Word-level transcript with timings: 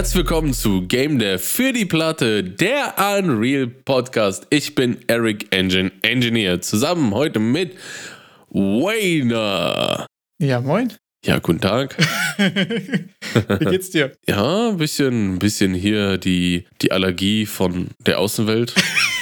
Herzlich 0.00 0.16
willkommen 0.16 0.54
zu 0.54 0.86
Game 0.88 1.18
Dev 1.18 1.44
für 1.44 1.74
die 1.74 1.84
Platte, 1.84 2.42
der 2.42 2.94
Unreal 3.18 3.66
Podcast. 3.66 4.46
Ich 4.48 4.74
bin 4.74 4.96
Eric 5.08 5.54
Engine 5.54 5.92
Engineer, 6.00 6.62
zusammen 6.62 7.12
heute 7.12 7.38
mit 7.38 7.76
Wayner. 8.48 10.06
Ja, 10.40 10.62
moin. 10.62 10.94
Ja, 11.22 11.38
guten 11.38 11.60
Tag. 11.60 11.98
Wie 12.38 13.64
geht's 13.66 13.90
dir? 13.90 14.12
Ja, 14.26 14.70
ein 14.70 14.78
bisschen, 14.78 15.34
ein 15.34 15.38
bisschen 15.38 15.74
hier 15.74 16.16
die, 16.16 16.64
die 16.80 16.92
Allergie 16.92 17.44
von 17.44 17.88
der 18.06 18.20
Außenwelt. 18.20 18.74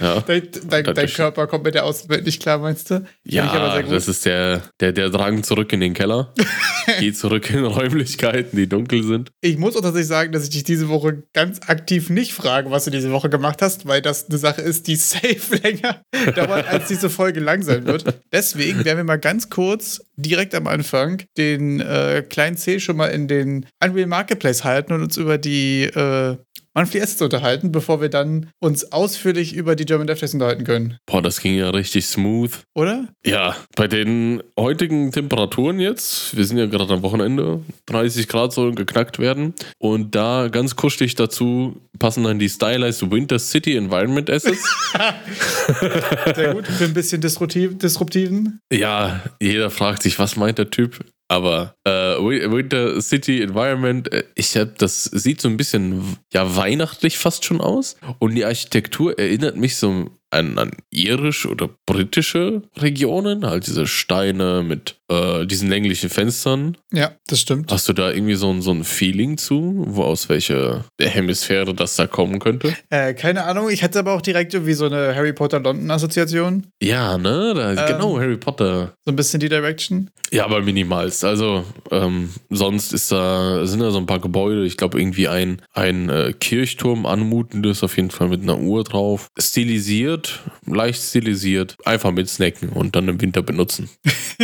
Ja, 0.00 0.20
dein, 0.26 0.48
dein, 0.68 0.84
dein 0.84 1.08
Körper 1.08 1.46
kommt 1.46 1.64
mit 1.64 1.74
der 1.74 1.84
Außenwelt 1.84 2.24
nicht 2.24 2.42
klar, 2.42 2.58
meinst 2.58 2.90
du? 2.90 3.04
Ja, 3.24 3.80
das 3.82 4.08
ist 4.08 4.26
der, 4.26 4.62
der, 4.80 4.92
der 4.92 5.10
Drang 5.10 5.42
zurück 5.42 5.72
in 5.72 5.80
den 5.80 5.94
Keller. 5.94 6.34
Geh 6.98 7.12
zurück 7.12 7.50
in 7.50 7.64
Räumlichkeiten, 7.64 8.56
die 8.56 8.68
dunkel 8.68 9.02
sind. 9.04 9.30
Ich 9.40 9.58
muss 9.58 9.76
auch 9.76 9.82
tatsächlich 9.82 10.08
sagen, 10.08 10.32
dass 10.32 10.44
ich 10.44 10.50
dich 10.50 10.64
diese 10.64 10.88
Woche 10.88 11.22
ganz 11.32 11.60
aktiv 11.66 12.10
nicht 12.10 12.32
frage, 12.32 12.70
was 12.70 12.84
du 12.84 12.90
diese 12.90 13.10
Woche 13.12 13.30
gemacht 13.30 13.62
hast, 13.62 13.86
weil 13.86 14.02
das 14.02 14.28
eine 14.28 14.38
Sache 14.38 14.62
ist, 14.62 14.86
die 14.86 14.96
safe 14.96 15.56
länger 15.62 16.02
dauert, 16.34 16.68
als 16.68 16.88
diese 16.88 17.10
Folge 17.10 17.40
lang 17.40 17.62
sein 17.62 17.86
wird. 17.86 18.04
Deswegen 18.32 18.84
werden 18.84 18.98
wir 18.98 19.04
mal 19.04 19.18
ganz 19.18 19.50
kurz 19.50 20.00
direkt 20.16 20.54
am 20.54 20.66
Anfang 20.66 21.22
den 21.36 21.80
äh, 21.80 22.24
kleinen 22.28 22.56
C 22.56 22.80
schon 22.80 22.96
mal 22.96 23.08
in 23.08 23.28
den 23.28 23.66
Unreal 23.82 24.06
Marketplace 24.06 24.64
halten 24.64 24.92
und 24.92 25.02
uns 25.02 25.16
über 25.16 25.38
die 25.38 25.84
äh, 25.84 26.36
Monthly 26.74 27.00
Assets 27.00 27.20
unterhalten, 27.22 27.72
bevor 27.72 28.00
wir 28.00 28.08
dann 28.08 28.50
uns 28.60 28.92
ausführlich 28.92 29.54
über 29.54 29.74
die 29.76 29.84
German 29.84 30.06
DevTest 30.06 30.34
unterhalten 30.34 30.64
können. 30.64 30.98
Boah, 31.06 31.20
das 31.20 31.40
ging 31.40 31.56
ja 31.56 31.70
richtig 31.70 32.06
smooth. 32.06 32.52
Oder? 32.74 33.08
Ja, 33.26 33.56
bei 33.76 33.88
den 33.88 34.42
heutigen 34.58 35.10
Temperaturen 35.10 35.80
jetzt, 35.80 36.36
wir 36.36 36.44
sind 36.44 36.58
ja 36.58 36.66
gerade 36.66 36.94
am 36.94 37.02
Wochenende, 37.02 37.62
30 37.86 38.28
Grad 38.28 38.52
sollen 38.52 38.74
geknackt 38.74 39.18
werden. 39.18 39.54
Und 39.78 40.14
da 40.14 40.48
ganz 40.48 40.76
kuschelig 40.76 41.14
dazu 41.16 41.80
passen 41.98 42.24
dann 42.24 42.38
die 42.38 42.48
Stylized 42.48 43.10
Winter 43.10 43.38
City 43.38 43.76
Environment 43.76 44.30
Assets. 44.30 44.64
Sehr 46.34 46.54
gut, 46.54 46.66
für 46.66 46.84
ein 46.84 46.94
bisschen 46.94 47.20
disruptiv, 47.20 47.78
disruptiven. 47.78 48.60
Ja, 48.72 49.22
jeder 49.40 49.70
fragt 49.70 50.02
sich, 50.02 50.18
was 50.18 50.36
meint 50.36 50.58
der 50.58 50.70
Typ? 50.70 51.00
Aber 51.30 51.76
äh, 51.84 51.90
Winter 51.90 53.00
City 53.00 53.40
Environment, 53.40 54.12
äh, 54.12 54.24
ich 54.34 54.56
hab, 54.56 54.78
das 54.78 55.04
sieht 55.04 55.40
so 55.40 55.48
ein 55.48 55.56
bisschen 55.56 56.16
ja 56.32 56.56
weihnachtlich 56.56 57.18
fast 57.18 57.44
schon 57.44 57.60
aus. 57.60 57.96
Und 58.18 58.34
die 58.34 58.44
Architektur 58.44 59.16
erinnert 59.16 59.56
mich 59.56 59.76
so 59.76 60.10
an, 60.30 60.58
an 60.58 60.70
irisch 60.90 61.46
oder 61.46 61.68
britische 61.86 62.62
Regionen, 62.78 63.46
halt 63.46 63.66
diese 63.66 63.86
Steine 63.86 64.62
mit 64.66 64.96
äh, 65.10 65.46
diesen 65.46 65.68
länglichen 65.68 66.08
Fenstern. 66.08 66.76
Ja, 66.92 67.12
das 67.26 67.40
stimmt. 67.40 67.72
Hast 67.72 67.88
du 67.88 67.92
da 67.92 68.10
irgendwie 68.10 68.34
so 68.34 68.50
ein, 68.50 68.62
so 68.62 68.70
ein 68.70 68.84
Feeling 68.84 69.38
zu, 69.38 69.84
wo 69.86 70.04
aus 70.04 70.28
welcher 70.28 70.84
Hemisphäre 71.00 71.74
das 71.74 71.96
da 71.96 72.06
kommen 72.06 72.38
könnte? 72.38 72.74
Äh, 72.90 73.14
keine 73.14 73.44
Ahnung, 73.44 73.70
ich 73.70 73.82
hatte 73.82 73.98
aber 73.98 74.12
auch 74.12 74.22
direkt 74.22 74.54
irgendwie 74.54 74.74
so 74.74 74.86
eine 74.86 75.14
Harry 75.14 75.32
Potter 75.32 75.60
London 75.60 75.90
Assoziation. 75.90 76.66
Ja, 76.80 77.18
ne? 77.18 77.52
Da, 77.54 77.72
ähm, 77.72 77.94
genau, 77.94 78.18
Harry 78.18 78.36
Potter. 78.36 78.94
So 79.04 79.12
ein 79.12 79.16
bisschen 79.16 79.40
die 79.40 79.48
Direction. 79.48 80.10
Ja, 80.32 80.44
aber 80.44 80.62
minimalst. 80.62 81.24
Also, 81.24 81.64
ähm, 81.90 82.30
sonst 82.50 82.92
ist 82.92 83.10
da, 83.10 83.66
sind 83.66 83.80
da 83.80 83.90
so 83.90 83.98
ein 83.98 84.06
paar 84.06 84.20
Gebäude. 84.20 84.64
Ich 84.64 84.76
glaube, 84.76 85.00
irgendwie 85.00 85.26
ein, 85.26 85.60
ein 85.72 86.08
äh, 86.08 86.32
Kirchturm 86.38 87.06
anmutendes, 87.06 87.82
auf 87.82 87.96
jeden 87.96 88.10
Fall 88.10 88.28
mit 88.28 88.42
einer 88.42 88.58
Uhr 88.58 88.84
drauf. 88.84 89.28
Stilisiert, 89.38 90.19
leicht 90.66 91.02
stilisiert. 91.02 91.76
Einfach 91.84 92.12
mit 92.12 92.28
snacken 92.28 92.70
und 92.70 92.96
dann 92.96 93.08
im 93.08 93.20
Winter 93.20 93.42
benutzen. 93.42 93.88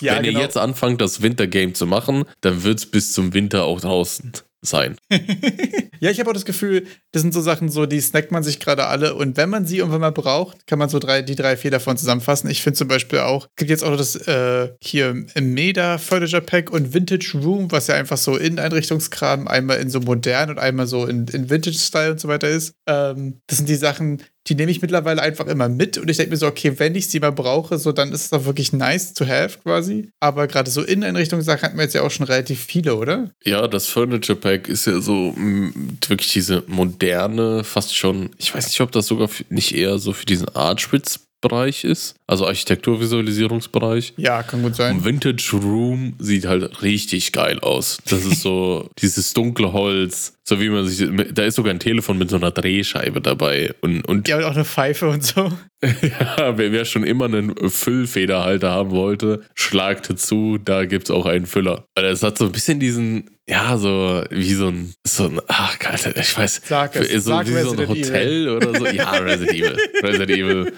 ja, 0.00 0.16
Wenn 0.16 0.22
genau. 0.24 0.38
ihr 0.38 0.44
jetzt 0.44 0.56
anfangt, 0.56 1.00
das 1.00 1.22
Wintergame 1.22 1.72
zu 1.72 1.86
machen, 1.86 2.24
dann 2.40 2.62
wird 2.62 2.78
es 2.78 2.86
bis 2.86 3.12
zum 3.12 3.34
Winter 3.34 3.64
auch 3.64 3.80
draußen 3.80 4.32
sein. 4.62 4.96
ja, 6.00 6.10
ich 6.10 6.20
habe 6.20 6.30
auch 6.30 6.34
das 6.34 6.44
Gefühl, 6.44 6.86
das 7.12 7.22
sind 7.22 7.32
so 7.32 7.40
Sachen, 7.40 7.70
so 7.70 7.86
die 7.86 8.00
snackt 8.00 8.30
man 8.30 8.42
sich 8.42 8.60
gerade 8.60 8.86
alle 8.86 9.14
und 9.14 9.36
wenn 9.36 9.48
man 9.48 9.64
sie 9.66 9.78
irgendwann 9.78 10.02
mal 10.02 10.12
braucht, 10.12 10.66
kann 10.66 10.78
man 10.78 10.88
so 10.88 10.98
drei, 10.98 11.22
die 11.22 11.34
drei, 11.34 11.56
vier 11.56 11.70
davon 11.70 11.96
zusammenfassen. 11.96 12.50
Ich 12.50 12.62
finde 12.62 12.76
zum 12.76 12.88
Beispiel 12.88 13.20
auch, 13.20 13.46
es 13.46 13.56
gibt 13.56 13.70
jetzt 13.70 13.84
auch 13.84 13.96
das 13.96 14.16
äh, 14.16 14.70
hier 14.80 15.24
Meda 15.40 15.98
Furniture 15.98 16.42
Pack 16.42 16.70
und 16.70 16.92
Vintage 16.92 17.38
Room, 17.42 17.72
was 17.72 17.86
ja 17.86 17.94
einfach 17.94 18.18
so 18.18 18.36
Inneneinrichtungskram 18.36 19.48
einmal 19.48 19.78
in 19.78 19.90
so 19.90 20.00
modern 20.00 20.50
und 20.50 20.58
einmal 20.58 20.86
so 20.86 21.06
in, 21.06 21.26
in 21.28 21.48
Vintage-Style 21.48 22.12
und 22.12 22.20
so 22.20 22.28
weiter 22.28 22.48
ist. 22.48 22.74
Ähm, 22.86 23.40
das 23.46 23.58
sind 23.58 23.68
die 23.68 23.76
Sachen, 23.76 24.22
die 24.50 24.56
nehme 24.56 24.72
ich 24.72 24.82
mittlerweile 24.82 25.22
einfach 25.22 25.46
immer 25.46 25.68
mit 25.68 25.96
und 25.96 26.10
ich 26.10 26.16
denke 26.16 26.32
mir 26.32 26.36
so, 26.36 26.48
okay, 26.48 26.74
wenn 26.78 26.96
ich 26.96 27.08
sie 27.08 27.20
mal 27.20 27.30
brauche, 27.30 27.78
so 27.78 27.92
dann 27.92 28.12
ist 28.12 28.24
es 28.24 28.32
auch 28.32 28.44
wirklich 28.46 28.72
nice 28.72 29.14
to 29.14 29.24
have 29.24 29.60
quasi. 29.62 30.10
Aber 30.18 30.48
gerade 30.48 30.68
so 30.70 30.82
Inneneinrichtungssachen 30.82 31.62
hatten 31.62 31.76
wir 31.76 31.84
jetzt 31.84 31.94
ja 31.94 32.02
auch 32.02 32.10
schon 32.10 32.26
relativ 32.26 32.64
viele, 32.64 32.96
oder? 32.96 33.30
Ja, 33.44 33.68
das 33.68 33.86
Furniture 33.86 34.36
Pack 34.36 34.68
ist 34.68 34.86
ja 34.86 35.00
so 35.00 35.34
wirklich 35.36 36.32
diese 36.32 36.64
moderne, 36.66 37.62
fast 37.62 37.96
schon, 37.96 38.30
ich 38.38 38.52
weiß 38.52 38.66
nicht, 38.66 38.80
ob 38.80 38.90
das 38.90 39.06
sogar 39.06 39.30
nicht 39.50 39.72
eher 39.72 39.98
so 39.98 40.12
für 40.12 40.26
diesen 40.26 40.48
Archwitz 40.48 41.20
Bereich 41.40 41.84
ist, 41.84 42.16
also 42.26 42.46
Architekturvisualisierungsbereich. 42.46 44.14
Ja, 44.16 44.42
kann 44.42 44.62
gut 44.62 44.76
sein. 44.76 44.96
Und 44.96 45.04
Vintage 45.04 45.52
Room 45.52 46.14
sieht 46.18 46.46
halt 46.46 46.82
richtig 46.82 47.32
geil 47.32 47.58
aus. 47.60 47.98
Das 48.08 48.24
ist 48.24 48.42
so 48.42 48.90
dieses 48.98 49.32
dunkle 49.32 49.72
Holz, 49.72 50.34
so 50.44 50.60
wie 50.60 50.68
man 50.68 50.86
sich, 50.86 51.08
da 51.32 51.44
ist 51.44 51.54
sogar 51.54 51.72
ein 51.72 51.80
Telefon 51.80 52.18
mit 52.18 52.30
so 52.30 52.36
einer 52.36 52.50
Drehscheibe 52.50 53.20
dabei 53.20 53.74
und 53.80 54.02
und 54.02 54.28
ja 54.28 54.36
und 54.36 54.44
auch 54.44 54.54
eine 54.54 54.64
Pfeife 54.64 55.08
und 55.08 55.24
so. 55.24 55.50
ja, 55.82 56.58
wer, 56.58 56.72
wer 56.72 56.84
schon 56.84 57.04
immer 57.04 57.24
einen 57.24 57.56
Füllfederhalter 57.70 58.70
haben 58.70 58.90
wollte, 58.90 59.42
schlagte 59.54 60.16
zu, 60.16 60.58
da 60.58 60.84
gibt's 60.84 61.10
auch 61.10 61.24
einen 61.24 61.46
Füller. 61.46 61.84
Weil 61.94 62.04
es 62.06 62.22
hat 62.22 62.36
so 62.36 62.46
ein 62.46 62.52
bisschen 62.52 62.80
diesen 62.80 63.30
ja, 63.50 63.76
so 63.76 64.22
wie 64.30 64.54
so 64.54 64.68
ein, 64.68 64.94
so 65.04 65.24
ein 65.24 65.40
ach, 65.48 65.76
Alter, 65.84 66.16
ich 66.16 66.38
weiß, 66.38 66.62
sag 66.64 66.94
es, 66.94 67.24
so 67.24 67.30
sag 67.32 67.48
wie 67.48 67.60
so 67.60 67.72
ein 67.72 67.88
Hotel 67.88 68.46
Evil. 68.46 68.48
oder 68.48 68.78
so. 68.78 68.86
Ja, 68.86 69.10
Resident 69.10 69.58
Evil. 69.58 69.76
Resident 70.02 70.30
Evil 70.30 70.72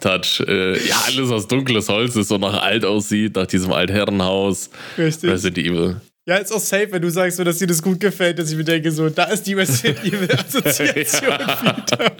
Touch. 0.00 0.40
Äh, 0.48 0.86
ja, 0.86 1.02
alles 1.06 1.30
aus 1.30 1.46
dunkles 1.46 1.88
Holz 1.90 2.16
ist, 2.16 2.28
so 2.28 2.38
nach 2.38 2.62
alt 2.62 2.86
aussieht, 2.86 3.36
nach 3.36 3.46
diesem 3.46 3.72
Altherrenhaus. 3.72 4.70
Richtig. 4.96 5.28
Resident 5.30 5.58
Evil. 5.58 6.00
Ja, 6.26 6.36
ist 6.36 6.52
auch 6.52 6.60
safe, 6.60 6.88
wenn 6.90 7.02
du 7.02 7.10
sagst, 7.10 7.38
dass 7.38 7.58
dir 7.58 7.66
das 7.66 7.82
gut 7.82 8.00
gefällt, 8.00 8.38
dass 8.38 8.50
ich 8.50 8.56
mir 8.56 8.64
denke, 8.64 8.90
so, 8.90 9.10
da 9.10 9.24
ist 9.24 9.42
die 9.46 9.52
Resident 9.52 10.02
Evil 10.04 10.26
Assoziation 10.32 11.32
wieder. 11.32 12.12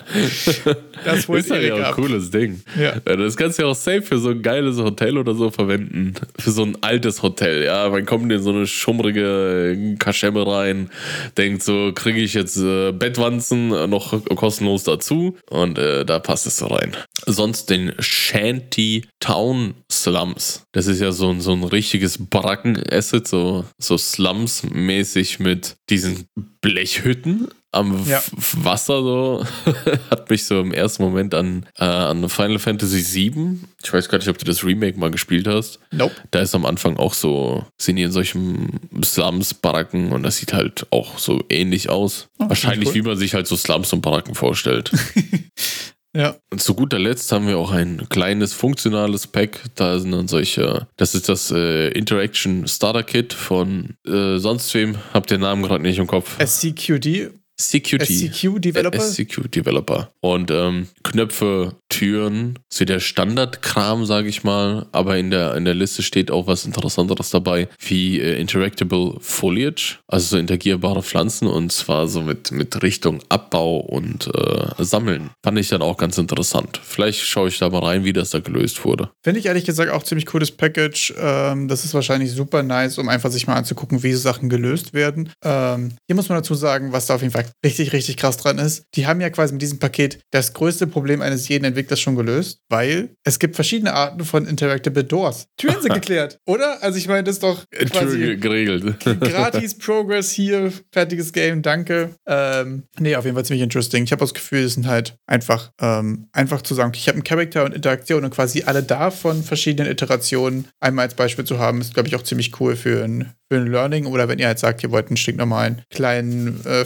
Das 1.04 1.26
ist 1.26 1.50
ja 1.50 1.74
auch 1.74 1.88
ein 1.88 1.94
cooles 1.94 2.30
Ding. 2.30 2.60
Ja. 2.78 3.00
Das 3.00 3.34
kannst 3.34 3.58
du 3.58 3.62
ja 3.62 3.68
auch 3.70 3.74
safe 3.74 4.02
für 4.02 4.18
so 4.18 4.28
ein 4.28 4.42
geiles 4.42 4.76
Hotel 4.76 5.16
oder 5.16 5.34
so 5.34 5.50
verwenden. 5.50 6.12
Für 6.38 6.50
so 6.50 6.64
ein 6.64 6.76
altes 6.82 7.22
Hotel, 7.22 7.64
ja. 7.64 7.88
Man 7.88 8.04
kommt 8.04 8.30
in 8.30 8.42
so 8.42 8.50
eine 8.50 8.66
schummrige 8.66 9.96
Kaschemme 9.98 10.46
rein, 10.46 10.90
denkt 11.38 11.62
so, 11.62 11.92
kriege 11.94 12.20
ich 12.20 12.34
jetzt 12.34 12.58
äh, 12.58 12.92
Bettwanzen 12.92 13.68
noch 13.88 14.22
kostenlos 14.36 14.84
dazu 14.84 15.38
und 15.48 15.78
äh, 15.78 16.04
da 16.04 16.18
passt 16.18 16.46
es 16.46 16.58
so 16.58 16.66
rein. 16.66 16.94
Sonst 17.26 17.70
den 17.70 17.94
Shanty 17.98 19.06
Town 19.20 19.74
Slums. 19.90 20.64
Das 20.72 20.86
ist 20.86 21.00
ja 21.00 21.12
so, 21.12 21.30
ein 21.30 21.40
so 21.40 21.52
ein 21.52 21.64
richtiges 21.64 22.18
Bracken-Asset, 22.18 23.26
so, 23.26 23.64
so 23.78 23.94
so 23.94 23.98
Slums-mäßig 23.98 25.38
mit 25.38 25.76
diesen 25.88 26.26
Blechhütten 26.60 27.48
am 27.70 28.06
ja. 28.08 28.22
Wasser 28.58 29.02
so 29.02 29.44
hat 30.10 30.30
mich 30.30 30.46
so 30.46 30.60
im 30.60 30.72
ersten 30.72 31.02
Moment 31.02 31.34
an, 31.34 31.66
äh, 31.76 31.84
an 31.84 32.28
Final 32.28 32.60
Fantasy 32.60 33.32
VII. 33.32 33.58
Ich 33.82 33.92
weiß 33.92 34.08
gar 34.08 34.18
nicht, 34.18 34.28
ob 34.28 34.38
du 34.38 34.44
das 34.44 34.64
Remake 34.64 34.98
mal 34.98 35.10
gespielt 35.10 35.48
hast. 35.48 35.80
Nope. 35.90 36.14
Da 36.30 36.38
ist 36.38 36.54
am 36.54 36.66
Anfang 36.66 36.96
auch 36.96 37.14
so, 37.14 37.66
sind 37.80 37.96
die 37.96 38.02
in 38.02 38.12
solchen 38.12 38.78
Slums, 39.02 39.54
Baracken 39.54 40.12
und 40.12 40.22
das 40.22 40.36
sieht 40.36 40.52
halt 40.52 40.86
auch 40.90 41.18
so 41.18 41.42
ähnlich 41.48 41.88
aus. 41.88 42.28
Oh, 42.38 42.48
Wahrscheinlich, 42.48 42.90
cool. 42.90 42.94
wie 42.94 43.02
man 43.02 43.16
sich 43.16 43.34
halt 43.34 43.48
so 43.48 43.56
Slums 43.56 43.92
und 43.92 44.02
Baracken 44.02 44.36
vorstellt. 44.36 44.92
Ja. 46.16 46.36
Und 46.50 46.62
zu 46.62 46.74
guter 46.74 46.98
Letzt 46.98 47.30
haben 47.32 47.48
wir 47.48 47.58
auch 47.58 47.72
ein 47.72 48.06
kleines 48.08 48.52
funktionales 48.52 49.26
Pack. 49.26 49.62
Da 49.74 49.98
sind 49.98 50.12
dann 50.12 50.28
solche, 50.28 50.86
das 50.96 51.14
ist 51.14 51.28
das 51.28 51.50
äh, 51.50 51.88
Interaction 51.88 52.68
Starter 52.68 53.02
Kit 53.02 53.32
von 53.32 53.96
äh, 54.06 54.38
sonst 54.38 54.72
wem. 54.74 54.96
Habt 55.12 55.30
den 55.30 55.40
Namen 55.40 55.62
gerade 55.64 55.82
nicht 55.82 55.98
im 55.98 56.06
Kopf. 56.06 56.38
SCQD. 56.40 57.32
CQT. 57.56 58.04
SCQ 58.04 58.60
Developer? 58.60 59.00
SCQ 59.00 59.50
Developer. 59.50 60.10
Und 60.20 60.50
ähm, 60.50 60.88
Knöpfe, 61.02 61.76
Türen, 61.88 62.58
so 62.72 62.84
der 62.84 62.98
Standardkram, 62.98 64.04
sage 64.04 64.28
ich 64.28 64.42
mal. 64.42 64.86
Aber 64.92 65.16
in 65.16 65.30
der, 65.30 65.54
in 65.54 65.64
der 65.64 65.74
Liste 65.74 66.02
steht 66.02 66.30
auch 66.30 66.46
was 66.46 66.64
Interessanteres 66.64 67.30
dabei, 67.30 67.68
wie 67.78 68.20
äh, 68.20 68.40
Interactable 68.40 69.16
Foliage, 69.20 69.98
also 70.08 70.34
so 70.34 70.38
interagierbare 70.38 71.02
Pflanzen 71.02 71.46
und 71.46 71.70
zwar 71.70 72.08
so 72.08 72.22
mit, 72.22 72.50
mit 72.50 72.82
Richtung 72.82 73.20
Abbau 73.28 73.78
und 73.78 74.28
äh, 74.34 74.84
Sammeln. 74.84 75.30
Fand 75.44 75.58
ich 75.58 75.68
dann 75.68 75.82
auch 75.82 75.96
ganz 75.96 76.18
interessant. 76.18 76.80
Vielleicht 76.82 77.20
schaue 77.20 77.48
ich 77.48 77.58
da 77.58 77.70
mal 77.70 77.84
rein, 77.84 78.04
wie 78.04 78.12
das 78.12 78.30
da 78.30 78.40
gelöst 78.40 78.84
wurde. 78.84 79.10
Finde 79.22 79.38
ich 79.38 79.46
ehrlich 79.46 79.64
gesagt 79.64 79.90
auch 79.90 80.02
ziemlich 80.02 80.26
cooles 80.26 80.50
Package. 80.50 81.14
Ähm, 81.18 81.68
das 81.68 81.84
ist 81.84 81.94
wahrscheinlich 81.94 82.32
super 82.32 82.64
nice, 82.64 82.98
um 82.98 83.08
einfach 83.08 83.30
sich 83.30 83.46
mal 83.46 83.54
anzugucken, 83.54 84.02
wie 84.02 84.12
so 84.12 84.18
Sachen 84.18 84.48
gelöst 84.48 84.94
werden. 84.94 85.30
Ähm, 85.44 85.92
hier 86.08 86.16
muss 86.16 86.28
man 86.28 86.38
dazu 86.38 86.54
sagen, 86.54 86.92
was 86.92 87.06
da 87.06 87.14
auf 87.14 87.20
jeden 87.22 87.32
Fall 87.32 87.43
richtig, 87.64 87.92
richtig 87.92 88.16
krass 88.16 88.36
dran 88.36 88.58
ist. 88.58 88.84
Die 88.94 89.06
haben 89.06 89.20
ja 89.20 89.30
quasi 89.30 89.52
mit 89.52 89.62
diesem 89.62 89.78
Paket 89.78 90.20
das 90.30 90.52
größte 90.52 90.86
Problem 90.86 91.22
eines 91.22 91.48
jeden 91.48 91.64
Entwicklers 91.64 92.00
schon 92.00 92.16
gelöst, 92.16 92.60
weil 92.68 93.10
es 93.24 93.38
gibt 93.38 93.54
verschiedene 93.54 93.94
Arten 93.94 94.24
von 94.24 94.46
Interactable 94.46 95.04
Doors. 95.04 95.46
Türen 95.56 95.80
sind 95.82 95.94
geklärt, 95.94 96.38
oder? 96.46 96.82
Also 96.82 96.98
ich 96.98 97.08
meine, 97.08 97.24
das 97.24 97.36
ist 97.36 97.42
doch 97.42 97.64
quasi 97.90 98.36
geregelt. 98.36 99.00
gratis 99.20 99.76
Progress 99.76 100.30
hier, 100.30 100.72
fertiges 100.92 101.32
Game, 101.32 101.62
danke. 101.62 102.10
Ähm, 102.26 102.84
nee, 102.98 103.16
auf 103.16 103.24
jeden 103.24 103.36
Fall 103.36 103.44
ziemlich 103.44 103.62
interesting. 103.62 104.04
Ich 104.04 104.12
habe 104.12 104.20
das 104.20 104.34
Gefühl, 104.34 104.64
es 104.64 104.74
sind 104.74 104.86
halt 104.86 105.16
einfach, 105.26 105.70
ähm, 105.80 106.28
einfach 106.32 106.62
zu 106.62 106.74
sagen, 106.74 106.92
ich 106.94 107.08
habe 107.08 107.16
einen 107.16 107.24
Charakter 107.24 107.64
und 107.64 107.74
Interaktion 107.74 108.24
und 108.24 108.30
quasi 108.30 108.62
alle 108.64 108.82
davon 108.82 109.42
verschiedenen 109.42 109.90
Iterationen 109.90 110.68
einmal 110.80 111.04
als 111.06 111.14
Beispiel 111.14 111.44
zu 111.44 111.58
haben, 111.58 111.80
ist, 111.80 111.94
glaube 111.94 112.08
ich, 112.08 112.16
auch 112.16 112.22
ziemlich 112.22 112.60
cool 112.60 112.76
für 112.76 113.04
ein, 113.04 113.32
für 113.50 113.58
ein 113.58 113.66
Learning 113.66 114.06
oder 114.06 114.28
wenn 114.28 114.38
ihr 114.38 114.46
halt 114.46 114.58
sagt, 114.58 114.82
ihr 114.82 114.90
wollt 114.90 115.08
einen 115.08 115.16
stinknormalen 115.16 115.82
kleinen 115.90 116.64
äh, 116.64 116.84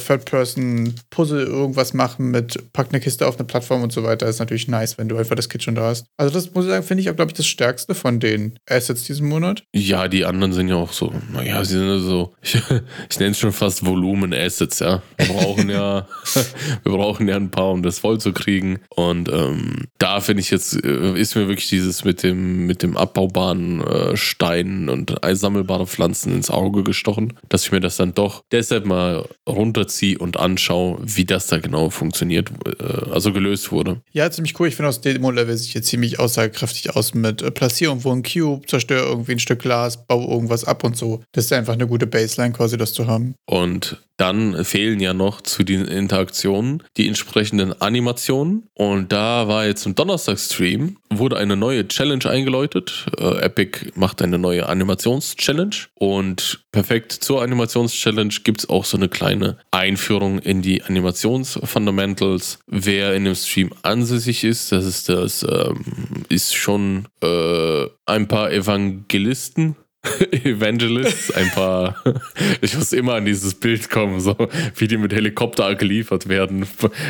Third-Person-Puzzle 0.55 1.45
irgendwas 1.45 1.95
machen 1.95 2.31
mit 2.31 2.73
pack 2.73 2.89
eine 2.91 3.01
Kiste 3.01 3.27
auf 3.27 3.37
eine 3.37 3.47
Plattform 3.47 3.83
und 3.83 3.93
so 3.93 4.03
weiter, 4.03 4.27
ist 4.27 4.39
natürlich 4.39 4.69
nice, 4.69 4.99
wenn 4.99 5.09
du 5.09 5.17
einfach 5.17 5.37
das 5.37 5.49
Kit 5.49 5.63
schon 5.63 5.75
da 5.75 5.83
hast. 5.83 6.07
Also 6.17 6.33
das 6.33 6.55
muss 6.55 6.65
ich 6.65 6.71
sagen, 6.71 6.85
finde 6.85 7.03
ich 7.03 7.11
auch, 7.11 7.17
glaube 7.17 7.31
ich, 7.31 7.37
das 7.37 7.47
stärkste 7.47 7.95
von 7.95 8.21
den 8.21 8.59
Assets 8.69 9.05
diesen 9.05 9.29
Monat. 9.29 9.65
Ja, 9.75 10.09
die 10.09 10.25
anderen 10.25 10.53
sind 10.53 10.69
ja 10.69 10.77
auch 10.77 10.93
so, 10.93 11.13
naja, 11.33 11.65
sie 11.65 11.79
sind 11.79 12.01
so, 12.01 12.35
ich, 12.43 12.55
ich 13.11 13.19
nenne 13.19 13.33
es 13.33 13.39
schon 13.39 13.53
fast 13.53 13.85
Volumen-Assets, 13.85 14.81
ja. 14.81 15.03
Wir 15.17 15.27
brauchen 15.27 15.71
ja, 15.71 16.07
wir 16.83 16.93
brauchen 16.93 17.29
ja 17.29 17.37
ein 17.37 17.51
paar, 17.51 17.73
um 17.73 17.83
das 17.83 17.99
voll 17.99 18.21
zu 18.21 18.33
kriegen. 18.33 18.81
Und 18.91 19.29
ähm, 19.29 19.87
da 19.99 20.21
finde 20.21 20.43
ich 20.43 20.51
jetzt, 20.51 20.85
äh, 20.85 21.19
ist 21.19 21.35
mir 21.35 21.49
wirklich 21.49 21.69
dieses 21.69 22.05
mit 22.05 22.23
dem, 22.23 22.67
mit 22.67 22.83
dem 22.83 22.97
abbaubaren 22.97 23.81
äh, 23.81 24.17
Stein 24.17 24.89
und 24.89 25.23
einsammelbare 25.25 25.87
Pflanzen 25.87 26.33
ins 26.33 26.51
Auge 26.51 26.83
gestochen, 26.83 27.35
dass 27.49 27.65
ich 27.65 27.73
mir 27.73 27.81
das 27.81 27.97
dann 27.97 28.15
doch 28.15 28.43
deshalb 28.53 28.85
mal 28.87 29.27
runterziehe 29.49 30.19
und 30.19 30.38
anschaue, 30.39 30.99
wie 31.03 31.25
das 31.25 31.47
da 31.47 31.59
genau 31.59 31.91
funktioniert, 31.91 32.51
äh, 32.81 33.11
also 33.11 33.33
gelöst 33.33 33.73
wurde. 33.73 34.01
Ja, 34.13 34.31
ziemlich 34.31 34.59
cool. 34.59 34.69
Ich 34.69 34.77
finde, 34.77 34.89
aus 34.89 35.01
Demo-Level 35.01 35.57
sieht 35.57 35.75
jetzt 35.75 35.89
ziemlich 35.89 36.19
aussagekräftig 36.19 36.95
aus 36.95 37.15
mit 37.15 37.43
äh, 37.43 37.51
Platzierung 37.51 38.05
wo 38.05 38.13
ein 38.13 38.23
Cube, 38.23 38.67
zerstöre 38.67 39.07
irgendwie 39.07 39.33
ein 39.33 39.39
Stück 39.39 39.61
Glas, 39.61 40.07
baue 40.07 40.29
irgendwas 40.31 40.65
ab 40.65 40.85
und 40.85 40.97
so. 40.97 41.23
Das 41.33 41.47
ist 41.47 41.53
einfach 41.53 41.75
eine 41.75 41.87
gute 41.87 42.07
Baseline, 42.07 42.53
quasi 42.53 42.77
das 42.77 42.93
zu 42.93 43.07
haben. 43.07 43.35
Und 43.47 43.99
dann 44.19 44.65
fehlen 44.65 44.99
ja 44.99 45.15
noch 45.15 45.43
zu 45.43 45.63
den 45.63 45.85
Interaktionen 45.85 46.83
die 46.97 47.07
entsprechenden 47.07 47.81
Animationen. 47.81 48.67
Und 48.75 49.13
da 49.13 49.47
war 49.47 49.65
jetzt 49.67 49.87
im 49.87 49.95
Donnerstag-Stream, 49.95 50.97
wurde 51.09 51.37
eine 51.37 51.57
neue 51.57 51.87
Challenge 51.87 52.29
eingeläutet. 52.29 53.07
Äh, 53.17 53.45
Epic 53.45 53.93
macht 53.95 54.21
eine 54.21 54.39
neue 54.39 54.69
Animations-Challenge. 54.69 55.77
Und 55.95 56.65
perfekt 56.73 57.13
zur 57.13 57.43
Animations-Challenge 57.43 58.35
gibt 58.43 58.61
es 58.61 58.69
auch 58.69 58.85
so 58.85 58.97
eine 58.97 59.09
kleine 59.09 59.59
Einführung 59.71 60.28
in 60.37 60.61
die 60.61 60.83
Animations-Fundamentals. 60.83 62.59
Wer 62.67 63.15
in 63.15 63.25
dem 63.25 63.35
Stream 63.35 63.71
ansässig 63.81 64.45
ist, 64.45 64.71
das 64.73 64.85
ist 64.85 65.09
das, 65.09 65.43
ähm, 65.43 65.85
ist 66.29 66.55
schon 66.55 67.07
äh, 67.23 67.87
ein 68.05 68.29
paar 68.29 68.53
Evangelisten 68.53 69.77
Evangelists, 70.45 71.33
ein 71.33 71.51
paar. 71.51 71.97
ich 72.61 72.77
muss 72.77 72.93
immer 72.93 73.15
an 73.15 73.25
dieses 73.25 73.55
Bild 73.55 73.91
kommen, 73.91 74.21
so 74.21 74.37
wie 74.77 74.87
die 74.87 74.97
mit 74.97 75.13
Helikopter 75.13 75.75
geliefert 75.75 76.29
werden, 76.29 76.67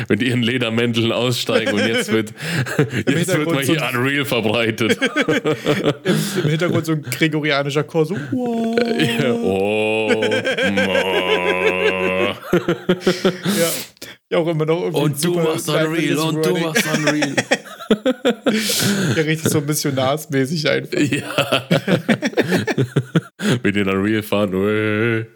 mit 0.07 0.23
ihren 0.23 0.41
Ledermänteln 0.41 1.11
aussteigen 1.11 1.73
und 1.73 1.87
jetzt 1.87 2.11
wird, 2.11 2.33
jetzt 3.07 3.27
wird 3.27 3.51
mal 3.51 3.63
hier 3.63 3.79
so 3.79 3.97
Unreal 3.97 4.25
verbreitet. 4.25 4.97
Im, 6.03 6.15
Im, 6.43 6.49
Hintergrund 6.49 6.85
so 6.85 6.93
ein 6.93 7.01
gregorianischer 7.03 7.83
Chor, 7.83 8.05
so. 8.05 8.15
Wow. 8.31 8.75
Ja, 9.19 9.33
oh. 9.33 10.09
ja. 12.51 13.71
ja, 14.29 14.37
auch 14.37 14.47
immer 14.47 14.65
noch 14.65 14.81
irgendwie. 14.81 15.01
Und 15.01 15.23
du 15.23 15.33
machst 15.35 15.69
Unreal, 15.69 16.17
und 16.17 16.45
du 16.45 16.57
machst 16.57 16.85
Unreal. 16.97 17.35
ja, 19.15 19.23
richtig 19.23 19.51
so 19.51 19.61
missionarsmäßig 19.61 20.69
einfach. 20.69 20.99
Ja. 20.99 21.67
Mit 23.63 23.75
den 23.75 23.89
Unreal 23.89 24.21
fahren. 24.21 25.27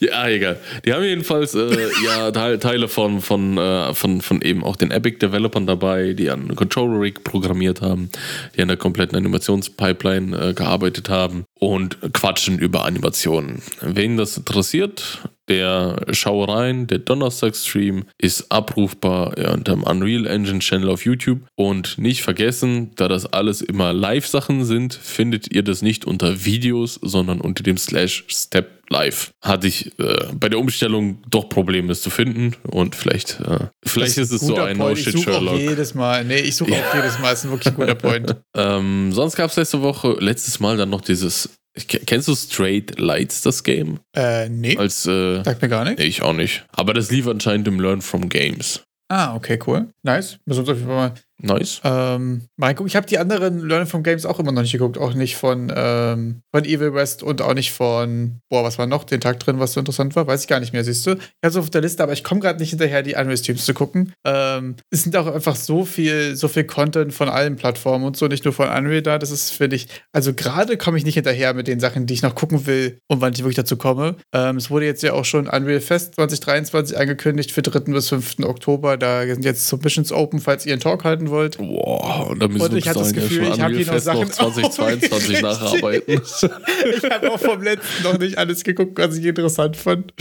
Ja, 0.00 0.28
egal. 0.28 0.58
Die 0.84 0.92
haben 0.92 1.04
jedenfalls 1.04 1.54
äh, 1.54 1.88
ja 2.04 2.32
Teile 2.32 2.88
von, 2.88 3.20
von, 3.20 3.56
äh, 3.56 3.94
von, 3.94 4.20
von 4.20 4.42
eben 4.42 4.64
auch 4.64 4.74
den 4.74 4.90
Epic-Developern 4.90 5.68
dabei, 5.68 6.14
die 6.14 6.30
an 6.30 6.56
Controller 6.56 7.00
Rig 7.00 7.22
programmiert 7.22 7.80
haben, 7.80 8.10
die 8.56 8.62
an 8.62 8.68
der 8.68 8.76
kompletten 8.76 9.16
Animationspipeline 9.16 10.50
äh, 10.50 10.54
gearbeitet 10.54 11.08
haben 11.08 11.44
und 11.60 11.96
quatschen 12.12 12.58
über 12.58 12.84
Animationen. 12.84 13.62
Wen 13.80 14.16
das 14.16 14.36
interessiert, 14.36 15.20
der 15.48 16.06
Schau 16.12 16.44
rein, 16.44 16.86
der 16.86 16.98
Donnerstag-Stream 16.98 18.04
ist 18.18 18.50
abrufbar 18.50 19.38
ja, 19.38 19.52
unter 19.52 19.72
dem 19.72 19.82
Unreal 19.82 20.26
Engine 20.26 20.60
Channel 20.60 20.90
auf 20.90 21.04
YouTube. 21.04 21.40
Und 21.54 21.98
nicht 21.98 22.22
vergessen, 22.22 22.92
da 22.96 23.08
das 23.08 23.26
alles 23.26 23.60
immer 23.60 23.92
Live-Sachen 23.92 24.64
sind, 24.64 24.94
findet 24.94 25.52
ihr 25.54 25.62
das 25.62 25.82
nicht 25.82 26.04
unter 26.04 26.44
Videos, 26.44 26.98
sondern 27.02 27.40
unter 27.40 27.62
dem 27.62 27.76
Slash 27.76 28.24
Step 28.28 28.84
Live. 28.88 29.32
Hatte 29.42 29.66
ich 29.66 29.98
äh, 29.98 30.26
bei 30.34 30.48
der 30.48 30.58
Umstellung 30.58 31.22
doch 31.28 31.48
Probleme, 31.48 31.92
es 31.92 32.02
zu 32.02 32.10
finden. 32.10 32.54
Und 32.64 32.94
vielleicht, 32.94 33.40
äh, 33.40 33.68
vielleicht 33.84 34.18
ist, 34.18 34.30
ist 34.30 34.42
es 34.42 34.46
so 34.46 34.56
ein 34.56 34.76
No 34.76 34.94
Shit 34.94 35.18
Sherlock. 35.18 35.58
Ich 35.58 35.68
jedes 35.70 35.94
Mal. 35.94 36.24
Nee, 36.24 36.40
ich 36.40 36.56
suche 36.56 36.72
ja. 36.72 36.78
auch 36.78 36.94
jedes 36.94 37.18
Mal. 37.18 37.30
Das 37.30 37.40
ist 37.40 37.44
ein 37.46 37.50
wirklich 37.50 37.74
guter 37.74 37.94
Point. 37.94 38.36
ähm, 38.56 39.12
sonst 39.12 39.36
gab 39.36 39.50
es 39.50 39.56
letzte 39.56 39.80
Woche, 39.82 40.16
letztes 40.20 40.60
Mal 40.60 40.76
dann 40.76 40.90
noch 40.90 41.00
dieses 41.00 41.50
Kennst 41.76 42.28
du 42.28 42.36
Straight 42.36 43.00
Lights, 43.00 43.42
das 43.42 43.64
Game? 43.64 43.98
Äh, 44.14 44.48
nee. 44.48 44.76
Als, 44.76 45.06
äh, 45.06 45.42
Sagt 45.42 45.60
mir 45.60 45.68
gar 45.68 45.84
nicht. 45.84 45.98
Nee, 45.98 46.04
ich 46.04 46.22
auch 46.22 46.32
nicht. 46.32 46.64
Aber 46.72 46.94
das 46.94 47.10
lief 47.10 47.26
anscheinend 47.26 47.66
im 47.66 47.80
Learn 47.80 48.00
from 48.00 48.28
Games. 48.28 48.84
Ah, 49.08 49.34
okay, 49.34 49.58
cool. 49.66 49.88
Nice. 50.02 50.38
Müssen 50.46 50.58
wir 50.58 50.60
uns 50.60 50.68
auf 50.70 50.76
jeden 50.76 50.88
Fall 50.88 50.96
mal 51.10 51.14
Nice. 51.44 51.80
Ähm, 51.84 52.42
gucken. 52.58 52.86
Ich 52.86 52.96
habe 52.96 53.06
die 53.06 53.18
anderen 53.18 53.60
Learning 53.60 53.86
from 53.86 54.02
Games 54.02 54.24
auch 54.24 54.40
immer 54.40 54.52
noch 54.52 54.62
nicht 54.62 54.72
geguckt. 54.72 54.96
Auch 54.96 55.14
nicht 55.14 55.36
von, 55.36 55.70
ähm, 55.74 56.40
von 56.50 56.64
Evil 56.64 56.94
West 56.94 57.22
und 57.22 57.42
auch 57.42 57.54
nicht 57.54 57.72
von, 57.72 58.40
boah, 58.48 58.64
was 58.64 58.78
war 58.78 58.86
noch 58.86 59.04
den 59.04 59.20
Tag 59.20 59.40
drin, 59.40 59.58
was 59.58 59.74
so 59.74 59.80
interessant 59.80 60.16
war? 60.16 60.26
Weiß 60.26 60.42
ich 60.42 60.48
gar 60.48 60.60
nicht 60.60 60.72
mehr, 60.72 60.84
siehst 60.84 61.06
du. 61.06 61.12
Ich 61.12 61.18
habe 61.42 61.48
es 61.48 61.56
auf 61.56 61.70
der 61.70 61.82
Liste, 61.82 62.02
aber 62.02 62.14
ich 62.14 62.24
komme 62.24 62.40
gerade 62.40 62.58
nicht 62.58 62.70
hinterher, 62.70 63.02
die 63.02 63.16
Anime-Streams 63.16 63.64
zu 63.64 63.74
gucken. 63.74 64.12
Ähm, 64.24 64.76
es 64.90 65.02
sind 65.02 65.16
auch 65.16 65.26
einfach 65.26 65.56
so 65.56 65.84
viel, 65.84 66.34
so 66.34 66.48
viel 66.48 66.64
Content 66.64 67.12
von 67.12 67.28
allen 67.28 67.56
Plattformen 67.56 68.04
und 68.04 68.16
so, 68.16 68.26
nicht 68.26 68.44
nur 68.44 68.54
von 68.54 68.68
Unreal 68.68 69.02
da. 69.02 69.18
Das 69.18 69.30
ist, 69.30 69.50
finde 69.50 69.76
ich, 69.76 69.88
also 70.12 70.32
gerade 70.32 70.78
komme 70.78 70.96
ich 70.96 71.04
nicht 71.04 71.14
hinterher 71.14 71.52
mit 71.52 71.68
den 71.68 71.80
Sachen, 71.80 72.06
die 72.06 72.14
ich 72.14 72.22
noch 72.22 72.34
gucken 72.34 72.66
will 72.66 72.98
und 73.08 73.20
wann 73.20 73.34
ich 73.34 73.40
wirklich 73.40 73.56
dazu 73.56 73.76
komme. 73.76 74.16
Ähm, 74.32 74.56
es 74.56 74.70
wurde 74.70 74.86
jetzt 74.86 75.02
ja 75.02 75.12
auch 75.12 75.24
schon 75.24 75.46
Unreal 75.46 75.80
Fest 75.80 76.14
2023 76.14 76.96
angekündigt 76.96 77.52
für 77.52 77.62
3. 77.62 77.92
bis 77.92 78.08
5. 78.08 78.40
Oktober. 78.44 78.96
Da 78.96 79.26
sind 79.26 79.44
jetzt 79.44 79.68
Submissions 79.68 80.10
open, 80.10 80.40
falls 80.40 80.64
ihr 80.64 80.72
einen 80.72 80.80
Talk 80.80 81.04
halten 81.04 81.28
wollt. 81.28 81.33
Boah, 81.58 82.28
und 82.30 82.40
da 82.40 82.48
müssen 82.48 82.62
und 82.62 82.72
wir 82.72 82.78
ich 82.78 82.88
hatte 82.88 83.00
das 83.00 83.12
Gefühl, 83.12 83.50
ich 83.52 83.60
habe 83.60 83.74
hier 83.74 83.86
noch 83.86 83.98
Sachen 83.98 84.22
noch 84.22 84.30
2022 84.30 85.38
oh, 85.38 85.42
nacharbeiten. 85.42 86.14
ich 86.22 87.10
habe 87.10 87.32
auch 87.32 87.40
vom 87.40 87.62
letzten 87.62 88.02
noch 88.02 88.18
nicht 88.18 88.38
alles 88.38 88.64
geguckt, 88.64 88.98
was 88.98 89.16
ich 89.16 89.24
interessant 89.24 89.76
fand. 89.76 90.12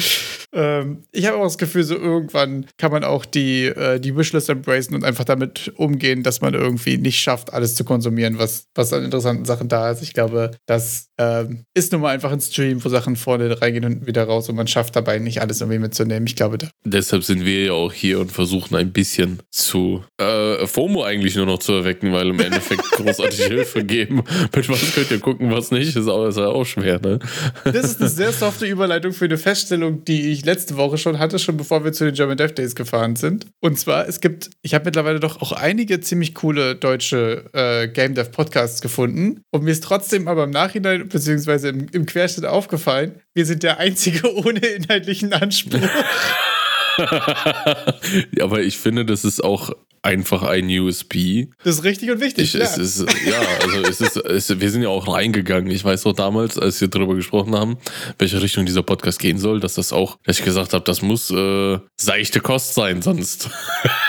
Ähm, 0.54 1.04
ich 1.12 1.26
habe 1.26 1.38
auch 1.38 1.44
das 1.44 1.58
Gefühl, 1.58 1.84
so 1.84 1.96
irgendwann 1.96 2.68
kann 2.78 2.92
man 2.92 3.04
auch 3.04 3.26
die, 3.26 3.66
äh, 3.66 4.00
die 4.00 4.16
Wishlist 4.16 4.50
embracen 4.50 4.96
und 4.96 5.04
einfach 5.04 5.24
damit 5.24 5.74
umgehen, 5.76 6.22
dass 6.24 6.42
man 6.42 6.54
irgendwie 6.54 6.98
nicht 6.98 7.20
schafft, 7.20 7.54
alles 7.54 7.76
zu 7.76 7.84
konsumieren, 7.84 8.38
was, 8.38 8.68
was 8.76 8.94
an 8.94 9.04
interessanten 9.04 9.46
Sachen 9.46 9.68
da 9.68 9.90
ist. 9.90 10.04
Ich 10.04 10.14
glaube, 10.14 10.52
das 10.68 11.10
ähm, 11.18 11.66
ist 11.74 11.92
nun 11.92 12.02
mal 12.02 12.10
einfach 12.10 12.32
ein 12.32 12.42
Stream, 12.42 12.84
wo 12.84 12.90
Sachen 12.90 13.16
vorne 13.16 13.62
reingehen 13.62 13.86
und 13.86 14.08
wieder 14.08 14.26
raus 14.26 14.48
und 14.50 14.56
man 14.56 14.68
schafft 14.68 14.96
dabei 14.96 15.18
nicht 15.18 15.42
alles 15.42 15.62
irgendwie 15.62 15.80
mitzunehmen. 15.80 16.28
Ich 16.28 16.36
glaube, 16.36 16.60
da. 16.60 16.70
Deshalb 16.86 17.24
sind 17.24 17.46
wir 17.46 17.66
ja 17.66 17.74
auch 17.74 17.92
hier 17.92 18.20
und 18.20 18.32
versuchen 18.32 18.76
ein 18.76 18.94
bisschen 18.94 19.42
zu 19.50 20.04
äh, 20.20 20.68
FOMO 20.68 20.93
eigentlich 21.02 21.36
nur 21.36 21.46
noch 21.46 21.60
zu 21.60 21.74
erwecken, 21.74 22.14
weil 22.14 22.30
im 22.30 22.40
Endeffekt 22.40 22.84
großartige 22.92 23.46
Hilfe 23.46 23.84
geben. 23.84 24.24
Mit 24.56 24.70
was 24.70 24.94
könnt 24.94 25.12
ihr 25.12 25.20
gucken, 25.20 25.52
was 25.52 25.72
nicht, 25.72 25.96
ist 25.96 26.08
auch, 26.08 26.28
ist 26.28 26.38
auch 26.38 26.66
schwer, 26.66 27.00
ne? 27.00 27.20
Das 27.64 27.84
ist 27.84 28.02
eine 28.02 28.10
sehr 28.10 28.32
softe 28.32 28.66
Überleitung 28.66 29.14
für 29.14 29.26
eine 29.26 29.38
Feststellung, 29.38 30.06
die 30.06 30.32
ich 30.32 30.46
letzte 30.46 30.78
Woche 30.78 30.98
schon 30.98 31.20
hatte, 31.20 31.40
schon 31.40 31.58
bevor 31.58 31.84
wir 31.84 31.94
zu 31.94 32.06
den 32.06 32.14
German 32.14 32.38
Dev 32.38 32.54
Days 32.54 32.76
gefahren 32.76 33.16
sind. 33.16 33.48
Und 33.60 33.80
zwar, 33.80 34.08
es 34.08 34.22
gibt, 34.22 34.50
ich 34.62 34.74
habe 34.74 34.86
mittlerweile 34.86 35.20
doch 35.20 35.42
auch 35.42 35.52
einige 35.52 36.00
ziemlich 36.02 36.36
coole 36.36 36.76
deutsche 36.76 37.46
äh, 37.54 37.88
Game 37.88 38.14
Dev 38.14 38.32
Podcasts 38.32 38.82
gefunden. 38.82 39.42
Und 39.52 39.64
mir 39.64 39.72
ist 39.72 39.84
trotzdem 39.84 40.28
aber 40.28 40.44
im 40.44 40.52
Nachhinein, 40.52 41.08
beziehungsweise 41.08 41.70
im, 41.70 41.88
im 41.92 42.06
Querschnitt 42.06 42.46
aufgefallen, 42.46 43.20
wir 43.34 43.46
sind 43.46 43.64
der 43.64 43.80
einzige 43.80 44.36
ohne 44.36 44.60
inhaltlichen 44.60 45.34
Anspruch. 45.34 45.80
ja, 46.98 48.44
aber 48.44 48.62
ich 48.62 48.78
finde, 48.78 49.06
das 49.06 49.24
ist 49.26 49.44
auch 49.44 49.72
einfach 50.04 50.44
ein 50.44 50.70
USB. 50.70 51.46
Das 51.64 51.78
ist 51.78 51.84
richtig 51.84 52.12
und 52.12 52.20
wichtig. 52.20 52.54
Ich, 52.54 52.60
ja. 52.60 52.66
Es 52.66 52.78
ist, 52.78 53.06
ja, 53.26 53.40
also 53.62 53.82
es 53.82 54.02
ist, 54.02 54.18
es, 54.18 54.60
wir 54.60 54.70
sind 54.70 54.84
ja 54.84 54.90
auch 54.90 55.08
reingegangen. 55.08 55.72
Ich 55.72 55.84
weiß 55.84 56.06
noch 56.06 56.14
damals, 56.14 56.60
als 56.60 56.80
wir 56.82 56.90
darüber 56.90 57.16
gesprochen 57.16 57.56
haben, 57.56 57.78
welche 58.20 58.42
Richtung 58.42 58.66
dieser 58.66 58.84
Podcast 58.84 59.20
gehen 59.20 59.40
soll, 59.40 59.60
dass 59.60 59.76
das 59.76 59.94
auch, 59.94 60.18
dass 60.26 60.40
ich 60.40 60.46
gesagt 60.46 60.74
habe, 60.74 60.84
das 60.84 61.02
muss 61.02 61.32
äh, 61.32 61.80
seichte 62.00 62.42
Kost 62.42 62.74
sein, 62.76 63.02
sonst. 63.02 63.50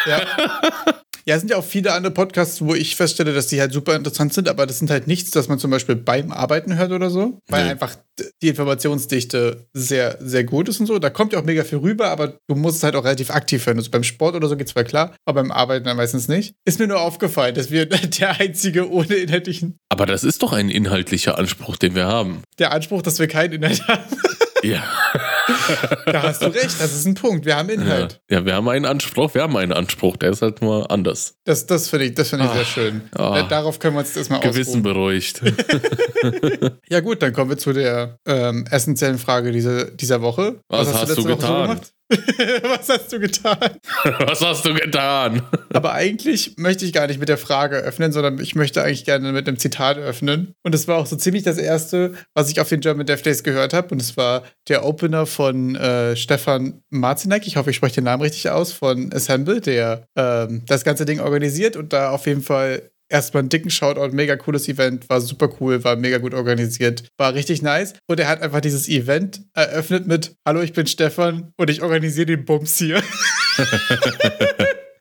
Ja. 0.07 0.21
Ja, 1.27 1.37
es 1.37 1.41
sind 1.41 1.51
ja 1.51 1.57
auch 1.57 1.65
viele 1.65 1.93
andere 1.93 2.13
Podcasts, 2.13 2.61
wo 2.61 2.75
ich 2.75 2.97
feststelle, 2.97 3.33
dass 3.33 3.47
die 3.47 3.61
halt 3.61 3.73
super 3.73 3.97
interessant 3.97 4.35
sind, 4.35 4.49
aber 4.49 4.67
das 4.67 4.79
sind 4.79 4.91
halt 4.91 5.07
nichts, 5.07 5.31
das 5.31 5.49
man 5.49 5.59
zum 5.59 5.71
Beispiel 5.71 5.97
beim 5.97 6.33
Arbeiten 6.33 6.77
hört 6.77 6.93
oder 6.93 7.09
so, 7.09 7.39
weil 7.49 7.65
nee. 7.65 7.71
einfach 7.71 7.97
die 8.43 8.49
Informationsdichte 8.49 9.67
sehr, 9.73 10.19
sehr 10.21 10.45
gut 10.45 10.69
ist 10.69 10.81
und 10.81 10.87
so. 10.87 10.99
Da 10.99 11.11
kommt 11.11 11.33
ja 11.33 11.41
auch 11.41 11.45
mega 11.45 11.65
viel 11.65 11.79
rüber, 11.79 12.09
aber 12.11 12.39
du 12.47 12.55
musst 12.55 12.79
es 12.79 12.83
halt 12.83 12.95
auch 12.95 13.05
relativ 13.05 13.31
aktiv 13.31 13.67
hören. 13.67 13.79
Also 13.79 13.91
beim 13.91 14.05
Sport 14.05 14.35
oder 14.35 14.49
so 14.49 14.57
geht 14.57 14.67
es 14.67 14.73
zwar 14.75 14.85
klar, 14.85 15.15
aber 15.25 15.43
beim 15.43 15.51
Arbeiten 15.51 15.87
dann 15.87 15.97
meistens 15.97 16.29
nicht. 16.29 16.55
Ist 16.67 16.79
mir 16.79 16.87
nur 16.87 17.01
aufgefallen, 17.01 17.55
dass 17.55 17.71
wir 17.71 17.87
der 17.87 18.41
einzige 18.41 18.91
ohne 18.91 19.15
inhaltlichen. 19.15 19.79
Aber 19.89 20.07
das 20.07 20.25
ist 20.25 20.43
doch 20.43 20.53
ein 20.53 20.69
inhaltlicher 20.69 21.39
Anspruch, 21.39 21.77
den 21.77 21.95
wir 21.95 22.05
haben. 22.05 22.43
Der 22.59 22.73
Anspruch, 22.73 23.03
dass 23.03 23.19
wir 23.19 23.29
keinen 23.29 23.55
Inhalt 23.55 23.87
haben. 23.89 24.05
Ja. 24.63 24.85
da 26.07 26.23
hast 26.23 26.43
du 26.43 26.47
recht, 26.47 26.65
das 26.65 26.93
ist 26.93 27.07
ein 27.07 27.15
Punkt. 27.15 27.45
Wir 27.45 27.57
haben 27.57 27.69
Inhalt. 27.69 28.21
Ja. 28.31 28.39
ja, 28.39 28.47
wir 28.47 28.55
haben 28.55 28.69
einen 28.69 28.85
Anspruch, 28.85 29.35
wir 29.35 29.43
haben 29.43 29.57
einen 29.57 29.73
Anspruch, 29.73 30.17
der 30.17 30.31
ist 30.31 30.43
halt 30.43 30.63
nur 30.63 30.91
anders. 30.91 31.35
Das, 31.45 31.67
das 31.67 31.89
finde 31.89 32.07
ich, 32.07 32.15
das 32.15 32.31
find 32.31 32.43
ich 32.43 32.51
sehr 32.51 32.61
ah. 32.61 32.65
schön. 32.65 33.03
Oh. 33.17 33.39
Darauf 33.49 33.79
können 33.79 33.95
wir 33.95 34.01
uns 34.01 34.17
erstmal 34.17 34.41
Gewissen 34.41 34.83
beruhigt. 34.83 35.43
ja, 36.89 37.01
gut, 37.01 37.23
dann 37.23 37.33
kommen 37.33 37.51
wir 37.51 37.59
zu 37.59 37.73
der 37.73 38.19
ähm, 38.27 38.67
essentiellen 38.71 39.19
Frage 39.19 39.53
dieser, 39.53 39.91
dieser 39.91 40.23
Woche. 40.23 40.61
Was, 40.69 40.89
Was 40.89 40.95
hast, 40.95 41.09
hast, 41.09 41.19
du, 41.19 41.23
du 41.23 41.37
getan? 41.37 41.77
So 41.77 41.83
Was 42.63 42.89
hast 42.89 43.13
du 43.13 43.19
getan? 43.19 43.59
Was 44.05 44.43
hast 44.43 44.65
du 44.67 44.75
getan? 44.75 45.43
Aber 45.73 45.93
eigentlich 45.93 46.55
möchte 46.59 46.85
ich 46.85 46.93
gar 46.93 47.07
nicht 47.07 47.19
mit 47.19 47.29
der 47.29 47.39
Frage 47.39 47.77
öffnen, 47.77 48.13
sondern 48.13 48.39
ich 48.41 48.55
möchte 48.55 48.83
eigentlich 48.83 49.05
gerne 49.05 49.33
mit 49.33 49.49
einem 49.49 49.59
Zitat 49.59 49.97
öffnen. 49.97 50.55
Und 50.63 50.75
das 50.75 50.87
war 50.87 50.99
auch 50.99 51.07
so 51.07 51.17
ziemlich 51.17 51.45
das 51.45 51.57
erste, 51.57 52.15
was 52.35 52.51
ich 52.51 52.61
auf 52.61 52.69
den 52.69 52.81
German 52.81 53.07
Dev 53.07 53.23
Days 53.23 53.43
gehört 53.43 53.73
habe. 53.73 53.89
Und 53.89 54.03
es 54.03 54.17
war 54.17 54.45
der 54.69 54.85
Opener 54.85 55.25
von 55.25 55.77
äh, 55.77 56.15
Stefan 56.15 56.83
Marzinek. 56.91 57.47
Ich 57.47 57.57
hoffe, 57.57 57.71
ich 57.71 57.77
spreche 57.77 57.97
den 57.97 58.05
Namen 58.05 58.23
richtig 58.23 58.51
aus, 58.51 58.73
von 58.73 59.13
Assemble, 59.13 59.61
der 59.61 60.07
ähm, 60.17 60.63
das 60.67 60.85
ganze 60.85 61.07
Ding 61.07 61.21
organisiert 61.21 61.77
und 61.77 61.93
da 61.93 62.11
auf 62.11 62.27
jeden 62.27 62.43
Fall 62.43 62.91
erstmal 63.09 63.43
einen 63.43 63.49
dicken 63.49 63.71
Shoutout, 63.71 64.15
mega 64.15 64.37
cooles 64.37 64.69
Event, 64.69 65.09
war 65.09 65.21
super 65.21 65.49
cool, 65.61 65.83
war 65.85 65.97
mega 65.97 66.19
gut 66.19 66.35
organisiert, 66.35 67.09
war 67.17 67.35
richtig 67.35 67.63
nice. 67.63 67.95
Und 68.07 68.21
er 68.21 68.29
hat 68.29 68.43
einfach 68.43 68.61
dieses 68.61 68.89
Event 68.89 69.43
eröffnet 69.55 70.07
mit: 70.07 70.35
Hallo, 70.47 70.61
ich 70.63 70.73
bin 70.73 70.87
Stefan 70.87 71.53
und 71.57 71.71
ich 71.71 71.83
organisiere 71.83 72.27
den 72.27 72.45
Bums 72.45 72.79
hier. 72.79 73.03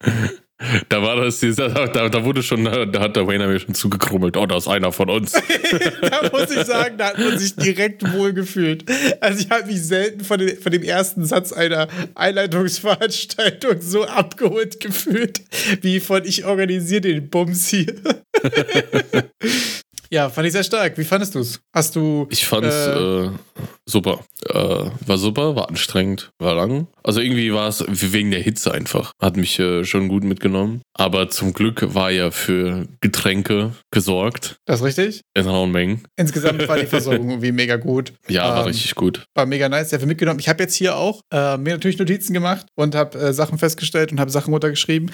Da 0.87 1.01
war 1.01 1.17
das, 1.17 1.39
da, 1.39 2.07
da 2.09 2.23
wurde 2.23 2.41
schon, 2.41 2.63
da 2.65 2.99
hat 2.99 3.15
der 3.15 3.27
Wayne 3.27 3.47
mir 3.47 3.59
schon 3.59 3.75
zugekrummelt. 3.75 4.37
Oh, 4.37 4.45
da 4.45 4.57
ist 4.57 4.67
einer 4.67 4.91
von 4.91 5.09
uns. 5.09 5.31
da 6.01 6.29
muss 6.31 6.51
ich 6.51 6.65
sagen, 6.65 6.97
da 6.97 7.07
hat 7.07 7.17
man 7.17 7.37
sich 7.37 7.55
direkt 7.55 8.13
wohl 8.13 8.33
gefühlt. 8.33 8.85
Also 9.19 9.41
ich 9.41 9.49
habe 9.49 9.65
mich 9.67 9.81
selten 9.81 10.23
von, 10.23 10.39
den, 10.39 10.57
von 10.57 10.71
dem 10.71 10.83
ersten 10.83 11.25
Satz 11.25 11.51
einer 11.51 11.87
Einleitungsveranstaltung 12.15 13.81
so 13.81 14.05
abgeholt 14.05 14.79
gefühlt, 14.79 15.41
wie 15.81 15.99
von 15.99 16.23
ich 16.23 16.45
organisiere 16.45 17.01
den 17.01 17.29
Bums 17.29 17.67
hier. 17.67 17.93
Ja, 20.13 20.29
fand 20.29 20.45
ich 20.45 20.53
sehr 20.53 20.63
stark. 20.63 20.95
Wie 20.99 21.05
fandest 21.05 21.33
du 21.33 21.39
es? 21.39 21.59
Hast 21.73 21.95
du. 21.95 22.27
Ich 22.29 22.45
fand 22.45 22.67
es 22.67 22.85
äh, 22.85 23.23
äh, 23.25 23.31
super. 23.87 24.19
Äh, 24.47 24.53
war 25.07 25.17
super, 25.17 25.55
war 25.55 25.69
anstrengend, 25.69 26.29
war 26.37 26.53
lang. 26.53 26.85
Also 27.01 27.19
irgendwie 27.19 27.51
war 27.51 27.67
es 27.67 27.83
wegen 27.87 28.29
der 28.29 28.39
Hitze 28.39 28.71
einfach. 28.71 29.13
Hat 29.19 29.37
mich 29.37 29.57
äh, 29.57 29.83
schon 29.85 30.09
gut 30.09 30.23
mitgenommen. 30.23 30.83
Aber 30.93 31.31
zum 31.31 31.53
Glück 31.53 31.95
war 31.95 32.11
ja 32.11 32.29
für 32.29 32.87
Getränke 33.01 33.71
gesorgt. 33.89 34.57
Das 34.65 34.81
ist 34.81 34.85
richtig? 34.85 35.21
In 35.33 35.47
rauen 35.47 35.71
Mengen. 35.71 36.03
Insgesamt 36.15 36.67
war 36.67 36.77
die 36.77 36.85
Versorgung 36.85 37.31
irgendwie 37.31 37.51
mega 37.51 37.77
gut. 37.77 38.13
Ja, 38.27 38.49
war 38.49 38.59
ähm, 38.59 38.67
richtig 38.67 38.93
gut. 38.93 39.25
War 39.33 39.47
mega 39.47 39.67
nice, 39.67 39.89
sehr 39.89 39.99
viel 39.99 40.07
mitgenommen. 40.07 40.39
Ich 40.39 40.47
habe 40.47 40.61
jetzt 40.61 40.75
hier 40.75 40.95
auch 40.95 41.21
äh, 41.33 41.57
mir 41.57 41.73
natürlich 41.73 41.97
Notizen 41.97 42.35
gemacht 42.35 42.67
und 42.75 42.93
habe 42.93 43.17
äh, 43.17 43.33
Sachen 43.33 43.57
festgestellt 43.57 44.11
und 44.11 44.19
habe 44.19 44.29
Sachen 44.29 44.53
runtergeschrieben. 44.53 45.09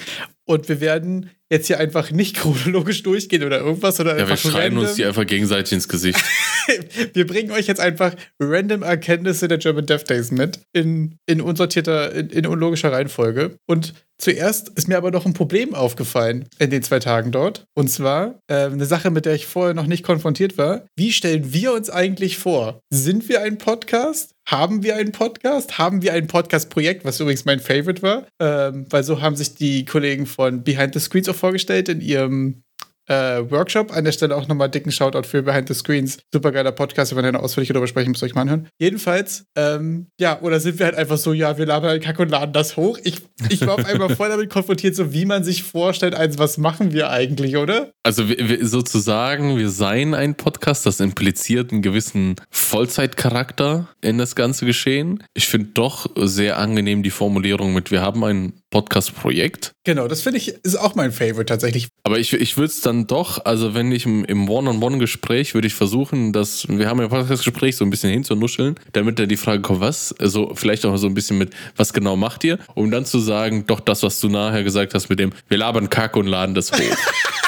Und 0.50 0.68
wir 0.68 0.80
werden 0.80 1.30
jetzt 1.48 1.68
hier 1.68 1.78
einfach 1.78 2.10
nicht 2.10 2.34
chronologisch 2.40 3.04
durchgehen 3.04 3.44
oder 3.44 3.60
irgendwas. 3.60 4.00
Oder 4.00 4.18
ja, 4.18 4.28
wir 4.28 4.36
schreien 4.36 4.72
random. 4.72 4.78
uns 4.80 4.94
die 4.94 5.04
einfach 5.04 5.24
gegenseitig 5.24 5.72
ins 5.74 5.86
Gesicht. 5.86 6.20
wir 7.12 7.24
bringen 7.24 7.52
euch 7.52 7.68
jetzt 7.68 7.80
einfach 7.80 8.16
random 8.40 8.82
Erkenntnisse 8.82 9.46
der 9.46 9.58
German 9.58 9.86
Death 9.86 10.10
Days 10.10 10.32
mit 10.32 10.58
in, 10.72 11.18
in 11.26 11.40
unsortierter, 11.40 12.12
in, 12.12 12.30
in 12.30 12.46
unlogischer 12.46 12.90
Reihenfolge. 12.90 13.58
Und 13.68 13.94
Zuerst 14.20 14.68
ist 14.76 14.86
mir 14.86 14.98
aber 14.98 15.10
noch 15.10 15.24
ein 15.24 15.32
Problem 15.32 15.74
aufgefallen 15.74 16.46
in 16.58 16.68
den 16.68 16.82
zwei 16.82 16.98
Tagen 16.98 17.32
dort. 17.32 17.64
Und 17.74 17.88
zwar 17.88 18.38
äh, 18.48 18.66
eine 18.66 18.84
Sache, 18.84 19.10
mit 19.10 19.24
der 19.24 19.34
ich 19.34 19.46
vorher 19.46 19.72
noch 19.72 19.86
nicht 19.86 20.04
konfrontiert 20.04 20.58
war. 20.58 20.82
Wie 20.94 21.10
stellen 21.10 21.54
wir 21.54 21.72
uns 21.72 21.88
eigentlich 21.88 22.36
vor? 22.36 22.80
Sind 22.90 23.30
wir 23.30 23.40
ein 23.40 23.56
Podcast? 23.56 24.32
Haben 24.46 24.82
wir 24.82 24.96
einen 24.96 25.12
Podcast? 25.12 25.78
Haben 25.78 26.02
wir 26.02 26.12
ein 26.12 26.26
Podcast-Projekt, 26.26 27.06
was 27.06 27.18
übrigens 27.18 27.46
mein 27.46 27.60
Favorite 27.60 28.02
war? 28.02 28.26
Ähm, 28.38 28.84
weil 28.90 29.04
so 29.04 29.22
haben 29.22 29.36
sich 29.36 29.54
die 29.54 29.86
Kollegen 29.86 30.26
von 30.26 30.64
Behind 30.64 30.92
the 30.92 31.00
Screens 31.00 31.28
auch 31.30 31.34
vorgestellt 31.34 31.88
in 31.88 32.02
ihrem 32.02 32.62
äh, 33.06 33.50
Workshop. 33.50 33.92
An 33.92 34.04
der 34.04 34.12
Stelle 34.12 34.36
auch 34.36 34.48
nochmal 34.48 34.70
dicken 34.70 34.92
Shoutout 34.92 35.24
für 35.24 35.42
Behind 35.42 35.68
the 35.68 35.74
Screens. 35.74 36.18
Super 36.32 36.52
geiler 36.52 36.72
Podcast, 36.72 37.12
ihr 37.12 37.32
da 37.32 37.38
ausführlich 37.38 37.68
darüber 37.68 37.86
sprechen, 37.86 38.10
müsst 38.10 38.22
ihr 38.22 38.26
euch 38.26 38.34
mal 38.34 38.42
anhören. 38.42 38.68
Jedenfalls, 38.78 39.44
ähm, 39.56 40.06
ja, 40.18 40.40
oder 40.40 40.60
sind 40.60 40.78
wir 40.78 40.86
halt 40.86 40.96
einfach 40.96 41.18
so, 41.18 41.32
ja, 41.32 41.58
wir 41.58 41.66
labern 41.66 41.90
halt 41.90 42.02
Kack 42.02 42.18
und 42.18 42.30
laden 42.30 42.52
das 42.52 42.76
hoch. 42.76 42.98
Ich, 43.02 43.20
ich 43.48 43.60
war 43.66 43.74
auf 43.74 43.84
einmal 43.84 44.14
voll 44.14 44.28
damit 44.28 44.50
konfrontiert, 44.50 44.94
so 44.94 45.12
wie 45.12 45.26
man 45.26 45.44
sich 45.44 45.62
vorstellt, 45.62 46.14
als 46.14 46.38
was 46.38 46.58
machen 46.58 46.92
wir 46.92 47.10
eigentlich, 47.10 47.56
oder? 47.56 47.90
Also 48.02 48.28
wir, 48.28 48.66
sozusagen, 48.66 49.58
wir 49.58 49.70
seien 49.70 50.14
ein 50.14 50.34
Podcast, 50.34 50.86
das 50.86 51.00
impliziert 51.00 51.72
einen 51.72 51.82
gewissen 51.82 52.36
Vollzeitcharakter 52.50 53.88
in 54.00 54.18
das 54.18 54.34
ganze 54.34 54.66
Geschehen. 54.66 55.22
Ich 55.34 55.48
finde 55.48 55.70
doch 55.74 56.06
sehr 56.16 56.58
angenehm 56.58 57.02
die 57.02 57.10
Formulierung 57.10 57.74
mit, 57.74 57.90
wir 57.90 58.00
haben 58.02 58.24
ein 58.24 58.59
Podcast-Projekt. 58.70 59.72
Genau, 59.84 60.08
das 60.08 60.22
finde 60.22 60.38
ich, 60.38 60.54
ist 60.62 60.76
auch 60.76 60.94
mein 60.94 61.12
Favorite 61.12 61.46
tatsächlich. 61.46 61.88
Aber 62.04 62.18
ich, 62.18 62.32
ich 62.32 62.56
würde 62.56 62.68
es 62.68 62.80
dann 62.80 63.06
doch, 63.06 63.44
also 63.44 63.74
wenn 63.74 63.90
ich 63.92 64.06
im, 64.06 64.24
im 64.24 64.48
One-on-One-Gespräch 64.48 65.54
würde 65.54 65.66
ich 65.66 65.74
versuchen, 65.74 66.32
dass, 66.32 66.68
wir 66.68 66.88
haben 66.88 66.98
ja 66.98 67.04
ein 67.04 67.10
Podcast-Gespräch 67.10 67.76
so 67.76 67.84
ein 67.84 67.90
bisschen 67.90 68.10
hinzunuscheln, 68.10 68.76
damit 68.92 69.18
da 69.18 69.26
die 69.26 69.36
Frage 69.36 69.62
kommt, 69.62 69.80
was, 69.80 70.14
also 70.18 70.52
vielleicht 70.54 70.86
auch 70.86 70.96
so 70.96 71.06
ein 71.06 71.14
bisschen 71.14 71.38
mit, 71.38 71.50
was 71.76 71.92
genau 71.92 72.16
macht 72.16 72.44
ihr, 72.44 72.58
um 72.74 72.90
dann 72.90 73.04
zu 73.04 73.18
sagen, 73.18 73.66
doch 73.66 73.80
das, 73.80 74.02
was 74.02 74.20
du 74.20 74.28
nachher 74.28 74.62
gesagt 74.62 74.94
hast 74.94 75.08
mit 75.08 75.18
dem, 75.18 75.32
wir 75.48 75.58
labern 75.58 75.90
Kacke 75.90 76.18
und 76.18 76.26
laden 76.26 76.54
das 76.54 76.72
hoch. 76.72 76.78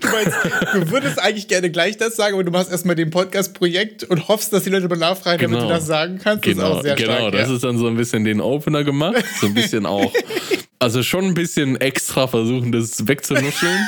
Du 0.00 0.08
meinst, 0.08 0.36
du 0.74 0.90
würdest 0.90 1.20
eigentlich 1.20 1.46
gerne 1.46 1.70
gleich 1.70 1.96
das 1.96 2.16
sagen, 2.16 2.34
aber 2.34 2.44
du 2.44 2.50
machst 2.50 2.70
erstmal 2.70 2.96
den 2.96 3.10
Podcast-Projekt 3.10 4.04
und 4.04 4.28
hoffst, 4.28 4.52
dass 4.52 4.64
die 4.64 4.70
Leute 4.70 4.88
mal 4.88 4.98
nachfragen, 4.98 5.38
genau. 5.38 5.52
damit 5.52 5.62
du 5.62 5.66
genau. 5.68 5.78
das 5.78 5.86
sagen 5.86 6.18
kannst. 6.22 6.44
Das 6.44 6.52
genau, 6.52 6.70
ist 6.70 6.76
auch 6.78 6.82
sehr 6.82 6.96
genau. 6.96 7.12
Stark, 7.12 7.32
das 7.32 7.48
ja. 7.48 7.54
ist 7.54 7.64
dann 7.64 7.78
so 7.78 7.86
ein 7.86 7.96
bisschen 7.96 8.24
den 8.24 8.40
Opener 8.40 8.82
gemacht, 8.82 9.24
so 9.40 9.46
ein 9.46 9.54
bisschen 9.54 9.86
auch 9.86 10.12
also 10.78 11.02
schon 11.02 11.24
ein 11.24 11.34
bisschen 11.34 11.80
extra 11.80 12.26
versuchen, 12.26 12.72
das 12.72 13.08
wegzunuscheln. 13.08 13.78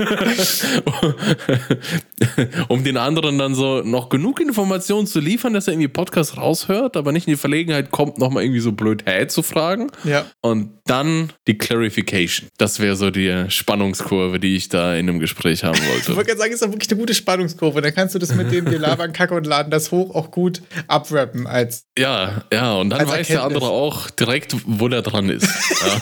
um 2.68 2.84
den 2.84 2.96
anderen 2.96 3.38
dann 3.38 3.54
so 3.54 3.82
noch 3.82 4.08
genug 4.08 4.40
Informationen 4.40 5.06
zu 5.06 5.20
liefern, 5.20 5.54
dass 5.54 5.68
er 5.68 5.74
irgendwie 5.74 5.88
Podcast 5.88 6.36
raushört, 6.36 6.96
aber 6.96 7.12
nicht 7.12 7.26
in 7.26 7.34
die 7.34 7.38
Verlegenheit 7.38 7.90
kommt, 7.90 8.18
nochmal 8.18 8.42
irgendwie 8.42 8.60
so 8.60 8.72
blöd 8.72 9.02
hey 9.06 9.26
zu 9.28 9.42
fragen. 9.42 9.90
Ja. 10.04 10.26
Und 10.40 10.72
dann 10.86 11.32
die 11.46 11.56
Clarification. 11.56 12.48
Das 12.58 12.80
wäre 12.80 12.96
so 12.96 13.10
die 13.10 13.44
Spannungskurve, 13.48 14.40
die 14.40 14.56
ich 14.56 14.68
da 14.68 14.94
in 14.94 15.08
einem 15.08 15.20
Gespräch 15.20 15.62
haben 15.62 15.78
wollte. 15.92 16.10
Ich 16.10 16.16
wollte 16.16 16.28
gerade 16.28 16.40
sagen, 16.40 16.52
ist 16.52 16.62
doch 16.62 16.72
wirklich 16.72 16.90
eine 16.90 17.00
gute 17.00 17.14
Spannungskurve. 17.14 17.80
Dann 17.80 17.94
kannst 17.94 18.14
du 18.14 18.18
das 18.18 18.34
mit 18.34 18.50
dem, 18.50 18.70
wir 18.70 18.78
labern 18.78 19.12
Kacke 19.12 19.34
und 19.34 19.46
laden 19.46 19.70
das 19.70 19.92
hoch 19.92 20.14
auch 20.14 20.30
gut 20.30 20.62
abrappen 20.88 21.46
als. 21.46 21.84
Ja, 21.96 22.44
ja, 22.52 22.74
und 22.74 22.90
dann 22.90 23.00
weiß 23.00 23.08
Erkenntnis. 23.08 23.28
der 23.28 23.44
andere 23.44 23.68
auch 23.68 24.10
direkt, 24.10 24.56
wo 24.66 24.88
der 24.88 25.02
dran 25.02 25.28
ist. 25.28 25.48
Ja. 25.80 25.99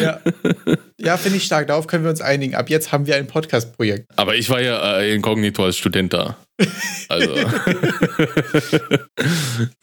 Ja, 0.00 0.20
ja 0.98 1.16
finde 1.16 1.38
ich 1.38 1.44
stark. 1.44 1.68
Darauf 1.68 1.86
können 1.86 2.04
wir 2.04 2.10
uns 2.10 2.20
einigen. 2.20 2.54
Ab 2.54 2.70
jetzt 2.70 2.92
haben 2.92 3.06
wir 3.06 3.16
ein 3.16 3.26
Podcast-Projekt. 3.26 4.06
Aber 4.16 4.34
ich 4.34 4.48
war 4.50 4.60
ja 4.60 5.00
äh, 5.00 5.14
inkognito 5.14 5.64
als 5.64 5.76
Student 5.76 6.12
da. 6.12 6.36
Also. 7.08 7.34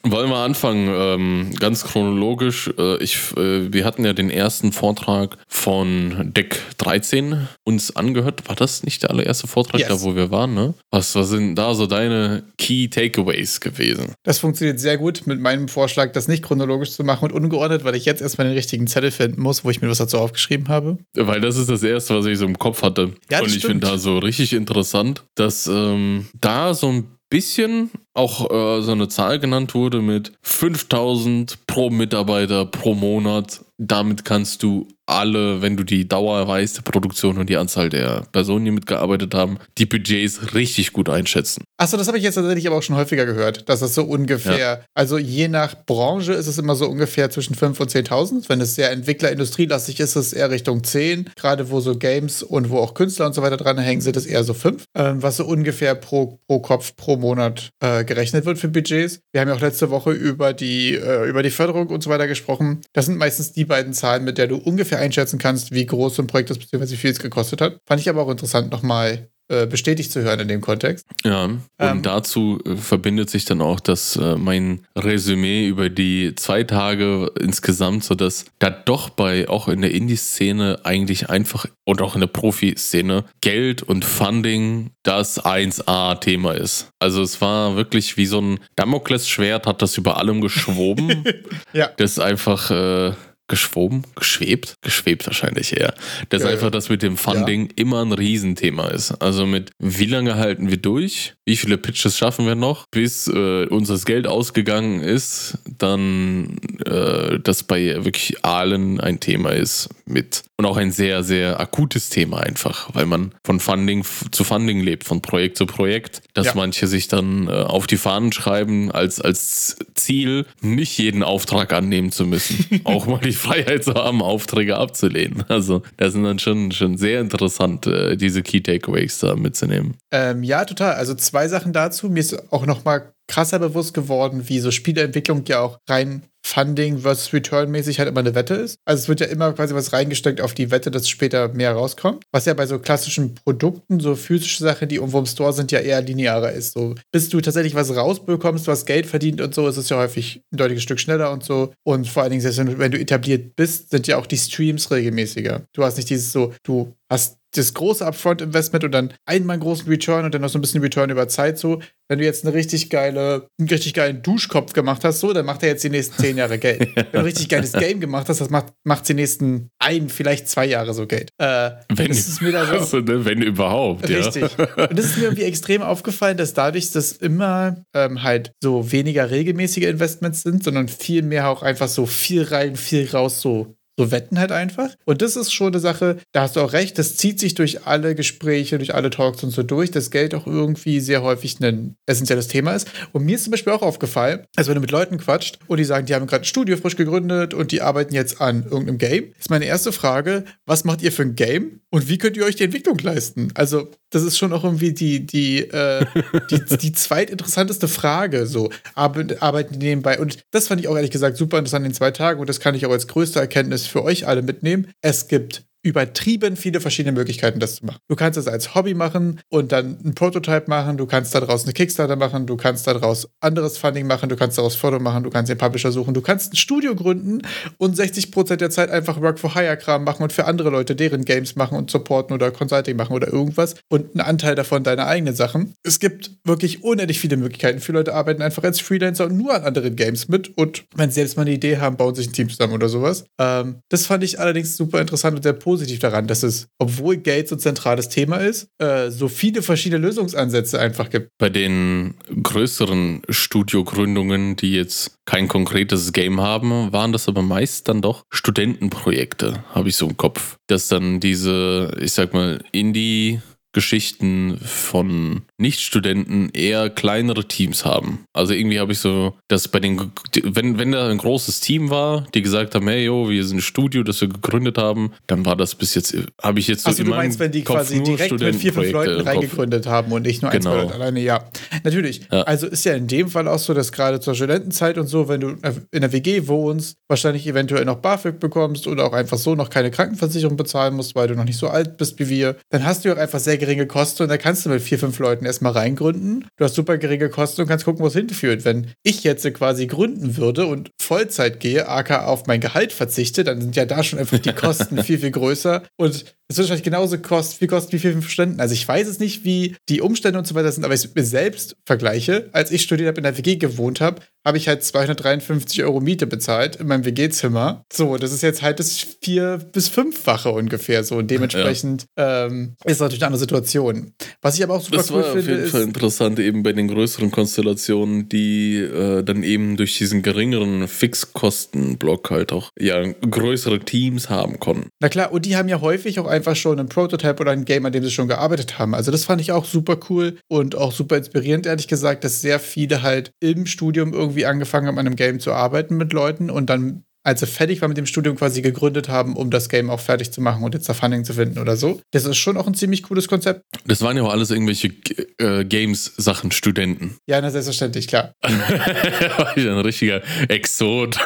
Wollen 0.03 0.29
wir 0.29 0.38
anfangen? 0.38 0.88
Ähm, 0.91 1.51
ganz 1.59 1.83
chronologisch. 1.83 2.69
Äh, 2.77 3.03
ich, 3.03 3.17
äh, 3.38 3.73
wir 3.73 3.85
hatten 3.85 4.05
ja 4.05 4.13
den 4.13 4.29
ersten 4.29 4.71
Vortrag 4.71 5.38
von 5.47 6.31
Deck 6.33 6.61
13 6.77 7.47
uns 7.65 7.95
angehört. 7.95 8.47
War 8.47 8.55
das 8.55 8.83
nicht 8.83 9.03
der 9.03 9.09
allererste 9.11 9.47
Vortrag, 9.47 9.79
yes. 9.81 9.89
da 9.89 10.01
wo 10.01 10.15
wir 10.15 10.31
waren? 10.31 10.53
Ne? 10.53 10.73
Was, 10.91 11.15
was 11.15 11.29
sind 11.29 11.55
da 11.55 11.73
so 11.73 11.85
deine 11.85 12.43
Key 12.57 12.88
Takeaways 12.88 13.59
gewesen? 13.59 14.13
Das 14.23 14.39
funktioniert 14.39 14.79
sehr 14.79 14.97
gut 14.97 15.23
mit 15.25 15.39
meinem 15.39 15.67
Vorschlag, 15.67 16.11
das 16.13 16.27
nicht 16.27 16.43
chronologisch 16.43 16.91
zu 16.91 17.03
machen 17.03 17.31
und 17.31 17.43
ungeordnet, 17.43 17.83
weil 17.83 17.95
ich 17.95 18.05
jetzt 18.05 18.21
erstmal 18.21 18.47
den 18.47 18.55
richtigen 18.55 18.88
Zettel 18.88 19.11
finden 19.11 19.41
muss, 19.41 19.65
wo 19.65 19.69
ich 19.69 19.81
mir 19.81 19.89
was 19.89 19.97
dazu 19.97 20.17
aufgeschrieben 20.17 20.67
habe. 20.67 20.97
Weil 21.15 21.41
das 21.41 21.57
ist 21.57 21.69
das 21.69 21.83
erste, 21.83 22.15
was 22.15 22.25
ich 22.25 22.38
so 22.38 22.45
im 22.45 22.57
Kopf 22.57 22.81
hatte. 22.81 23.13
Ja, 23.29 23.41
und 23.41 23.55
ich 23.55 23.65
finde 23.65 23.88
da 23.88 23.97
so 23.97 24.17
richtig 24.19 24.53
interessant, 24.53 25.23
dass 25.35 25.67
ähm, 25.67 26.27
da 26.39 26.58
so 26.73 26.87
ein 26.87 27.19
bisschen 27.29 27.91
auch 28.13 28.49
äh, 28.49 28.81
so 28.81 28.91
eine 28.91 29.07
Zahl 29.07 29.39
genannt 29.39 29.75
wurde 29.75 30.01
mit 30.01 30.33
5000 30.41 31.65
pro 31.67 31.89
Mitarbeiter 31.89 32.65
pro 32.65 32.95
Monat. 32.95 33.63
Damit 33.77 34.25
kannst 34.25 34.63
du 34.63 34.87
alle, 35.05 35.61
wenn 35.61 35.77
du 35.77 35.83
die 35.83 36.07
Dauer 36.07 36.47
weißt, 36.47 36.77
der 36.77 36.81
Produktion 36.81 37.37
und 37.37 37.49
die 37.49 37.57
Anzahl 37.57 37.89
der 37.89 38.27
Personen, 38.31 38.65
die 38.65 38.71
mitgearbeitet 38.71 39.33
haben, 39.33 39.57
die 39.77 39.85
Budgets 39.85 40.53
richtig 40.53 40.91
gut 40.91 41.09
einschätzen. 41.09 41.63
Achso, 41.81 41.95
das 41.95 42.07
habe 42.07 42.17
ich 42.17 42.25
jetzt 42.25 42.36
tatsächlich 42.36 42.67
aber 42.67 42.75
auch 42.75 42.83
schon 42.83 42.98
häufiger 42.98 43.25
gehört, 43.25 43.69
dass 43.69 43.79
das 43.79 43.95
so 43.95 44.03
ungefähr, 44.03 44.57
ja. 44.57 44.79
also 44.95 45.17
je 45.17 45.48
nach 45.48 45.86
Branche 45.86 46.33
ist 46.33 46.48
es 46.48 46.57
immer 46.57 46.75
so 46.75 46.89
ungefähr 46.89 47.29
zwischen 47.29 47.55
5 47.55 47.79
und 47.79 47.89
10.000. 47.89 48.50
Wenn 48.50 48.59
es 48.59 48.75
sehr 48.75 48.91
Entwickler-Industrielastig 48.91 50.01
ist, 50.01 50.17
ist 50.17 50.27
es 50.27 50.33
eher 50.33 50.51
Richtung 50.51 50.83
10. 50.83 51.29
Gerade 51.38 51.69
wo 51.69 51.79
so 51.79 51.98
Games 51.98 52.43
und 52.43 52.69
wo 52.69 52.79
auch 52.79 52.95
Künstler 52.95 53.27
und 53.27 53.33
so 53.33 53.41
weiter 53.41 53.55
dranhängen, 53.55 54.01
sind 54.01 54.17
es 54.17 54.25
eher 54.25 54.43
so 54.43 54.53
5, 54.53 54.83
ähm, 54.93 55.24
was 55.24 55.38
so 55.38 55.45
ungefähr 55.45 55.95
pro, 55.95 56.41
pro 56.48 56.59
Kopf 56.59 56.98
pro 56.98 57.15
Monat 57.15 57.69
äh, 57.79 58.03
gerechnet 58.03 58.43
wird 58.43 58.57
für 58.57 58.67
Budgets. 58.67 59.21
Wir 59.31 59.39
haben 59.39 59.48
ja 59.48 59.55
auch 59.55 59.62
letzte 59.62 59.89
Woche 59.89 60.12
über 60.12 60.51
die, 60.51 60.95
äh, 60.95 61.29
über 61.29 61.43
die 61.43 61.50
Förderung 61.50 61.88
und 61.88 62.03
so 62.03 62.09
weiter 62.09 62.27
gesprochen. 62.27 62.81
Das 62.91 63.05
sind 63.05 63.17
meistens 63.17 63.53
die 63.53 63.63
beiden 63.63 63.93
Zahlen, 63.93 64.25
mit 64.25 64.38
der 64.38 64.48
du 64.48 64.57
ungefähr 64.57 65.00
einschätzen 65.00 65.39
kannst, 65.39 65.71
wie 65.71 65.86
groß 65.86 66.17
so 66.17 66.24
ein 66.24 66.27
Projekt 66.27 66.50
ist, 66.50 66.59
beziehungsweise 66.59 66.91
wie 66.91 66.98
viel 66.98 67.12
es 67.12 67.19
gekostet 67.19 67.62
hat. 67.62 67.77
Fand 67.88 68.01
ich 68.01 68.09
aber 68.09 68.24
auch 68.24 68.29
interessant, 68.29 68.69
nochmal 68.69 69.29
bestätigt 69.68 70.12
zu 70.12 70.22
hören 70.22 70.39
in 70.41 70.48
dem 70.48 70.62
Kontext. 70.62 71.06
Ja, 71.24 71.46
und 71.46 71.62
ähm, 71.79 72.01
dazu 72.03 72.60
äh, 72.65 72.75
verbindet 72.75 73.29
sich 73.29 73.46
dann 73.46 73.62
auch 73.62 73.79
das 73.79 74.15
äh, 74.15 74.36
mein 74.36 74.86
Resümee 74.96 75.68
über 75.68 75.89
die 75.89 76.36
zwei 76.36 76.63
Tage 76.63 77.32
insgesamt, 77.39 78.03
so 78.03 78.15
dass 78.15 78.46
da 78.60 78.70
doch 78.70 79.10
bei 79.10 79.50
auch 79.50 79.68
in 79.68 79.82
der 79.82 79.91
Indie-Szene 79.91 80.82
eigentlich 80.84 81.29
einfach 81.29 81.65
und 81.86 82.01
auch 82.01 82.15
in 82.15 82.22
der 82.22 82.27
Profi-Szene 82.27 83.25
Geld 83.41 83.82
und 83.82 84.06
Funding 84.06 84.91
das 85.03 85.44
1A-Thema 85.44 86.53
ist. 86.53 86.89
Also 87.00 87.24
es 87.24 87.41
war 87.41 87.75
wirklich 87.75 88.18
wie 88.18 88.27
so 88.27 88.41
ein 88.41 88.60
Damoklesschwert, 88.75 89.65
hat 89.65 89.82
das 89.82 89.98
über 89.98 90.18
allem 90.18 90.41
geschwoben. 90.41 91.24
ja. 91.74 91.89
Das 91.98 92.20
einfach 92.20 92.70
äh, 92.70 93.13
geschwoben, 93.50 94.03
geschwebt, 94.15 94.75
geschwebt 94.82 95.27
wahrscheinlich 95.27 95.75
eher. 95.75 95.94
Dass 96.29 96.44
ja, 96.44 96.50
einfach 96.50 96.72
das 96.72 96.88
mit 96.88 97.03
dem 97.03 97.18
Funding 97.18 97.65
ja. 97.65 97.72
immer 97.75 98.01
ein 98.01 98.13
Riesenthema 98.13 98.88
ist. 98.88 99.12
Also 99.22 99.46
mit 99.46 99.72
wie 99.79 100.06
lange 100.06 100.36
halten 100.36 100.70
wir 100.70 100.77
durch? 100.77 101.36
Wie 101.46 101.58
viele 101.58 101.77
Pitches 101.77 102.18
schaffen 102.18 102.46
wir 102.46 102.56
noch, 102.56 102.86
bis 102.91 103.27
äh, 103.27 103.65
unser 103.65 103.98
Geld 103.98 104.27
ausgegangen 104.27 105.01
ist? 105.01 105.58
Dann 105.77 106.58
äh, 106.86 107.39
das 107.39 107.63
bei 107.63 108.06
wirklich 108.06 108.46
allen 108.46 109.01
ein 109.01 109.20
Thema 109.20 109.50
ist 109.50 109.89
mit 110.09 110.43
und 110.57 110.65
auch 110.65 110.77
ein 110.77 110.91
sehr, 110.91 111.23
sehr 111.23 111.59
akutes 111.59 112.09
Thema 112.09 112.41
einfach, 112.41 112.93
weil 112.93 113.05
man 113.05 113.33
von 113.45 113.59
Funding 113.59 114.03
zu 114.31 114.43
Funding 114.43 114.81
lebt, 114.81 115.03
von 115.03 115.21
Projekt 115.21 115.57
zu 115.57 115.65
Projekt, 115.65 116.21
dass 116.33 116.47
ja. 116.47 116.53
manche 116.55 116.87
sich 116.87 117.07
dann 117.07 117.47
äh, 117.47 117.51
auf 117.51 117.87
die 117.87 117.97
Fahnen 117.97 118.31
schreiben 118.31 118.91
als, 118.91 119.21
als 119.21 119.77
Ziel, 119.93 120.45
nicht 120.61 120.97
jeden 120.97 121.23
Auftrag 121.23 121.73
annehmen 121.73 122.11
zu 122.11 122.25
müssen. 122.25 122.81
auch 122.83 123.07
mal 123.07 123.19
die 123.19 123.31
Freiheit 123.31 123.83
zu 123.83 123.93
haben, 123.93 124.21
Aufträge 124.21 124.77
abzulehnen. 124.77 125.43
Also 125.47 125.81
das 125.97 126.13
sind 126.13 126.23
dann 126.23 126.39
schon, 126.39 126.71
schon 126.71 126.97
sehr 126.97 127.21
interessant, 127.21 127.87
äh, 127.87 128.17
diese 128.17 128.43
Key 128.43 128.61
Takeaways 128.61 129.19
da 129.19 129.35
mitzunehmen. 129.35 129.95
Ähm, 130.11 130.43
ja, 130.43 130.65
total. 130.65 130.93
Also 130.95 131.13
zwei 131.15 131.47
Sachen 131.47 131.73
dazu. 131.73 132.09
Mir 132.09 132.19
ist 132.19 132.51
auch 132.51 132.65
noch 132.65 132.85
mal 132.85 133.13
krasser 133.27 133.59
bewusst 133.59 133.93
geworden, 133.93 134.49
wie 134.49 134.59
so 134.59 134.71
Spieleentwicklung 134.71 135.45
ja 135.47 135.61
auch 135.61 135.79
rein 135.87 136.23
Funding 136.50 137.00
versus 137.00 137.32
Return 137.32 137.70
mäßig 137.70 138.00
halt 138.00 138.10
immer 138.10 138.22
eine 138.22 138.36
Wette 138.36 138.56
ist. 138.56 138.79
Also 138.86 139.03
es 139.03 139.10
wird 139.10 139.22
ja 139.22 139.27
immer 139.27 139.53
quasi 139.53 139.75
was 139.75 139.94
reingesteckt 139.94 140.41
auf 140.41 140.53
die 140.53 140.72
Wette, 140.72 140.91
dass 140.91 141.08
später 141.08 141.50
mehr 141.50 141.74
rauskommt. 141.74 142.24
Was 142.32 142.46
ja 142.46 142.53
bei 142.53 142.65
so 142.65 142.79
klassischen 142.79 143.36
Produkten, 143.36 144.00
so 144.00 144.15
physische 144.15 144.63
Sachen, 144.63 144.89
die 144.89 144.96
irgendwo 144.96 145.20
im 145.20 145.25
Store 145.25 145.53
sind, 145.53 145.72
ja 145.72 145.79
eher 145.79 146.01
linearer 146.01 146.51
ist. 146.51 146.74
So, 146.74 146.96
bis 147.12 147.29
du 147.29 147.39
tatsächlich 147.41 147.75
was 147.75 147.96
rausbekommst, 147.96 148.68
was 148.68 148.86
Geld 148.86 149.06
verdient 149.06 149.41
und 149.41 149.53
so, 149.53 149.68
ist 149.68 149.77
es 149.77 149.89
ja 149.89 149.98
häufig 149.98 150.41
ein 150.51 150.58
deutliches 150.58 150.84
Stück 150.84 151.00
schneller 151.00 151.32
und 151.32 151.44
so. 151.44 151.74
Und 151.84 152.08
vor 152.08 152.24
allen 152.24 152.32
Dingen, 152.32 152.41
selbst 152.41 152.79
wenn 152.79 152.91
du 152.91 153.00
etabliert 153.00 153.56
bist, 153.56 153.91
sind 153.91 154.08
ja 154.08 154.18
auch 154.18 154.25
die 154.25 154.38
Streams 154.38 154.89
regelmäßiger. 154.91 155.63
Du 155.74 155.84
hast 155.84 155.98
nicht 155.98 156.10
dieses 156.10 156.32
so, 156.32 156.53
du 156.63 156.94
hast 157.10 157.38
das 157.56 157.74
große 157.74 158.06
Upfront-Investment 158.06 158.84
und 158.84 158.91
dann 158.91 159.13
einmal 159.25 159.56
einen 159.56 159.63
großen 159.63 159.88
Return 159.88 160.25
und 160.25 160.34
dann 160.34 160.41
noch 160.41 160.50
so 160.50 160.58
ein 160.58 160.62
bisschen 160.62 160.82
Return 160.82 161.10
über 161.10 161.27
Zeit 161.27 161.58
so. 161.58 161.82
Wenn 162.08 162.20
du 162.20 162.25
jetzt 162.25 162.44
eine 162.44 162.56
richtig 162.56 162.89
geile, 162.89 163.48
einen 163.60 163.70
richtig 163.70 163.94
geilen 163.94 164.24
Duschkopf 164.24 164.74
gemacht 164.74 165.03
hast, 165.03 165.20
so, 165.20 165.32
dann 165.32 165.46
macht 165.46 165.62
er 165.62 165.70
jetzt 165.70 165.84
die 165.84 165.89
nächsten 165.89 166.20
zehn 166.20 166.38
Jahre 166.38 166.58
Geld. 166.58 166.79
Wenn 166.96 167.06
du 167.12 167.20
ein 167.20 167.25
richtig 167.25 167.50
geiles 167.50 167.74
Game 167.74 168.00
gemacht 168.00 168.29
hast, 168.29 168.41
das 168.41 168.50
macht, 168.50 168.74
macht 168.84 169.08
die 169.08 169.13
nächsten 169.13 169.70
ein, 169.79 170.10
vielleicht 170.10 170.50
zwei 170.50 170.65
Jahre 170.65 170.96
so 170.96 171.06
Geld. 171.06 171.29
Äh, 171.38 171.72
wenn, 171.96 172.08
das 172.08 172.27
ist 172.27 172.41
mir 172.41 172.51
da 172.51 172.65
so, 172.65 172.72
also, 172.79 173.00
ne, 173.00 173.25
wenn 173.25 173.44
überhaupt. 173.44 174.10
Richtig. 174.10 174.44
Ja. 174.58 174.88
Und 174.88 174.98
das 174.98 175.06
ist 175.06 175.18
mir 175.18 175.25
irgendwie 175.25 175.44
extrem 175.44 175.84
aufgefallen, 175.84 176.38
dass 176.38 176.56
dadurch, 176.56 176.91
dass 176.91 177.12
immer 177.12 177.84
ähm, 177.94 178.24
halt 178.24 178.53
so 178.62 178.91
weniger 178.91 179.29
regelmäßige 179.29 179.84
Investments 179.84 180.41
sind, 180.41 180.63
sondern 180.63 180.88
viel 180.88 181.22
mehr 181.22 181.48
auch 181.48 181.62
einfach 181.62 181.88
so 181.88 182.08
viel 182.08 182.44
rein, 182.44 182.75
viel 182.75 183.08
raus, 183.10 183.39
so 183.39 183.75
so 184.00 184.12
wetten 184.12 184.39
halt 184.39 184.53
einfach. 184.53 184.91
Und 185.03 185.22
das 185.22 185.36
ist 185.36 185.51
schon 185.51 185.74
eine 185.74 185.82
Sache, 185.82 186.20
da 186.32 186.44
hast 186.44 186.56
du 186.56 186.62
auch 186.62 186.72
recht, 186.72 186.98
das 186.98 187.18
zieht 187.18 187.38
sich 187.38 187.53
durch 187.53 187.86
alle 187.86 188.15
Gespräche, 188.15 188.77
durch 188.77 188.96
alle 188.96 189.10
Talks 189.10 189.44
und 189.44 189.50
so 189.50 189.62
durch, 189.62 189.91
dass 189.91 190.10
Geld 190.10 190.34
auch 190.34 190.48
irgendwie 190.48 191.01
sehr 191.01 191.22
häufig 191.22 191.59
ein 191.59 191.98
essentielles 192.05 192.48
Thema 192.48 192.72
ist. 192.72 192.90
Und 193.12 193.25
mir 193.25 193.35
ist 193.35 193.44
zum 193.44 193.51
Beispiel 193.51 193.74
auch 193.74 193.81
aufgefallen, 193.81 194.46
also 194.55 194.70
wenn 194.70 194.75
du 194.75 194.81
mit 194.81 194.92
Leuten 194.92 195.18
quatscht 195.18 195.59
und 195.68 195.79
die 195.79 195.83
sagen, 195.83 196.05
die 196.05 196.16
haben 196.16 196.27
gerade 196.27 196.44
ein 196.44 196.46
Studio 196.46 196.77
frisch 196.77 196.96
gegründet 196.96 197.53
und 197.53 197.74
die 197.74 197.81
arbeiten 197.81 198.16
jetzt 198.16 198.40
an 198.40 198.64
irgendeinem 198.64 199.00
Game, 199.00 199.33
ist 199.38 199.50
meine 199.50 199.66
erste 199.66 199.92
Frage, 199.92 200.46
was 200.66 200.85
macht 200.85 201.01
ihr 201.01 201.12
für 201.12 201.24
ein 201.24 201.35
Game 201.35 201.81
und 201.90 202.07
wie 202.07 202.18
könnt 202.18 202.38
ihr 202.38 202.46
euch 202.46 202.55
die 202.55 202.64
Entwicklung 202.64 202.98
leisten? 203.00 203.50
Also 203.55 203.90
das 204.12 204.24
ist 204.24 204.38
schon 204.38 204.53
auch 204.53 204.64
irgendwie 204.64 204.94
die, 204.94 205.25
die, 205.25 205.59
äh, 205.59 206.05
die, 206.50 206.64
die 206.77 206.92
zweitinteressanteste 206.94 207.88
Frage. 207.88 208.48
So, 208.48 208.70
arbeiten 208.96 209.79
die 209.79 209.88
nebenbei? 209.88 210.20
Und 210.20 210.40
das 210.51 210.68
fand 210.68 210.81
ich 210.81 210.88
auch 210.88 210.96
ehrlich 210.96 211.12
gesagt 211.12 211.38
super 211.38 211.57
interessant 211.57 211.85
in 211.85 211.94
zwei 211.94 212.12
Tagen 212.12 212.40
und 212.40 212.50
das 212.50 212.59
kann 212.59 212.75
ich 212.75 212.85
auch 212.85 212.92
als 212.92 213.07
größte 213.07 213.40
Erkenntnis 213.40 213.88
für 213.89 214.03
euch 214.03 214.27
alle 214.27 214.41
mitnehmen. 214.41 214.91
Es 215.01 215.27
gibt 215.27 215.69
übertrieben 215.81 216.57
viele 216.57 216.81
verschiedene 216.81 217.13
Möglichkeiten, 217.13 217.59
das 217.59 217.75
zu 217.75 217.85
machen. 217.85 218.00
Du 218.09 218.15
kannst 218.15 218.37
es 218.37 218.48
als 218.48 218.75
Hobby 218.75 218.94
machen 218.94 219.39
und 219.50 219.72
dann 219.72 219.98
ein 220.03 220.13
Prototype 220.13 220.65
machen, 220.68 220.98
du 220.98 221.05
kannst 221.05 221.33
daraus 221.33 221.63
eine 221.63 221.74
Kickstarter 221.74 222.18
machen, 222.18 222.46
du 222.46 222.57
kannst 222.57 222.85
daraus 222.85 223.29
anderes 223.39 223.77
Funding 223.77 224.05
machen, 224.05 224.27
du 224.27 224.35
kannst 224.35 224.57
daraus 224.57 224.75
Foto 224.75 225.00
machen, 225.00 225.24
du 225.24 225.29
kannst 225.29 225.50
den 225.50 225.57
Publisher 225.57 225.92
suchen, 225.92 226.13
du 226.13 226.22
kannst 226.22 226.53
ein 226.53 226.57
Studio 226.57 226.96
gründen 226.96 227.42
und 227.77 227.98
60% 227.98 228.57
der 228.57 228.70
Zeit 228.70 228.89
einfach 228.89 229.22
Work-for-Hire-Kram 229.22 230.03
machen 230.03 230.24
und 230.24 230.33
für 230.33 230.46
andere 230.46 230.70
Leute 230.70 230.96
deren 230.96 231.24
Games 231.24 231.55
machen 231.55 231.77
und 231.77 231.89
supporten 231.89 232.33
oder 232.33 232.51
Consulting 232.51 232.98
machen 232.98 233.13
oder 233.13 233.31
irgendwas 233.31 233.75
und 233.89 234.15
einen 234.15 234.22
Anteil 234.22 234.55
davon 234.55 234.83
deine 234.83 235.07
eigenen 235.07 235.35
Sachen. 235.35 235.74
Es 235.83 236.00
gibt 236.00 236.31
wirklich 236.44 236.83
unendlich 236.83 237.20
viele 237.20 237.37
Möglichkeiten. 237.37 237.79
Viele 237.79 238.00
Leute 238.00 238.13
arbeiten 238.13 238.42
einfach 238.42 238.63
als 238.63 238.81
Freelancer 238.81 239.25
und 239.25 239.37
nur 239.37 239.53
an 239.53 239.63
anderen 239.63 239.96
Games 239.96 240.27
mit 240.27 240.57
und 240.57 240.83
wenn 240.96 241.09
sie 241.09 241.15
selbst 241.15 241.37
mal 241.37 241.44
eine 241.44 241.51
Idee 241.51 241.77
haben, 241.77 241.96
bauen 241.96 242.15
sich 242.15 242.27
ein 242.27 242.33
Team 242.33 242.50
zusammen 242.50 242.74
oder 242.74 242.89
sowas. 242.89 243.24
Ähm, 243.39 243.79
das 243.87 244.05
fand 244.05 244.25
ich 244.25 244.39
allerdings 244.39 244.75
super 244.75 245.00
interessant 245.00 245.37
und 245.37 245.44
sehr 245.44 245.53
positiv 245.53 245.69
positiv 245.70 246.00
daran, 246.00 246.25
dass 246.25 246.42
es, 246.42 246.68
obwohl 246.79 247.18
Geld 247.18 247.48
so 247.48 247.55
ein 247.55 247.60
zentrales 247.60 248.10
Thema 248.10 248.38
ist, 248.38 248.70
äh, 248.79 249.12
so 249.12 249.27
viele 249.27 249.62
verschiedene 249.62 250.01
Lösungsansätze 250.01 250.79
einfach 250.79 251.12
gibt. 251.12 251.29
Bei 251.38 251.50
den 251.50 252.16
größeren 252.42 253.22
Studiogründungen, 253.29 254.55
die 254.55 254.74
jetzt 254.74 255.12
kein 255.25 255.48
konkretes 255.48 256.12
Game 256.12 256.42
haben, 256.42 256.92
waren 256.92 257.12
das 257.12 257.27
aber 257.27 257.44
meist 257.44 257.88
dann 257.88 258.01
doch 258.01 258.24
Studentenprojekte, 258.32 259.64
habe 259.75 259.90
ich 259.90 259.96
so 259.96 260.08
im 260.08 260.18
Kopf. 260.18 260.58
Dass 260.66 260.88
dann 260.88 261.20
diese, 261.20 261.96
ich 262.01 262.14
sag 262.14 262.34
mal, 262.34 262.64
Indie- 262.72 263.42
Geschichten 263.79 264.59
von 264.61 265.44
Nichtstudenten 265.57 266.50
eher 266.53 266.89
kleinere 266.89 267.48
Teams 267.48 267.85
haben. 267.85 268.25
Also 268.33 268.53
irgendwie 268.53 268.77
habe 268.77 268.92
ich 268.92 269.00
so, 269.00 269.37
dass 269.48 269.70
bei 269.70 269.79
den, 269.79 270.11
wenn, 270.44 270.77
wenn 270.77 270.92
da 270.92 271.07
ein 271.07 271.18
großes 271.18 271.61
Team 271.61 271.89
war, 271.89 272.27
die 272.33 272.42
gesagt 272.42 272.75
haben, 272.75 272.89
hey, 272.89 273.05
yo, 273.05 273.29
wir 273.29 273.42
sind 273.46 273.59
ein 273.59 273.61
Studio, 273.61 274.03
das 274.03 274.20
wir 274.20 274.27
gegründet 274.27 274.77
haben, 274.77 275.13
dann 275.27 275.46
war 275.46 275.55
das 275.55 275.75
bis 275.75 275.96
jetzt, 275.96 276.13
habe 276.42 276.59
ich 276.59 276.68
jetzt 276.68 276.83
so 276.83 276.89
also 276.89 277.05
du 277.05 277.09
meinst, 277.11 277.39
wenn 277.39 277.53
die 277.53 277.63
Kopf 277.63 277.77
quasi 277.77 278.03
direkt 278.03 278.37
mit 278.37 278.55
vier, 278.57 278.74
fünf 278.74 278.92
Leuten 278.92 279.22
reingegründet 279.22 279.87
haben 279.87 280.11
und 280.11 280.24
nicht 280.24 280.42
nur 280.42 280.51
genau. 280.51 280.72
ein, 280.72 280.75
zwei 280.75 280.83
Leute 280.83 280.96
alleine, 280.96 281.22
ja. 281.22 281.46
Natürlich. 281.85 282.20
Ja. 282.29 282.42
Also 282.42 282.68
ist 282.68 282.83
ja 282.83 282.96
in 282.96 283.07
dem 283.07 283.29
Fall 283.29 283.48
auch 283.48 283.59
so, 283.59 283.74
dass 283.74 283.94
gerade 283.94 284.20
zur 284.20 284.35
Studentenzeit 284.35 284.98
und 284.98 285.07
so, 285.07 285.29
wenn 285.29 285.39
du 285.39 285.55
in 285.92 286.01
der 286.01 286.11
WG 286.11 286.50
wohnst, 286.50 286.98
wahrscheinlich 287.07 287.48
eventuell 287.48 287.85
noch 287.85 288.00
BAföG 288.00 288.42
bekommst 288.42 288.87
oder 288.87 289.05
auch 289.05 289.13
einfach 289.13 289.37
so 289.37 289.55
noch 289.55 289.70
keine 289.70 289.89
Krankenversicherung 289.89 290.57
bezahlen 290.57 290.96
musst, 290.96 291.15
weil 291.15 291.29
du 291.29 291.35
noch 291.35 291.46
nicht 291.46 291.57
so 291.57 291.70
alt 291.70 291.96
bist 291.96 292.20
wie 292.20 292.27
wir, 292.27 292.57
dann 292.72 292.83
hast 292.83 293.05
du 293.05 293.13
auch 293.13 293.18
einfach 293.18 293.39
sehr 293.39 293.57
geringe 293.70 293.86
Kosten 293.86 294.24
und 294.24 294.29
da 294.29 294.38
kannst 294.38 294.66
du 294.66 294.70
mit 294.70 294.82
vier, 294.82 294.98
fünf 294.98 295.20
Leuten 295.20 295.46
erstmal 295.46 295.74
reingründen. 295.74 296.48
Du 296.58 296.66
hast 296.66 296.74
super 296.74 296.98
geringe 296.98 297.29
Kosten 297.29 297.62
und 297.62 297.68
kannst 297.68 297.86
gucken, 297.86 298.01
wo 298.01 298.08
es 298.08 298.14
hinführt. 298.14 298.66
Wenn 298.66 298.92
ich 299.03 299.24
jetzt 299.24 299.51
quasi 299.53 299.86
gründen 299.86 300.38
würde 300.38 300.66
und 300.66 300.90
Vollzeit 301.00 301.60
gehe, 301.60 301.88
aka 301.88 302.25
auf 302.25 302.48
mein 302.48 302.62
Gehalt 302.62 302.92
verzichte, 302.92 303.44
dann 303.44 303.62
sind 303.62 303.75
ja 303.75 303.86
da 303.86 304.01
schon 304.03 304.18
einfach 304.18 304.40
die 304.40 304.53
Kosten 304.53 305.03
viel, 305.03 305.20
viel 305.20 305.32
größer. 305.32 305.84
Und 305.98 306.36
es 306.51 306.57
wird 306.57 306.68
wahrscheinlich 306.68 306.83
genauso 306.83 307.20
kost, 307.20 307.59
viel 307.59 307.68
kosten 307.68 307.92
wie 307.92 308.00
vier, 308.00 308.12
fünf 308.12 308.27
Stunden. 308.27 308.59
Also 308.59 308.74
ich 308.74 308.88
weiß 308.88 309.07
es 309.07 309.20
nicht, 309.20 309.46
wie 309.46 309.75
die 309.88 310.01
Umstände 310.01 310.40
und 310.40 310.48
so 310.48 310.55
weiter 310.55 310.72
sind, 310.72 310.83
aber 310.83 310.96
ich 310.96 311.14
mir 311.14 311.24
selbst 311.24 311.75
vergleiche, 311.85 312.50
als 312.53 312.72
ich 312.72 312.81
studiert 312.81 313.07
habe, 313.07 313.20
in 313.20 313.24
der 313.24 313.38
WG 313.38 313.57
gewohnt 313.57 314.01
habe, 314.01 314.22
habe 314.46 314.57
ich 314.57 314.68
halt 314.68 314.83
253 314.83 315.83
Euro 315.83 316.00
Miete 316.00 316.25
bezahlt 316.25 316.77
in 316.77 316.88
meinem 316.88 317.05
WG-Zimmer. 317.05 317.83
So, 317.94 318.18
das 318.18 318.31
ist 318.31 318.42
jetzt 318.42 318.64
halt 318.64 318.79
das 318.79 318.98
vier- 319.22 319.57
bis 319.57 319.90
fünffache 319.90 320.50
ungefähr 320.50 321.03
so. 321.03 321.18
Und 321.18 321.29
dementsprechend 321.29 322.05
ja. 322.18 322.48
ähm, 322.48 322.75
ist 322.83 323.00
natürlich 323.00 323.22
eine 323.22 323.27
andere 323.27 323.40
Situation. 323.40 324.14
Was 324.42 324.55
ich 324.55 324.64
aber 324.64 324.75
auch 324.75 324.81
super 324.81 324.98
das 324.98 325.12
cool 325.12 325.24
finde. 325.24 325.35
Das 325.35 325.46
war 325.46 325.53
auf 325.53 325.59
jeden 325.59 325.70
Fall 325.70 325.81
interessant, 325.83 326.40
eben 326.40 326.64
bei 326.64 326.74
den 326.74 326.88
größeren 326.88 327.29
Konstellationen, 327.29 328.27
die 328.27 328.77
äh, 328.77 329.24
dann 329.24 329.44
eben 329.44 329.77
durch 329.77 329.98
diesen 329.98 330.24
geringeren 330.24 330.88
Fixkostenblock 330.88 332.31
halt 332.31 332.51
auch 332.51 332.72
ja 332.79 333.03
größere 333.12 333.79
Teams 333.81 334.29
haben 334.29 334.59
konnten. 334.59 334.90
Na 335.00 335.09
klar, 335.09 335.31
und 335.31 335.46
die 335.46 335.57
haben 335.57 335.68
ja 335.68 335.81
häufig 335.81 336.20
auch 336.20 336.25
einfach 336.39 336.55
schon 336.55 336.79
ein 336.79 336.87
Prototype 336.87 337.41
oder 337.41 337.51
ein 337.51 337.65
Game, 337.65 337.85
an 337.85 337.91
dem 337.91 338.03
sie 338.03 338.11
schon 338.11 338.29
gearbeitet 338.29 338.79
haben. 338.79 338.95
Also 338.95 339.11
das 339.11 339.25
fand 339.25 339.41
ich 339.41 339.51
auch 339.51 339.65
super 339.65 339.97
cool 340.09 340.37
und 340.47 340.75
auch 340.75 340.93
super 340.93 341.17
inspirierend, 341.17 341.65
ehrlich 341.65 341.89
gesagt, 341.89 342.23
dass 342.23 342.39
sehr 342.41 342.59
viele 342.59 343.01
halt 343.01 343.33
im 343.41 343.65
Studium 343.65 344.13
irgendwie 344.13 344.45
angefangen 344.45 344.87
haben, 344.87 344.97
an 344.97 345.05
einem 345.05 345.17
Game 345.17 345.41
zu 345.41 345.51
arbeiten 345.51 345.97
mit 345.97 346.13
Leuten 346.13 346.49
und 346.49 346.69
dann 346.69 347.03
als 347.24 347.42
sie 347.42 347.48
fertig 347.48 347.82
war 347.82 347.88
mit 347.88 347.98
dem 347.98 348.05
Studium, 348.05 348.36
quasi 348.36 348.62
gegründet 348.62 349.10
haben, 349.10 349.36
um 349.36 349.51
das 349.51 349.70
Game 349.70 349.90
auch 349.90 350.00
fertig 350.00 350.32
zu 350.32 350.42
machen 350.42 350.64
und 350.64 350.74
jetzt 350.74 350.88
da 350.88 350.94
Funding 350.94 351.25
zu 351.25 351.34
finden 351.34 351.60
oder 351.60 351.75
so. 351.75 352.00
Das 352.12 352.25
ist 352.25 352.38
schon 352.38 352.58
auch 352.58 352.68
ein 352.68 352.74
ziemlich 352.74 353.03
cooles 353.03 353.27
Konzept. 353.27 353.64
Das 353.86 354.01
waren 354.01 354.16
ja 354.16 354.24
auch 354.24 354.32
alles 354.32 354.51
irgendwelche 354.51 354.92
äh, 355.38 355.66
Games-Sachen, 355.66 356.51
Studenten. 356.51 357.18
Ja, 357.27 357.42
na, 357.42 357.51
selbstverständlich, 357.51 358.08
klar. 358.08 358.34
war 358.42 359.58
ich 359.58 359.68
ein 359.68 359.77
richtiger 359.79 360.22
Exot 360.48 361.18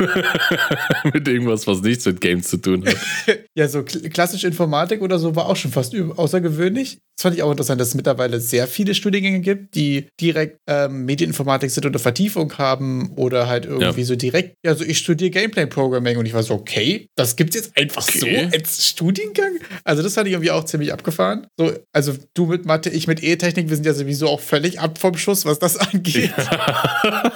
mit 1.14 1.28
irgendwas, 1.28 1.68
was 1.68 1.82
nichts 1.82 2.06
mit 2.06 2.22
Games 2.22 2.48
zu 2.48 2.58
tun 2.58 2.86
hat. 2.86 2.98
ja, 3.56 3.68
so 3.68 3.84
klassische 3.84 4.48
Informatik 4.48 5.02
oder 5.02 5.20
so 5.20 5.36
war 5.36 5.48
auch 5.48 5.56
schon 5.56 5.72
fast 5.72 5.96
außergewöhnlich. 5.96 7.00
Das 7.16 7.24
fand 7.24 7.36
ich 7.36 7.44
auch 7.44 7.52
interessant, 7.52 7.80
dass 7.80 7.90
es 7.90 7.96
mittlerweile 7.96 8.40
sehr 8.40 8.68
viele 8.68 8.96
Studiengänge 8.96 9.42
gibt, 9.42 9.76
die 9.76 10.08
direkt 10.20 10.60
ähm, 10.68 11.06
Medieninformatik 11.06 11.70
sind 11.70 11.86
oder 11.86 12.00
Vertiefung 12.00 12.58
haben 12.58 13.12
oder 13.16 13.48
halt 13.48 13.66
irgendwie 13.66 14.02
ja. 14.02 14.08
so 14.08 14.16
direkt, 14.16 14.56
ja, 14.66 14.74
so 14.76 14.84
ich 14.84 14.98
studiere 14.98 15.30
Gameplay 15.30 15.68
Programming 15.84 16.18
und 16.18 16.26
ich 16.26 16.34
war 16.34 16.44
so, 16.44 16.54
okay, 16.54 17.08
das 17.16 17.36
gibt's 17.36 17.56
jetzt 17.56 17.78
einfach 17.78 18.08
okay. 18.08 18.48
so 18.50 18.58
als 18.58 18.88
Studiengang? 18.88 19.58
Also 19.84 20.02
das 20.02 20.14
fand 20.14 20.28
ich 20.28 20.34
irgendwie 20.34 20.52
auch 20.52 20.64
ziemlich 20.64 20.94
abgefahren. 20.94 21.48
So, 21.58 21.74
also 21.92 22.14
du 22.34 22.46
mit 22.46 22.66
Mathe, 22.66 22.90
ich 22.90 23.06
mit 23.06 23.22
E-Technik, 23.22 23.68
wir 23.68 23.76
sind 23.76 23.86
ja 23.86 23.94
sowieso 23.94 24.30
auch 24.30 24.40
völlig 24.40 24.80
ab 24.80 24.98
vom 24.98 25.18
Schuss, 25.18 25.46
was 25.46 25.60
das 25.60 25.76
angeht. 25.94 26.32
Ja. 26.38 27.34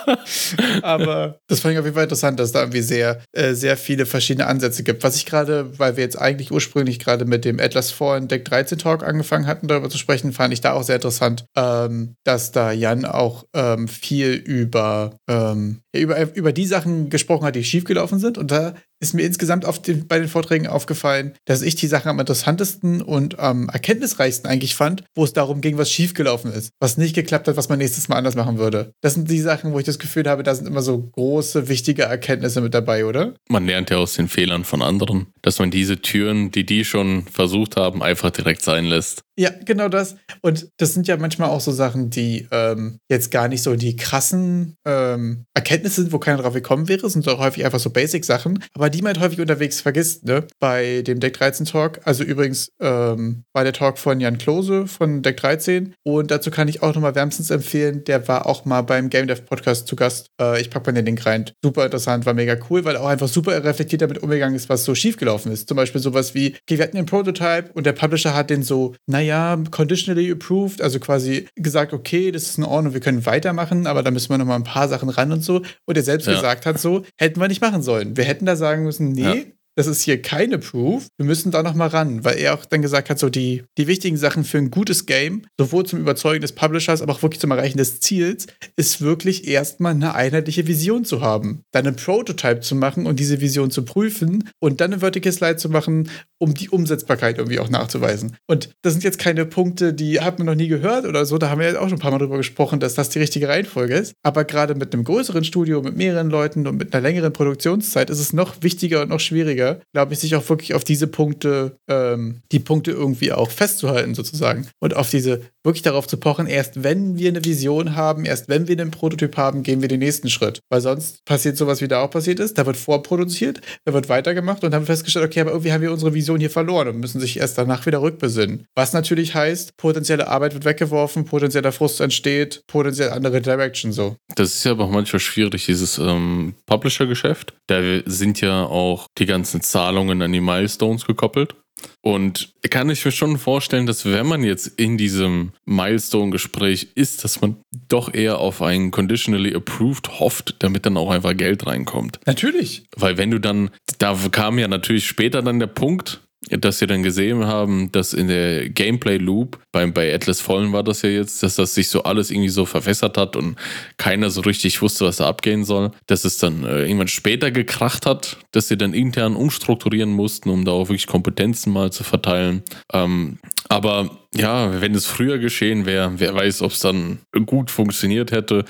Aber 0.82 1.40
das 1.48 1.60
fand 1.60 1.74
ich 1.74 1.80
auf 1.80 1.86
jeden 1.86 1.96
Fall 1.96 2.06
interessant, 2.06 2.40
dass 2.40 2.48
es 2.48 2.54
da 2.54 2.62
irgendwie 2.62 2.82
sehr, 2.82 3.22
äh, 3.34 3.54
sehr 3.54 3.76
viele 3.76 4.06
verschiedene 4.06 4.48
Ansätze 4.48 4.84
gibt. 4.84 5.04
Was 5.04 5.18
ich 5.18 5.26
gerade, 5.26 5.78
weil 5.78 5.98
wir 5.98 6.04
jetzt 6.04 6.20
eigentlich 6.20 6.52
ursprünglich 6.52 7.00
gerade 7.00 7.26
mit 7.26 7.44
dem 7.44 7.60
Atlas 7.60 7.92
4 7.92 8.18
in 8.18 8.28
Deck 8.30 8.46
13 8.46 8.78
Talk 8.78 9.04
angefangen 9.04 9.46
hatten, 9.46 9.68
darüber 9.68 9.90
zu 9.90 9.98
sprechen, 9.98 10.32
fand 10.32 10.54
ich 10.54 10.62
da 10.62 10.72
auch 10.72 10.84
sehr 10.84 10.96
interessant, 10.96 11.46
ähm, 11.58 12.16
dass 12.24 12.52
da 12.52 12.72
Jan 12.72 13.04
auch 13.04 13.44
ähm, 13.54 13.90
viel 13.90 14.34
über, 14.34 15.18
ähm, 15.30 15.82
über, 15.94 16.34
über 16.36 16.54
die 16.54 16.66
Sachen 16.66 17.10
gesprochen 17.10 17.46
hat, 17.46 17.56
die 17.56 17.64
schiefgelaufen 17.64 18.20
sind. 18.20 18.37
Und 18.38 18.52
da 18.52 18.74
ist 19.00 19.14
mir 19.14 19.24
insgesamt 19.24 19.66
den, 19.88 20.08
bei 20.08 20.20
den 20.20 20.28
Vorträgen 20.28 20.68
aufgefallen, 20.68 21.34
dass 21.46 21.62
ich 21.62 21.76
die 21.76 21.88
Sachen 21.88 22.10
am 22.10 22.20
interessantesten 22.20 23.02
und 23.02 23.40
am 23.40 23.70
erkenntnisreichsten 23.70 24.50
eigentlich 24.50 24.76
fand, 24.76 25.04
wo 25.16 25.24
es 25.24 25.34
darum 25.34 25.62
ging, 25.62 25.78
was 25.78 25.92
schiefgelaufen 25.92 26.52
ist, 26.52 26.72
was 26.80 26.98
nicht 26.98 27.16
geklappt 27.16 27.48
hat, 27.48 27.58
was 27.58 27.70
man 27.70 27.80
nächstes 27.80 28.08
Mal 28.08 28.16
anders 28.16 28.36
machen 28.36 28.58
würde. 28.58 28.92
Das 29.02 29.14
sind 29.14 29.30
die 29.30 29.40
Sachen, 29.40 29.74
wo 29.74 29.80
ich 29.80 29.86
das 29.86 30.00
Gefühl 30.00 30.28
habe, 30.28 30.44
da 30.44 30.56
sind 30.56 30.68
immer 30.68 30.82
so 30.82 31.10
große, 31.12 31.68
wichtige 31.68 32.04
Erkenntnisse 32.04 32.62
mit 32.62 32.74
dabei, 32.74 33.06
oder? 33.06 33.34
Man 33.50 33.66
lernt 33.66 33.90
ja 33.90 33.98
aus 33.98 34.14
den 34.14 34.28
Fehlern 34.28 34.64
von 34.64 34.82
anderen, 34.82 35.28
dass 35.42 35.60
man 35.60 35.72
diese 35.72 36.02
Türen, 36.02 36.52
die 36.52 36.66
die 36.66 36.86
schon 36.86 37.24
versucht 37.24 37.78
haben, 37.78 38.02
einfach 38.02 38.32
direkt 38.32 38.64
sein 38.64 38.86
lässt. 38.86 39.24
Ja, 39.40 39.52
genau 39.66 39.88
das. 39.88 40.16
Und 40.42 40.70
das 40.78 40.96
sind 40.96 41.08
ja 41.08 41.16
manchmal 41.18 41.50
auch 41.50 41.62
so 41.62 41.72
Sachen, 41.72 42.10
die 42.10 42.48
ähm, 42.52 42.98
jetzt 43.08 43.30
gar 43.30 43.48
nicht 43.48 43.62
so 43.62 43.76
die 43.76 43.96
krassen 43.96 44.76
ähm, 44.84 45.46
Erkenntnisse 45.54 46.02
sind, 46.02 46.12
wo 46.12 46.18
keiner 46.18 46.42
drauf 46.42 46.56
gekommen 46.56 46.88
wäre, 46.88 47.08
sind 47.08 47.28
doch 47.28 47.38
häufig 47.38 47.64
einfach 47.64 47.80
so 47.80 47.92
Basic-Sachen. 47.92 48.64
Aber 48.74 48.87
aber 48.88 48.92
die 48.96 49.02
man 49.02 49.16
halt 49.16 49.20
häufig 49.20 49.42
unterwegs 49.42 49.82
vergisst, 49.82 50.24
ne? 50.24 50.48
Bei 50.62 51.02
dem 51.02 51.20
Deck 51.20 51.34
13 51.34 51.66
Talk. 51.66 52.00
Also 52.06 52.24
übrigens 52.24 52.72
ähm, 52.80 53.44
war 53.52 53.66
der 53.66 53.74
Talk 53.74 53.98
von 53.98 54.22
Jan 54.22 54.38
Klose 54.38 54.88
von 54.88 55.22
Deck 55.22 55.36
13. 55.36 55.94
Und 56.06 56.32
dazu 56.32 56.52
kann 56.52 56.70
ich 56.70 56.82
auch 56.84 56.96
nochmal 56.96 57.14
wärmstens 57.14 57.50
empfehlen. 57.50 58.06
Der 58.06 58.26
war 58.30 58.46
auch 58.46 58.64
mal 58.64 58.84
beim 58.84 59.10
Game 59.10 59.28
Dev 59.28 59.42
Podcast 59.42 59.88
zu 59.88 59.98
Gast. 59.98 60.28
Äh, 60.40 60.62
ich 60.62 60.70
packe 60.70 60.90
mal 60.90 60.94
den 60.94 61.06
Link 61.06 61.26
rein. 61.26 61.52
Super 61.62 61.84
interessant, 61.84 62.26
war 62.26 62.34
mega 62.34 62.56
cool, 62.70 62.86
weil 62.86 62.96
er 62.96 63.02
auch 63.02 63.10
einfach 63.10 63.28
super 63.28 63.62
reflektiert 63.62 64.02
damit 64.02 64.24
umgegangen 64.24 64.56
ist, 64.56 64.70
was 64.70 64.86
so 64.86 64.96
schiefgelaufen 64.96 65.52
ist. 65.52 65.68
Zum 65.68 65.76
Beispiel 65.76 66.00
sowas 66.00 66.34
wie, 66.34 66.56
okay, 66.62 66.78
wir 66.78 66.84
hatten 66.84 66.96
einen 66.96 67.08
Prototype 67.08 67.72
und 67.74 67.86
der 67.86 67.92
Publisher 67.92 68.34
hat 68.34 68.50
den 68.50 68.64
so, 68.64 68.96
naja, 69.06 69.62
conditionally 69.70 70.32
approved, 70.32 70.82
also 70.82 71.02
quasi 71.02 71.50
gesagt, 71.56 71.92
okay, 71.92 72.32
das 72.32 72.44
ist 72.44 72.58
in 72.58 72.64
Ordnung, 72.64 72.94
wir 72.94 73.02
können 73.02 73.26
weitermachen, 73.26 73.86
aber 73.86 74.02
da 74.02 74.12
müssen 74.12 74.30
wir 74.30 74.38
nochmal 74.38 74.56
ein 74.56 74.64
paar 74.64 74.88
Sachen 74.88 75.10
ran 75.10 75.34
und 75.34 75.44
so. 75.44 75.62
Und 75.86 75.98
er 75.98 76.04
selbst 76.04 76.28
ja. 76.28 76.34
gesagt 76.36 76.66
hat, 76.66 76.80
so, 76.80 77.04
hätten 77.18 77.42
wir 77.42 77.50
nicht 77.50 77.62
machen 77.62 77.82
sollen. 77.82 78.16
Wir 78.16 78.24
hätten 78.24 78.46
da 78.46 78.56
sagen 78.56 78.77
sagen 78.78 78.86
müssen, 78.86 79.12
nee, 79.12 79.57
das 79.78 79.86
ist 79.86 80.02
hier 80.02 80.20
keine 80.22 80.58
Proof. 80.58 81.06
Wir 81.18 81.26
müssen 81.26 81.52
da 81.52 81.62
noch 81.62 81.76
mal 81.76 81.88
ran, 81.88 82.26
weil 82.26 82.40
er 82.40 82.56
auch 82.56 82.66
dann 82.66 82.82
gesagt 82.82 83.12
hat, 83.12 83.20
so 83.20 83.30
die, 83.30 83.64
die 83.78 83.86
wichtigen 83.86 84.18
Sachen 84.18 84.44
für 84.44 84.58
ein 84.58 84.72
gutes 84.72 85.06
Game, 85.06 85.44
sowohl 85.60 85.86
zum 85.86 86.00
Überzeugen 86.00 86.42
des 86.42 86.54
Publishers, 86.54 87.04
aber 87.04 87.14
auch 87.14 87.22
wirklich 87.22 87.40
zum 87.40 87.52
Erreichen 87.52 87.78
des 87.78 88.00
Ziels, 88.00 88.48
ist 88.76 89.02
wirklich 89.02 89.48
erstmal 89.48 89.94
eine 89.94 90.16
einheitliche 90.16 90.66
Vision 90.66 91.06
zu 91.06 91.22
haben. 91.22 91.62
Dann 91.72 91.86
einen 91.86 91.96
Prototype 91.96 92.62
zu 92.62 92.74
machen 92.74 93.06
und 93.06 93.20
diese 93.20 93.40
Vision 93.40 93.70
zu 93.70 93.86
prüfen 93.86 94.50
und 94.60 94.82
dann 94.82 94.94
eine 94.94 95.02
Vertical 95.02 95.32
Slide 95.32 95.58
zu 95.58 95.70
machen, 95.70 96.10
um 96.40 96.56
die 96.56 96.70
Umsetzbarkeit 96.70 97.38
irgendwie 97.38 97.60
auch 97.60 97.70
nachzuweisen. 97.70 98.36
Und 98.48 98.72
das 98.82 98.94
sind 98.94 99.04
jetzt 99.04 99.20
keine 99.20 99.46
Punkte, 99.46 99.94
die 99.94 100.22
hat 100.22 100.40
man 100.40 100.48
noch 100.48 100.56
nie 100.56 100.70
gehört 100.70 101.06
oder 101.06 101.26
so. 101.28 101.38
Da 101.38 101.50
haben 101.50 101.60
wir 101.60 101.72
ja 101.72 101.80
auch 101.80 101.90
schon 101.90 101.98
ein 101.98 102.02
paar 102.02 102.12
Mal 102.12 102.18
drüber 102.18 102.38
gesprochen, 102.38 102.80
dass 102.80 102.96
das 102.96 103.10
die 103.10 103.20
richtige 103.20 103.48
Reihenfolge 103.48 103.94
ist. 103.94 104.14
Aber 104.24 104.44
gerade 104.44 104.74
mit 104.74 104.94
einem 104.94 105.04
größeren 105.04 105.44
Studio, 105.44 105.84
mit 105.84 105.96
mehreren 105.96 106.32
Leuten 106.32 106.66
und 106.66 106.78
mit 106.78 106.94
einer 106.94 107.02
längeren 107.02 107.32
Produktionszeit 107.32 108.10
ist 108.10 108.20
es 108.20 108.34
noch 108.34 108.64
wichtiger 108.64 109.04
und 109.04 109.10
noch 109.10 109.20
schwieriger, 109.20 109.67
glaube 109.94 110.14
ich, 110.14 110.20
sich 110.20 110.36
auch 110.36 110.48
wirklich 110.50 110.74
auf 110.74 110.84
diese 110.84 111.08
Punkte, 111.08 111.78
ähm, 111.88 112.42
die 112.52 112.60
Punkte 112.60 112.92
irgendwie 112.92 113.32
auch 113.32 113.52
festzuhalten, 113.52 114.16
sozusagen. 114.16 114.68
Und 114.80 114.96
auf 114.96 115.10
diese, 115.10 115.42
wirklich 115.64 115.84
darauf 115.84 116.08
zu 116.08 116.18
pochen, 116.18 116.48
erst 116.48 116.84
wenn 116.84 117.18
wir 117.18 117.30
eine 117.30 117.44
Vision 117.44 117.96
haben, 117.96 118.26
erst 118.26 118.50
wenn 118.50 118.68
wir 118.68 118.80
einen 118.80 118.92
Prototyp 118.92 119.38
haben, 119.38 119.64
gehen 119.64 119.82
wir 119.82 119.88
den 119.88 120.00
nächsten 120.00 120.30
Schritt. 120.30 120.60
Weil 120.70 120.82
sonst 120.82 121.24
passiert 121.26 121.58
sowas, 121.58 121.82
wie 121.82 121.88
da 121.88 122.02
auch 122.02 122.10
passiert 122.10 122.40
ist. 122.40 122.58
Da 122.58 122.66
wird 122.66 122.78
vorproduziert, 122.78 123.62
da 123.86 123.94
wird 123.94 124.10
weitergemacht 124.10 124.64
und 124.64 124.72
wird 124.72 124.86
festgestellt, 124.86 125.26
okay, 125.26 125.42
aber 125.42 125.52
irgendwie 125.52 125.74
haben 125.74 125.82
wir 125.82 125.92
unsere 125.92 126.14
Vision 126.14 126.40
hier 126.40 126.50
verloren 126.50 126.88
und 126.88 127.00
müssen 127.00 127.20
sich 127.20 127.38
erst 127.38 127.58
danach 127.58 127.86
wieder 127.86 128.02
rückbesinnen. 128.02 128.66
Was 128.76 128.94
natürlich 128.94 129.36
heißt, 129.36 129.78
potenzielle 129.78 130.28
Arbeit 130.28 130.54
wird 130.54 130.66
weggeworfen, 130.66 131.26
potenzieller 131.26 131.72
Frust 131.72 132.00
entsteht, 132.02 132.62
potenziell 132.68 133.10
andere 133.10 133.42
Direction 133.42 133.92
so. 133.92 134.16
Das 134.36 134.54
ist 134.54 134.64
ja 134.64 134.72
aber 134.72 134.86
auch 134.86 134.92
manchmal 134.92 135.20
schwierig, 135.20 135.66
dieses 135.66 135.98
ähm, 135.98 136.54
Publisher-Geschäft. 136.66 137.54
Da 137.68 137.82
sind 138.06 138.42
ja 138.42 138.64
auch 138.64 139.08
die 139.18 139.26
ganzen 139.26 139.57
ganzen 139.58 139.62
Zahlungen 139.62 140.22
an 140.22 140.32
die 140.32 140.42
Milestones 140.42 141.06
gekoppelt. 141.06 141.56
Und 142.02 142.54
kann 142.72 142.90
ich 142.90 143.06
mir 143.06 143.12
schon 143.12 143.38
vorstellen, 143.38 143.86
dass 143.86 144.06
wenn 144.06 144.26
man 144.26 144.44
jetzt 144.44 144.68
in 144.80 144.98
diesem 144.98 145.52
Milestone-Gespräch 145.66 146.88
ist, 146.96 147.24
dass 147.24 147.40
man 147.42 147.58
doch 147.88 148.14
eher 148.14 148.40
auf 148.40 148.64
einen 148.64 148.90
conditionally 148.90 149.54
approved 149.54 150.20
hofft, 150.20 150.56
damit 150.60 150.88
dann 150.88 150.98
auch 150.98 151.12
einfach 151.12 151.38
Geld 151.38 151.68
reinkommt. 151.68 152.20
Natürlich. 152.26 152.86
Weil 152.96 153.18
wenn 153.18 153.30
du 153.30 153.40
dann, 153.40 153.70
da 154.00 154.18
kam 154.32 154.58
ja 154.58 154.68
natürlich 154.68 155.06
später 155.06 155.44
dann 155.44 155.60
der 155.60 155.68
Punkt, 155.68 156.22
dass 156.50 156.80
sie 156.80 156.88
dann 156.88 157.04
gesehen 157.04 157.46
haben, 157.46 157.92
dass 157.92 158.14
in 158.14 158.28
der 158.28 158.70
Gameplay 158.70 159.18
Loop, 159.18 159.60
beim, 159.72 159.94
bei 159.94 160.14
Atlas 160.14 160.42
Fallen 160.42 160.74
war 160.74 160.84
das 160.84 161.02
ja 161.02 161.10
jetzt, 161.10 161.44
dass 161.44 161.56
das 161.56 161.76
sich 161.76 161.90
so 161.90 162.04
alles 162.04 162.32
irgendwie 162.32 162.50
so 162.50 162.66
verwässert 162.66 163.18
hat 163.18 163.36
und 163.36 163.58
keiner 163.98 164.30
so 164.30 164.42
richtig 164.42 164.82
wusste, 164.82 165.06
was 165.06 165.18
da 165.18 165.28
abgehen 165.28 165.66
soll. 165.66 165.92
Dass 166.08 166.26
es 166.26 166.38
dann 166.38 166.64
äh, 166.64 166.84
irgendwann 166.84 167.08
später 167.08 167.52
gekracht 167.52 168.06
hat, 168.06 168.38
dass 168.52 168.68
sie 168.68 168.78
dann 168.78 168.94
intern 168.94 169.36
umstrukturieren 169.36 170.12
mussten, 170.12 170.50
um 170.50 170.66
da 170.66 170.72
auch 170.72 170.90
wirklich 170.90 171.08
Kompetenzen 171.08 171.74
mal 171.74 171.92
zu 171.92 172.04
verteilen. 172.04 172.64
Ähm, 172.94 173.40
aber 173.70 174.27
ja, 174.40 174.82
wenn 174.82 174.96
es 174.96 175.06
früher 175.06 175.38
geschehen 175.40 175.86
wäre, 175.86 176.14
wer 176.18 176.34
weiß, 176.34 176.62
ob 176.62 176.72
es 176.72 176.80
dann 176.80 177.20
gut 177.46 177.72
funktioniert 177.72 178.32
hätte, 178.32 178.66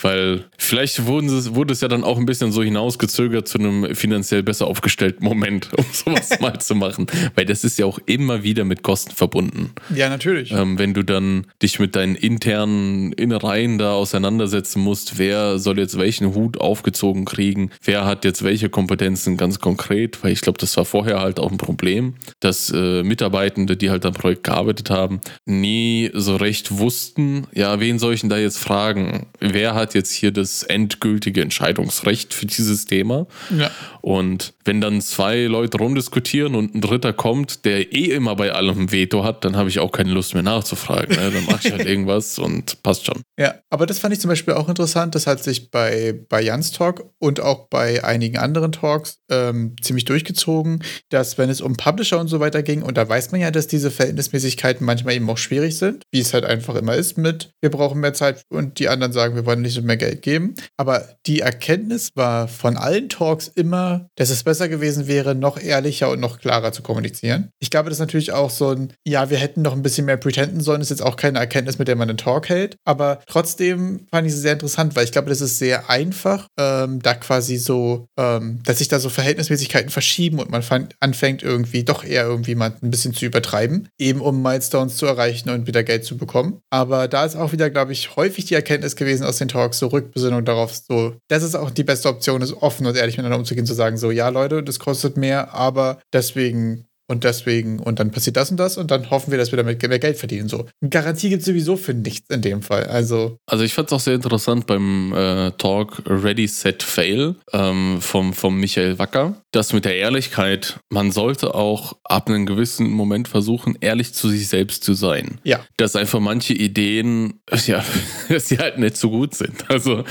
weil 0.00 0.44
vielleicht 0.58 0.98
es, 0.98 1.54
wurde 1.54 1.72
es 1.72 1.80
ja 1.80 1.88
dann 1.88 2.04
auch 2.04 2.18
ein 2.18 2.26
bisschen 2.26 2.52
so 2.52 2.62
hinausgezögert 2.62 3.48
zu 3.48 3.58
einem 3.58 3.94
finanziell 3.94 4.42
besser 4.42 4.66
aufgestellten 4.66 5.24
Moment, 5.24 5.70
um 5.76 5.84
sowas 5.92 6.30
mal 6.40 6.60
zu 6.60 6.74
machen, 6.74 7.06
weil 7.34 7.44
das 7.44 7.64
ist 7.64 7.78
ja 7.78 7.86
auch 7.86 7.98
immer 8.06 8.42
wieder 8.42 8.64
mit 8.64 8.82
Kosten 8.82 9.12
verbunden. 9.12 9.72
Ja, 9.94 10.08
natürlich. 10.08 10.52
Ähm, 10.52 10.78
wenn 10.78 10.94
du 10.94 11.02
dann 11.02 11.46
dich 11.62 11.78
mit 11.78 11.96
deinen 11.96 12.14
internen 12.14 13.12
Innereien 13.12 13.78
da 13.78 13.92
auseinandersetzen 13.92 14.80
musst, 14.80 15.18
wer 15.18 15.58
soll 15.58 15.78
jetzt 15.78 15.98
welchen 15.98 16.34
Hut 16.34 16.58
aufgezogen 16.58 17.24
kriegen, 17.24 17.70
wer 17.82 18.04
hat 18.04 18.24
jetzt 18.24 18.42
welche 18.42 18.68
Kompetenzen 18.68 19.36
ganz 19.36 19.58
konkret, 19.58 20.22
weil 20.22 20.32
ich 20.32 20.40
glaube, 20.40 20.58
das 20.58 20.76
war 20.76 20.84
vorher 20.84 21.20
halt 21.20 21.40
auch 21.40 21.50
ein 21.50 21.58
Problem, 21.58 22.14
dass 22.40 22.70
äh, 22.70 23.02
Mitarbeitende, 23.02 23.76
die 23.76 23.90
halt 23.90 24.06
am 24.06 24.14
Projekt 24.14 24.44
gearbeitet 24.44 24.90
haben, 24.90 25.09
haben, 25.10 25.20
nie 25.44 26.10
so 26.14 26.36
recht 26.36 26.78
wussten, 26.78 27.46
ja, 27.52 27.80
wen 27.80 27.98
soll 27.98 28.14
ich 28.14 28.20
denn 28.20 28.30
da 28.30 28.38
jetzt 28.38 28.58
fragen? 28.58 29.26
Wer 29.40 29.74
hat 29.74 29.94
jetzt 29.94 30.12
hier 30.12 30.30
das 30.30 30.62
endgültige 30.62 31.42
Entscheidungsrecht 31.42 32.32
für 32.32 32.46
dieses 32.46 32.84
Thema? 32.84 33.26
Ja. 33.56 33.70
Und 34.00 34.54
wenn 34.64 34.80
dann 34.80 35.00
zwei 35.00 35.44
Leute 35.44 35.78
rumdiskutieren 35.78 36.54
und 36.54 36.74
ein 36.74 36.80
dritter 36.80 37.12
kommt, 37.12 37.64
der 37.64 37.92
eh 37.92 38.06
immer 38.06 38.36
bei 38.36 38.52
allem 38.52 38.92
Veto 38.92 39.24
hat, 39.24 39.44
dann 39.44 39.56
habe 39.56 39.68
ich 39.68 39.78
auch 39.78 39.92
keine 39.92 40.12
Lust 40.12 40.34
mehr 40.34 40.42
nachzufragen. 40.42 41.16
Ne? 41.16 41.30
Dann 41.30 41.44
mache 41.44 41.66
ich 41.66 41.72
halt 41.72 41.84
irgendwas 41.86 42.38
und 42.38 42.82
passt 42.82 43.06
schon. 43.06 43.22
Ja, 43.38 43.54
aber 43.68 43.86
das 43.86 43.98
fand 43.98 44.14
ich 44.14 44.20
zum 44.20 44.28
Beispiel 44.28 44.54
auch 44.54 44.68
interessant. 44.68 45.14
Das 45.14 45.26
hat 45.26 45.42
sich 45.42 45.70
bei, 45.70 46.18
bei 46.28 46.42
Jans 46.42 46.72
Talk 46.72 47.04
und 47.18 47.40
auch 47.40 47.68
bei 47.68 48.04
einigen 48.04 48.38
anderen 48.38 48.72
Talks 48.72 49.18
ähm, 49.28 49.74
ziemlich 49.80 50.04
durchgezogen, 50.04 50.82
dass 51.08 51.36
wenn 51.36 51.50
es 51.50 51.60
um 51.60 51.74
Publisher 51.76 52.20
und 52.20 52.28
so 52.28 52.40
weiter 52.40 52.62
ging, 52.62 52.82
und 52.82 52.96
da 52.96 53.08
weiß 53.08 53.32
man 53.32 53.40
ja, 53.40 53.50
dass 53.50 53.66
diese 53.66 53.90
Verhältnismäßigkeiten 53.90 54.86
manchmal 54.90 55.14
eben 55.14 55.30
auch 55.30 55.38
schwierig 55.38 55.78
sind, 55.78 56.02
wie 56.10 56.18
es 56.18 56.34
halt 56.34 56.44
einfach 56.44 56.74
immer 56.74 56.96
ist 56.96 57.16
mit, 57.16 57.52
wir 57.60 57.70
brauchen 57.70 58.00
mehr 58.00 58.12
Zeit 58.12 58.42
und 58.50 58.80
die 58.80 58.88
anderen 58.88 59.12
sagen, 59.12 59.36
wir 59.36 59.46
wollen 59.46 59.62
nicht 59.62 59.74
so 59.74 59.82
mehr 59.82 59.96
Geld 59.96 60.22
geben. 60.22 60.56
Aber 60.76 61.16
die 61.26 61.40
Erkenntnis 61.40 62.10
war 62.16 62.48
von 62.48 62.76
allen 62.76 63.08
Talks 63.08 63.46
immer, 63.46 64.08
dass 64.16 64.30
es 64.30 64.42
besser 64.42 64.68
gewesen 64.68 65.06
wäre, 65.06 65.36
noch 65.36 65.60
ehrlicher 65.60 66.10
und 66.10 66.18
noch 66.18 66.40
klarer 66.40 66.72
zu 66.72 66.82
kommunizieren. 66.82 67.50
Ich 67.60 67.70
glaube, 67.70 67.88
das 67.88 67.98
ist 67.98 68.00
natürlich 68.00 68.32
auch 68.32 68.50
so 68.50 68.70
ein, 68.70 68.92
ja, 69.06 69.30
wir 69.30 69.38
hätten 69.38 69.62
noch 69.62 69.74
ein 69.74 69.82
bisschen 69.82 70.06
mehr 70.06 70.16
pretenden 70.16 70.60
sollen, 70.60 70.80
ist 70.80 70.90
jetzt 70.90 71.04
auch 71.04 71.14
keine 71.14 71.38
Erkenntnis, 71.38 71.78
mit 71.78 71.86
der 71.86 71.94
man 71.94 72.08
einen 72.08 72.18
Talk 72.18 72.48
hält. 72.48 72.74
Aber 72.84 73.20
trotzdem 73.28 74.06
fand 74.10 74.26
ich 74.26 74.32
es 74.32 74.40
sehr 74.40 74.54
interessant, 74.54 74.96
weil 74.96 75.04
ich 75.04 75.12
glaube, 75.12 75.28
das 75.28 75.40
ist 75.40 75.58
sehr 75.58 75.88
einfach, 75.88 76.48
ähm, 76.58 77.00
da 77.00 77.14
quasi 77.14 77.58
so, 77.58 78.08
ähm, 78.18 78.58
dass 78.64 78.78
sich 78.78 78.88
da 78.88 78.98
so 78.98 79.08
Verhältnismäßigkeiten 79.08 79.90
verschieben 79.90 80.40
und 80.40 80.50
man 80.50 80.64
anfängt 80.98 81.44
irgendwie 81.44 81.84
doch 81.84 82.02
eher 82.02 82.24
irgendwie 82.24 82.56
mal 82.56 82.74
ein 82.82 82.90
bisschen 82.90 83.14
zu 83.14 83.26
übertreiben, 83.26 83.88
eben 83.98 84.20
um 84.20 84.42
Milestones 84.80 84.96
zu 84.96 85.06
erreichen 85.06 85.50
und 85.50 85.66
wieder 85.66 85.82
Geld 85.82 86.04
zu 86.04 86.16
bekommen. 86.16 86.60
Aber 86.70 87.08
da 87.08 87.24
ist 87.24 87.36
auch 87.36 87.52
wieder, 87.52 87.70
glaube 87.70 87.92
ich, 87.92 88.16
häufig 88.16 88.46
die 88.46 88.54
Erkenntnis 88.54 88.96
gewesen 88.96 89.24
aus 89.24 89.38
den 89.38 89.48
Talks, 89.48 89.78
so 89.78 89.88
Rückbesinnung 89.88 90.44
darauf, 90.44 90.74
so, 90.74 91.14
das 91.28 91.42
ist 91.42 91.54
auch 91.54 91.70
die 91.70 91.84
beste 91.84 92.08
Option, 92.08 92.42
ist 92.42 92.54
offen 92.54 92.86
und 92.86 92.96
ehrlich 92.96 93.16
miteinander 93.16 93.38
umzugehen, 93.38 93.66
zu 93.66 93.74
sagen, 93.74 93.96
so, 93.96 94.10
ja, 94.10 94.28
Leute, 94.28 94.62
das 94.62 94.78
kostet 94.78 95.16
mehr, 95.16 95.54
aber 95.54 96.00
deswegen 96.12 96.86
und 97.10 97.24
deswegen, 97.24 97.80
und 97.80 97.98
dann 97.98 98.12
passiert 98.12 98.36
das 98.36 98.52
und 98.52 98.56
das 98.56 98.78
und 98.78 98.92
dann 98.92 99.10
hoffen 99.10 99.32
wir, 99.32 99.38
dass 99.38 99.50
wir 99.50 99.56
damit 99.56 99.82
mehr 99.82 99.98
Geld 99.98 100.16
verdienen. 100.16 100.48
So. 100.48 100.66
Eine 100.80 100.90
Garantie 100.90 101.28
gibt 101.28 101.40
es 101.40 101.46
sowieso 101.46 101.76
für 101.76 101.92
nichts 101.92 102.30
in 102.30 102.40
dem 102.40 102.62
Fall. 102.62 102.84
Also, 102.84 103.36
also 103.46 103.64
ich 103.64 103.74
fand 103.74 103.88
es 103.88 103.92
auch 103.92 104.00
sehr 104.00 104.14
interessant 104.14 104.68
beim 104.68 105.12
äh, 105.12 105.50
Talk 105.58 106.02
Ready, 106.06 106.46
Set, 106.46 106.84
Fail 106.84 107.34
ähm, 107.52 107.98
vom, 108.00 108.32
vom 108.32 108.60
Michael 108.60 109.00
Wacker, 109.00 109.34
dass 109.50 109.72
mit 109.72 109.86
der 109.86 109.96
Ehrlichkeit, 109.96 110.78
man 110.88 111.10
sollte 111.10 111.56
auch 111.56 111.96
ab 112.04 112.28
einem 112.28 112.46
gewissen 112.46 112.88
Moment 112.90 113.26
versuchen, 113.26 113.76
ehrlich 113.80 114.14
zu 114.14 114.28
sich 114.28 114.46
selbst 114.46 114.84
zu 114.84 114.94
sein. 114.94 115.40
Ja. 115.42 115.66
Dass 115.78 115.96
einfach 115.96 116.20
manche 116.20 116.54
Ideen, 116.54 117.40
ja, 117.66 117.84
dass 118.28 118.48
sie 118.48 118.58
halt 118.58 118.78
nicht 118.78 118.96
so 118.96 119.10
gut 119.10 119.34
sind. 119.34 119.68
Also, 119.68 120.04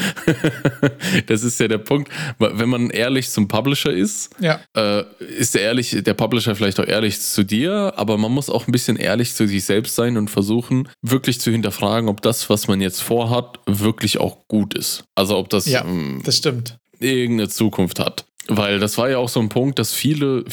das 1.28 1.44
ist 1.44 1.62
ja 1.62 1.70
der 1.70 1.78
Punkt. 1.78 2.12
Wenn 2.40 2.68
man 2.68 2.90
ehrlich 2.90 3.30
zum 3.30 3.48
Publisher 3.48 3.94
ist, 3.94 4.32
ja. 4.42 4.60
äh, 4.76 5.06
ist 5.38 5.56
der 5.56 5.62
ehrlich, 5.62 5.96
der 6.04 6.14
Publisher 6.14 6.56
vielleicht 6.56 6.80
auch 6.82 6.89
ehrlich 6.90 7.22
zu 7.22 7.44
dir, 7.44 7.94
aber 7.96 8.18
man 8.18 8.32
muss 8.32 8.50
auch 8.50 8.68
ein 8.68 8.72
bisschen 8.72 8.98
ehrlich 8.98 9.34
zu 9.34 9.48
sich 9.48 9.64
selbst 9.64 9.96
sein 9.96 10.18
und 10.18 10.30
versuchen, 10.30 10.90
wirklich 11.02 11.40
zu 11.40 11.52
hinterfragen, 11.52 12.10
ob 12.10 12.22
das, 12.22 12.50
was 12.50 12.68
man 12.68 12.82
jetzt 12.82 13.02
vorhat, 13.02 13.60
wirklich 13.66 14.18
auch 14.18 14.48
gut 14.48 14.74
ist. 14.74 15.04
Also 15.16 15.38
ob 15.38 15.50
das, 15.50 15.66
ja, 15.66 15.84
ähm, 15.86 16.22
das 16.24 16.38
stimmt. 16.38 16.78
irgendeine 17.00 17.50
Zukunft 17.50 18.00
hat. 18.00 18.26
Weil 18.52 18.80
das 18.80 18.98
war 18.98 19.10
ja 19.10 19.20
auch 19.20 19.30
so 19.30 19.40
ein 19.40 19.50
Punkt, 19.50 19.78
dass 19.78 19.94
viele 19.94 20.44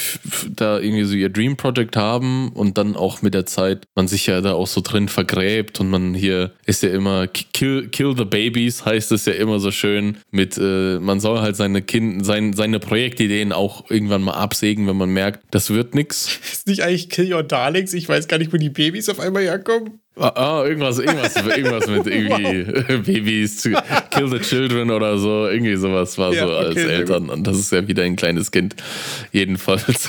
da 0.55 0.79
irgendwie 0.79 1.05
so 1.05 1.15
ihr 1.15 1.31
Dream 1.31 1.57
Project 1.57 1.97
haben 1.97 2.51
und 2.51 2.77
dann 2.77 2.95
auch 2.95 3.23
mit 3.23 3.33
der 3.33 3.47
Zeit 3.47 3.87
man 3.95 4.07
sich 4.07 4.27
ja 4.27 4.43
da 4.43 4.53
auch 4.53 4.67
so 4.67 4.83
drin 4.83 5.09
vergräbt 5.09 5.81
und 5.81 5.89
man 5.89 6.13
hier 6.13 6.53
ist 6.67 6.83
ja 6.83 6.91
immer 6.91 7.27
kill, 7.27 7.89
kill 7.89 8.15
the 8.15 8.27
babies 8.27 8.85
heißt 8.85 9.13
es 9.13 9.25
ja 9.25 9.33
immer 9.33 9.61
so 9.61 9.71
schön 9.71 10.19
mit 10.31 10.59
äh, 10.59 10.99
man 11.01 11.21
soll 11.21 11.41
halt 11.41 11.57
seine 11.57 11.81
Kind 11.81 12.27
sein, 12.27 12.53
seine 12.53 12.81
Projektideen 12.81 13.53
auch 13.53 13.91
irgendwann 13.91 14.23
mal 14.23 14.35
absägen, 14.35 14.87
wenn 14.87 14.97
man 14.97 15.11
merkt, 15.11 15.45
das 15.51 15.71
wird 15.71 15.95
nichts. 15.95 16.39
Ist 16.53 16.67
nicht 16.67 16.83
eigentlich 16.83 17.09
Kill 17.09 17.33
Your 17.33 17.43
Darlings? 17.43 17.95
Ich 17.95 18.09
weiß 18.09 18.29
gar 18.29 18.39
nicht, 18.39 18.53
wo 18.53 18.59
die 18.59 18.71
Babys 18.71 19.09
auf 19.09 19.21
einmal 19.21 19.43
herkommen. 19.43 20.01
Ah, 20.19 20.33
ah, 20.35 20.65
irgendwas, 20.65 20.99
irgendwas, 20.99 21.37
irgendwas 21.37 21.87
mit 21.89 22.07
irgendwie 22.07 22.67
wow. 22.67 23.03
Babys, 23.05 23.63
Kill 24.11 24.29
the 24.31 24.39
Children 24.39 24.91
oder 24.91 25.19
so, 25.19 25.47
irgendwie 25.47 25.77
sowas 25.77 26.17
war 26.17 26.33
ja, 26.33 26.47
so 26.47 26.55
als 26.55 26.71
okay, 26.71 26.89
Eltern. 26.89 27.29
Und 27.29 27.47
das 27.47 27.59
ist 27.59 27.71
ja 27.71 27.87
wieder 27.87 28.03
ein 28.03 28.17
kleines 28.17 28.51
Kind. 28.51 28.77
Jedenfalls 29.31 30.09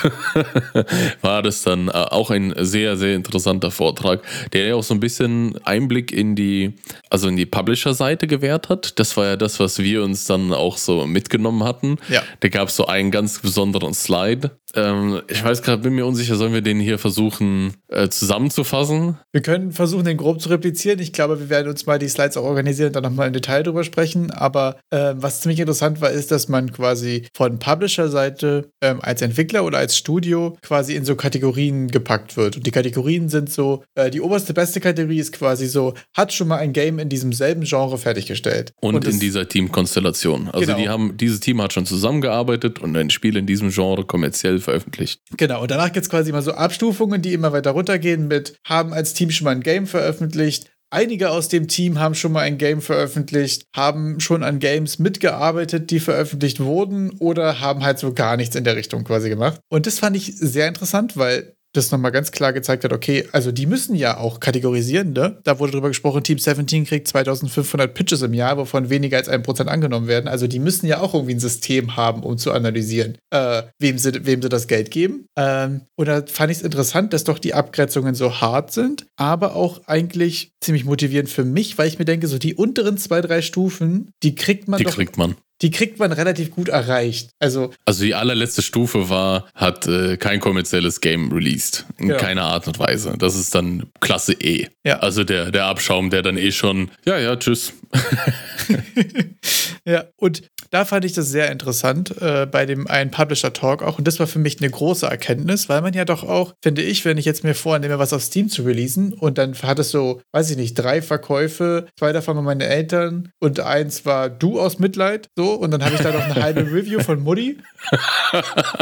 war 1.22 1.44
das 1.44 1.64
dann 1.64 1.90
äh, 1.90 1.92
auch 1.92 2.32
ein 2.32 2.54
sehr, 2.58 2.96
sehr 2.96 3.16
interessanter 3.16 3.70
Vortrag, 3.70 4.22
der 4.54 4.68
ja 4.68 4.76
auch 4.76 4.84
so 4.84 4.94
ein 4.94 5.02
bisschen 5.02 5.58
Einblick 5.66 6.14
in 6.14 6.36
die, 6.36 6.76
also 7.10 7.28
in 7.28 7.36
die 7.36 7.46
Publisher-Seite 7.46 8.28
gewährt 8.28 8.70
hat. 8.70 8.98
Das 9.00 9.18
war 9.18 9.26
ja 9.26 9.36
das, 9.36 9.60
was 9.60 9.80
wir 9.80 10.04
uns 10.04 10.24
dann 10.24 10.54
auch 10.54 10.78
so 10.78 11.06
mitgenommen 11.06 11.66
hatten. 11.66 11.98
Ja. 12.08 12.24
Da 12.40 12.48
gab 12.48 12.70
es 12.70 12.78
so 12.78 12.88
einen 12.88 13.12
ganz 13.12 13.40
besonderen 13.40 13.94
Slide. 13.94 14.52
Ähm, 14.74 15.22
ich 15.28 15.44
weiß 15.44 15.64
gerade, 15.64 15.82
bin 15.82 15.96
mir 15.96 16.06
unsicher, 16.06 16.36
sollen 16.36 16.54
wir 16.54 16.62
den 16.62 16.80
hier 16.80 16.98
versuchen 16.98 17.74
äh, 17.88 18.10
zusammenzufassen? 18.10 19.18
Wir 19.32 19.42
können 19.42 19.72
versuchen, 19.72 19.97
versuchen, 19.98 20.06
den 20.06 20.18
grob 20.18 20.42
zu 20.42 20.50
replizieren. 20.50 21.00
Ich 21.00 21.14
glaube, 21.14 21.40
wir 21.40 21.50
werden 21.50 21.70
uns 21.70 21.86
mal 21.86 22.00
die 22.00 22.08
Slides 22.08 22.38
auch 22.38 22.44
organisieren 22.44 22.88
und 22.88 22.96
dann 22.96 23.04
nochmal 23.04 23.28
im 23.28 23.34
Detail 23.34 23.64
drüber 23.64 23.84
sprechen. 23.84 24.32
Aber 24.32 24.78
äh, 24.92 25.14
was 25.16 25.42
ziemlich 25.42 25.60
interessant 25.60 26.02
war, 26.02 26.12
ist, 26.12 26.32
dass 26.32 26.48
man 26.48 26.72
quasi 26.72 27.28
von 27.36 27.60
Publisher-Seite 27.60 28.70
ähm, 28.82 29.00
als 29.02 29.22
Entwickler 29.22 29.66
oder 29.66 29.80
als 29.80 29.98
Studio 29.98 30.58
quasi 30.62 30.96
in 30.96 31.06
so 31.06 31.16
Kategorien 31.16 31.88
gepackt 31.88 32.38
wird. 32.38 32.58
Und 32.58 32.68
die 32.68 32.72
Kategorien 32.72 33.30
sind 33.30 33.52
so, 33.52 33.84
äh, 33.96 34.12
die 34.12 34.22
oberste 34.22 34.54
beste 34.54 34.80
Kategorie 34.80 35.20
ist 35.20 35.32
quasi 35.32 35.68
so, 35.68 35.94
hat 36.16 36.34
schon 36.34 36.48
mal 36.48 36.58
ein 36.58 36.74
Game 36.74 37.00
in 37.00 37.10
diesem 37.10 37.34
selben 37.34 37.64
Genre 37.64 37.98
fertiggestellt. 37.98 38.74
Und, 38.82 38.96
und 38.96 39.08
in 39.08 39.20
dieser 39.20 39.48
Teamkonstellation. 39.48 40.50
Also 40.50 40.66
genau. 40.66 40.78
die 40.78 40.90
haben, 40.90 41.18
dieses 41.18 41.40
Team 41.40 41.62
hat 41.62 41.74
schon 41.74 41.86
zusammengearbeitet 41.86 42.80
und 42.80 42.96
ein 42.96 43.10
Spiel 43.10 43.38
in 43.38 43.48
diesem 43.48 43.70
Genre 43.70 44.06
kommerziell 44.06 44.60
veröffentlicht. 44.60 45.22
Genau, 45.38 45.62
und 45.62 45.72
danach 45.72 45.92
gibt 45.92 46.06
es 46.06 46.10
quasi 46.10 46.32
mal 46.32 46.42
so 46.42 46.52
Abstufungen, 46.52 47.22
die 47.22 47.34
immer 47.34 47.52
weiter 47.52 47.72
runtergehen 47.72 48.28
mit, 48.28 48.56
haben 48.64 48.94
als 48.94 49.14
Team 49.14 49.32
schon 49.32 49.46
mal 49.46 49.52
ein 49.52 49.62
Game 49.62 49.87
veröffentlicht. 49.88 50.70
Einige 50.90 51.32
aus 51.32 51.50
dem 51.50 51.68
Team 51.68 52.00
haben 52.00 52.16
schon 52.16 52.32
mal 52.32 52.42
ein 52.42 52.58
Game 52.58 52.82
veröffentlicht, 52.82 53.66
haben 53.76 54.22
schon 54.22 54.42
an 54.42 54.60
Games 54.60 55.00
mitgearbeitet, 55.00 55.92
die 55.92 56.00
veröffentlicht 56.00 56.62
wurden 56.62 57.12
oder 57.20 57.60
haben 57.60 57.84
halt 57.84 58.00
so 58.00 58.14
gar 58.14 58.38
nichts 58.38 58.56
in 58.56 58.64
der 58.64 58.78
Richtung 58.78 59.04
quasi 59.04 59.28
gemacht. 59.28 59.60
Und 59.70 59.86
das 59.86 60.00
fand 60.00 60.16
ich 60.16 60.38
sehr 60.38 60.70
interessant, 60.70 61.18
weil 61.18 61.57
das 61.78 61.92
nochmal 61.92 62.12
ganz 62.12 62.32
klar 62.32 62.54
gezeigt 62.54 62.84
hat, 62.84 62.92
okay, 62.92 63.28
also 63.32 63.52
die 63.52 63.66
müssen 63.66 63.96
ja 63.96 64.18
auch 64.18 64.40
kategorisieren, 64.40 65.14
ne? 65.14 65.40
Da 65.44 65.60
wurde 65.60 65.74
drüber 65.74 65.88
gesprochen, 65.88 66.24
Team 66.24 66.40
17 66.40 66.86
kriegt 66.86 67.08
2500 67.08 67.94
Pitches 67.94 68.22
im 68.22 68.34
Jahr, 68.34 68.58
wovon 68.58 68.90
weniger 68.90 69.18
als 69.18 69.30
ein 69.30 69.44
Prozent 69.44 69.70
angenommen 69.70 70.08
werden. 70.08 70.28
Also 70.28 70.48
die 70.48 70.60
müssen 70.60 70.88
ja 70.88 71.00
auch 71.00 71.14
irgendwie 71.14 71.36
ein 71.36 71.40
System 71.40 71.96
haben, 71.96 72.24
um 72.24 72.38
zu 72.38 72.52
analysieren, 72.52 73.18
äh, 73.32 73.64
wem, 73.80 73.98
sie, 73.98 74.26
wem 74.26 74.42
sie 74.42 74.50
das 74.50 74.68
Geld 74.68 74.92
geben. 74.92 75.26
Ähm, 75.38 75.82
und 75.96 76.08
da 76.08 76.24
fand 76.26 76.52
ich 76.52 76.58
es 76.58 76.64
interessant, 76.64 77.14
dass 77.14 77.24
doch 77.24 77.40
die 77.40 77.54
Abgrenzungen 77.54 78.16
so 78.16 78.42
hart 78.42 78.72
sind, 78.72 79.06
aber 79.16 79.56
auch 79.56 79.82
eigentlich 79.88 80.52
ziemlich 80.62 80.86
motivierend 80.86 81.30
für 81.30 81.46
mich, 81.46 81.78
weil 81.78 81.88
ich 81.88 82.00
mir 82.00 82.06
denke, 82.06 82.28
so 82.28 82.38
die 82.38 82.56
unteren 82.56 82.98
zwei, 82.98 83.22
drei 83.22 83.42
Stufen, 83.42 84.12
die 84.24 84.36
kriegt 84.36 84.68
man 84.68 84.80
die 84.80 84.86
doch. 84.86 84.96
kriegt 84.96 85.18
man 85.18 85.36
die 85.62 85.72
kriegt 85.72 86.00
man 86.00 86.12
relativ 86.12 86.52
gut 86.52 86.70
erreicht. 86.70 87.32
Also, 87.40 87.72
also 87.86 88.04
die 88.04 88.14
allerletzte 88.14 88.62
Stufe 88.62 89.10
war, 89.10 89.48
hat 89.56 89.88
äh, 89.88 90.18
kein 90.18 90.40
kommerzielles 90.40 91.02
Game 91.02 91.32
released. 91.32 91.86
In 91.98 92.10
ja. 92.10 92.18
keiner 92.18 92.44
Art 92.44 92.68
und 92.68 92.80
Weise. 92.80 93.16
Das 93.18 93.36
ist 93.36 93.56
dann 93.56 93.88
Klasse 94.00 94.34
E. 94.34 94.68
Ja. 94.86 95.00
Also 95.00 95.24
der, 95.24 95.52
der 95.52 95.66
Abschaum, 95.66 96.10
der 96.10 96.22
dann 96.22 96.38
eh 96.38 96.52
schon, 96.52 96.92
ja, 97.06 97.18
ja, 97.18 97.36
tschüss. 97.36 97.74
ja, 99.86 100.06
und 100.18 100.44
da 100.70 100.86
fand 100.86 101.06
ich 101.06 101.14
das 101.14 101.30
sehr 101.30 101.52
interessant 101.52 102.14
äh, 102.22 102.46
bei 102.46 102.66
dem 102.66 102.88
einen 102.88 103.12
Publisher 103.12 103.54
Talk 103.54 103.82
auch. 103.82 103.98
Und 103.98 104.08
das 104.08 104.20
war 104.20 104.28
für 104.28 104.40
mich 104.40 104.60
eine 104.60 104.70
große 104.70 105.06
Erkenntnis, 105.06 105.70
weil 105.70 105.82
man 105.82 105.94
ja 105.94 106.06
doch 106.06 106.24
auch, 106.24 106.54
finde 106.62 106.82
ich, 106.82 107.06
wenn 107.06 107.18
ich 107.18 107.26
jetzt 107.26 107.44
mir 107.44 107.56
vornehme, 107.56 108.00
was 108.00 108.14
auf 108.14 108.22
Steam 108.22 108.50
zu 108.50 108.64
releasen 108.64 109.14
und 109.14 109.38
dann 109.38 109.56
hat 109.56 109.80
es 109.80 109.92
so, 109.92 110.22
weiß 110.34 110.52
ich 110.52 110.58
nicht, 110.58 110.76
drei 110.76 111.02
Verkäufe, 111.02 111.88
zwei 111.98 112.12
davon 112.12 112.36
waren 112.36 112.46
meine 112.46 112.68
Eltern 112.68 113.32
und 113.40 113.60
eins 113.60 114.06
war 114.06 114.30
du 114.30 114.60
aus 114.60 114.80
Mitleid, 114.80 115.30
so, 115.38 115.47
und 115.56 115.72
dann 115.72 115.84
habe 115.84 115.96
ich 115.96 116.02
da 116.02 116.12
noch 116.12 116.24
eine 116.24 116.42
halbe 116.42 116.62
Review 116.62 117.02
von 117.02 117.22
Mutti, 117.22 117.58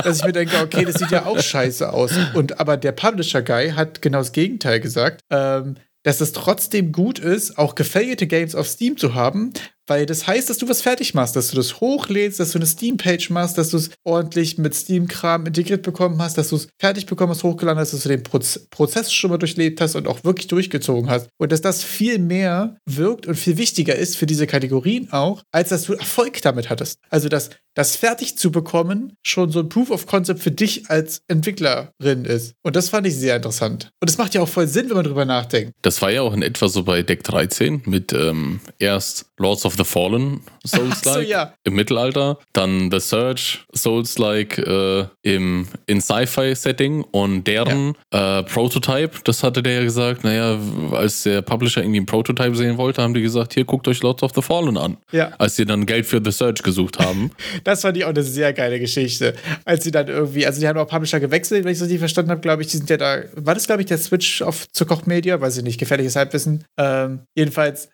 dass 0.04 0.17
ich 0.19 0.25
mir 0.25 0.32
denke, 0.32 0.58
okay, 0.62 0.86
das 0.86 0.95
sieht 0.95 1.12
ja 1.12 1.25
auch 1.25 1.39
scheiße 1.39 1.91
aus. 1.91 2.12
Und 2.34 2.60
aber 2.60 2.78
der 2.78 2.91
Publisher 2.91 3.41
Guy 3.41 3.71
hat 3.71 4.01
genau 4.01 4.19
das 4.19 4.32
Gegenteil 4.32 4.80
gesagt. 4.80 5.21
Ähm, 5.30 5.75
dass 6.04 6.21
es 6.21 6.34
trotzdem 6.34 6.91
gut 6.91 7.17
ist, 7.17 7.58
auch 7.58 7.73
gefailte 7.73 8.28
Games 8.28 8.54
auf 8.54 8.67
Steam 8.67 8.95
zu 8.95 9.15
haben, 9.15 9.54
weil 9.88 10.06
das 10.06 10.28
heißt, 10.28 10.50
dass 10.50 10.58
du 10.58 10.67
was 10.67 10.82
fertig 10.82 11.13
machst, 11.13 11.36
dass 11.36 11.50
du 11.50 11.56
das 11.56 11.80
hochlädst, 11.80 12.39
dass 12.39 12.52
du 12.52 12.60
eine 12.60 12.65
Steam-Page 12.65 13.30
machst, 13.30 13.58
dass 13.58 13.69
du 13.69 13.78
es 13.78 13.89
ordentlich 14.04 14.58
mit 14.58 14.74
Steam-Kram 14.74 15.45
integriert 15.45 15.84
bekommen 15.84 16.21
hast, 16.21 16.38
dass 16.38 16.50
du 16.50 16.56
es 16.58 16.67
fertig 16.80 17.06
bekommen 17.06 17.32
hast, 17.32 17.43
hochgeladen 17.43 17.80
hast, 17.80 17.93
dass 17.93 18.04
du 18.04 18.10
den 18.10 18.24
Proz 18.24 18.67
Prozess 18.69 19.13
schon 19.13 19.30
mal 19.30 19.38
durchlebt 19.38 19.82
hast 19.82 19.95
und 19.95 20.08
auch 20.08 20.24
wirklich 20.24 20.48
durchgezogen 20.48 21.10
hast. 21.10 21.28
Und 21.38 21.52
dass 21.52 21.62
das 21.62 21.84
viel 21.84 22.19
mehr 22.19 22.78
wirkt 22.86 23.28
und 23.28 23.36
viel 23.36 23.58
wichtiger 23.58 23.95
ist 23.95 24.17
für 24.17 24.26
diese 24.26 24.48
Kategorien 24.48 25.12
auch, 25.12 25.43
als 25.52 25.69
dass 25.69 25.84
du 25.84 25.93
Erfolg 25.93 26.41
damit 26.41 26.69
hattest. 26.69 27.00
Also, 27.10 27.30
dass 27.30 27.50
das 27.75 27.95
fertig 27.95 28.38
zu 28.38 28.51
bekommen 28.51 29.13
schon 29.23 29.51
so 29.51 29.59
ein 29.59 29.69
Proof 29.69 29.91
of 29.91 30.07
Concept 30.07 30.39
für 30.39 30.51
dich 30.51 30.89
als 30.89 31.21
Entwicklerin 31.27 32.25
ist. 32.25 32.55
Und 32.63 32.75
das 32.75 32.89
fand 32.89 33.05
ich 33.05 33.15
sehr 33.15 33.35
interessant. 33.35 33.89
Und 33.99 34.09
das 34.09 34.17
macht 34.17 34.33
ja 34.33 34.41
auch 34.41 34.47
voll 34.47 34.67
Sinn, 34.67 34.89
wenn 34.89 34.95
man 34.95 35.05
drüber 35.05 35.25
nachdenkt. 35.25 35.73
Das 35.81 36.01
war 36.01 36.09
ja 36.09 36.21
auch 36.21 36.33
in 36.33 36.41
etwa 36.41 36.67
so 36.69 36.83
bei 36.83 37.03
Deck 37.03 37.23
13 37.23 37.83
mit 37.85 38.13
ähm, 38.13 38.61
erst 38.79 39.25
Lords 39.38 39.65
of 39.65 39.75
the 39.75 39.83
Fallen 39.83 40.41
Souls-like 40.65 41.03
so, 41.03 41.19
ja. 41.19 41.53
im 41.65 41.75
Mittelalter, 41.75 42.39
dann 42.53 42.89
The 42.89 42.99
Search 42.99 43.65
Souls-like 43.73 44.57
äh, 44.57 45.05
im 45.21 45.67
in 45.85 46.01
Sci-Fi-Setting 46.01 47.03
und 47.11 47.45
deren 47.45 47.95
ja. 48.13 48.39
äh, 48.39 48.43
Prototype, 48.43 49.11
das 49.25 49.43
hatte 49.43 49.61
der 49.61 49.73
ja 49.73 49.83
gesagt, 49.83 50.23
naja, 50.23 50.57
als 50.91 51.23
der 51.23 51.41
Publisher 51.41 51.81
irgendwie 51.81 51.99
ein 51.99 52.05
Prototype 52.05 52.55
sehen 52.55 52.77
wollte, 52.77 53.01
haben 53.01 53.13
die 53.13 53.21
gesagt, 53.21 53.53
hier 53.53 53.65
guckt 53.65 53.88
euch 53.88 54.01
Lords 54.01 54.23
of 54.23 54.31
the 54.33 54.41
Fallen 54.41 54.77
an. 54.77 54.97
Ja. 55.11 55.33
Als 55.38 55.57
sie 55.57 55.65
dann 55.65 55.85
Geld 55.85 56.05
für 56.05 56.21
The 56.23 56.31
Search 56.31 56.63
gesucht 56.63 56.99
haben. 56.99 57.31
das 57.65 57.82
fand 57.82 57.97
ich 57.97 58.06
auch 58.06 58.10
eine 58.10 58.23
sehr 58.23 58.54
geile 58.54 58.80
Geschichte. 58.80 59.34
Als 59.65 59.84
sie 59.84 59.91
dann 59.91 60.08
irgendwie, 60.08 60.45
also 60.45 60.62
die 60.62 60.67
haben 60.67 60.80
auch 60.80 60.88
Publisher 60.88 61.19
gewechselt, 61.19 61.65
wenn 61.65 61.71
ich 61.71 61.80
das 61.80 61.86
richtig 61.86 61.99
verstanden 61.99 62.32
habe, 62.32 62.41
glaube 62.41 62.62
ich, 62.62 62.69
die 62.69 62.78
sind 62.78 62.89
ja 62.89 62.97
da, 62.97 63.23
war 63.34 63.56
das, 63.56 63.65
glaube 63.65 63.82
ich, 63.82 63.88
der 63.88 63.97
Switch 63.97 64.41
auf 64.41 64.71
zu 64.71 64.86
Kochmedia? 64.86 65.41
Weiß 65.41 65.58
ich 65.58 65.63
nicht, 65.63 65.80
gefährliches 65.80 66.15
Halbwissen. 66.15 66.63
Ähm, 66.78 67.21
jedenfalls 67.36 67.89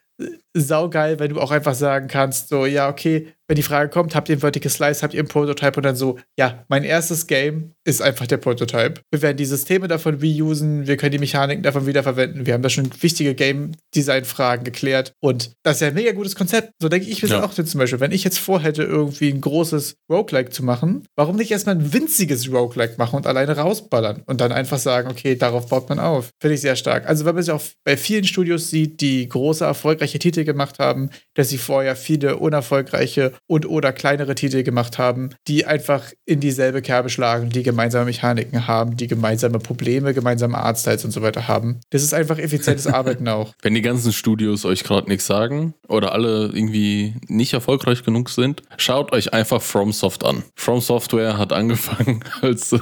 saugeil, 0.54 1.20
wenn 1.20 1.34
du 1.34 1.40
auch 1.40 1.52
einfach 1.52 1.76
sagen 1.76 2.08
kannst, 2.08 2.50
so, 2.50 2.66
ja, 2.66 2.90
okay, 2.90 3.34
wenn 3.52 3.58
die 3.58 3.64
Frage 3.64 3.90
kommt, 3.90 4.16
habt 4.16 4.30
ihr 4.30 4.38
ein 4.38 4.40
Vertical 4.40 4.72
Slice, 4.72 5.02
habt 5.04 5.14
ihr 5.14 5.22
ein 5.22 5.28
Prototype 5.28 5.76
und 5.76 5.84
dann 5.84 5.98
so, 5.98 6.18
ja, 6.40 6.64
mein 6.70 6.86
erstes 6.86 7.28
Game 7.28 7.74
ist 7.84 8.02
einfach 8.02 8.26
der 8.26 8.38
Prototype. 8.38 9.02
Wir 9.12 9.22
werden 9.22 9.36
die 9.36 9.44
Systeme 9.44 9.90
davon 9.90 10.22
reusen, 10.22 10.88
wir 10.88 10.96
können 10.96 11.12
die 11.12 11.18
Mechaniken 11.18 11.62
davon 11.62 11.86
wiederverwenden. 11.86 12.46
Wir 12.46 12.54
haben 12.54 12.62
da 12.62 12.70
schon 12.70 12.90
wichtige 13.02 13.36
Game-Design-Fragen 13.36 14.64
geklärt 14.64 15.12
und 15.20 15.52
das 15.64 15.78
ist 15.78 15.82
ja 15.82 15.90
ein 15.90 15.96
mega 15.96 16.14
gutes 16.14 16.36
Konzept. 16.36 16.72
So 16.82 16.88
denke 16.88 17.10
ich 17.10 17.22
mir 17.22 17.28
ja. 17.28 17.44
auch 17.44 17.54
zum 17.54 17.78
Beispiel, 17.78 18.00
wenn 18.00 18.14
ich 18.14 18.24
jetzt 18.24 18.40
vorhätte, 18.40 18.84
irgendwie 18.84 19.30
ein 19.30 19.42
großes 19.42 19.96
Roguelike 20.10 20.52
zu 20.52 20.64
machen, 20.64 21.06
warum 21.18 21.36
nicht 21.36 21.52
erstmal 21.52 21.76
ein 21.76 21.92
winziges 21.92 22.50
Roguelike 22.50 22.96
machen 22.98 23.18
und 23.18 23.28
alleine 23.28 23.58
rausballern 23.58 24.24
und 24.28 24.40
dann 24.40 24.54
einfach 24.54 24.80
sagen, 24.80 25.10
okay, 25.10 25.36
darauf 25.36 25.68
baut 25.68 25.90
man 25.90 26.00
auf. 26.00 26.30
Finde 26.40 26.56
ich 26.56 26.62
sehr 26.62 26.78
stark. 26.78 27.06
Also, 27.06 27.26
wenn 27.26 27.36
man 27.36 27.44
sich 27.44 27.54
auch 27.54 27.62
bei 27.84 27.98
vielen 27.98 28.24
Studios 28.24 28.70
sieht, 28.70 29.02
die 29.02 29.28
große, 29.28 29.66
erfolgreiche 29.66 30.20
Titel 30.42 30.52
gemacht 30.52 30.80
haben, 30.80 31.10
dass 31.36 31.50
sie 31.50 31.58
vorher 31.58 31.96
viele 31.96 32.38
unerfolgreiche 32.38 33.34
und 33.48 33.66
oder 33.66 33.94
kleinere 33.94 34.36
Titel 34.36 34.64
gemacht 34.64 34.98
haben, 34.98 35.30
die 35.48 35.66
einfach 35.66 36.12
in 36.26 36.40
dieselbe 36.40 36.82
Kerbe 36.82 37.10
schlagen, 37.10 37.50
die 37.50 37.64
gemeinsame 37.64 38.06
Mechaniken 38.06 38.68
haben, 38.68 38.98
die 38.98 39.08
gemeinsame 39.08 39.60
Probleme, 39.60 40.14
gemeinsame 40.14 40.58
Artstyles 40.58 41.06
und 41.06 41.12
so 41.12 41.22
weiter 41.22 41.48
haben. 41.48 41.80
Das 41.92 42.04
ist 42.04 42.14
einfach 42.14 42.38
effizientes 42.38 42.88
Arbeiten 42.92 43.28
auch. 43.28 43.54
Wenn 43.62 43.74
die 43.74 43.82
ganzen 43.82 44.14
Studios 44.14 44.66
euch 44.66 44.84
gerade 44.84 45.10
nichts 45.10 45.26
sagen 45.26 45.74
oder 45.88 46.14
alle 46.14 46.52
irgendwie 46.54 47.16
nicht 47.28 47.54
erfolgreich 47.54 48.04
genug 48.04 48.30
sind, 48.30 48.64
schaut 48.78 49.14
euch 49.14 49.34
einfach 49.34 49.62
FromSoft 49.62 50.26
an. 50.26 50.44
From 50.56 50.82
Software 50.82 51.38
hat 51.38 51.54
angefangen 51.54 52.24
als 52.42 52.74
äh, 52.74 52.80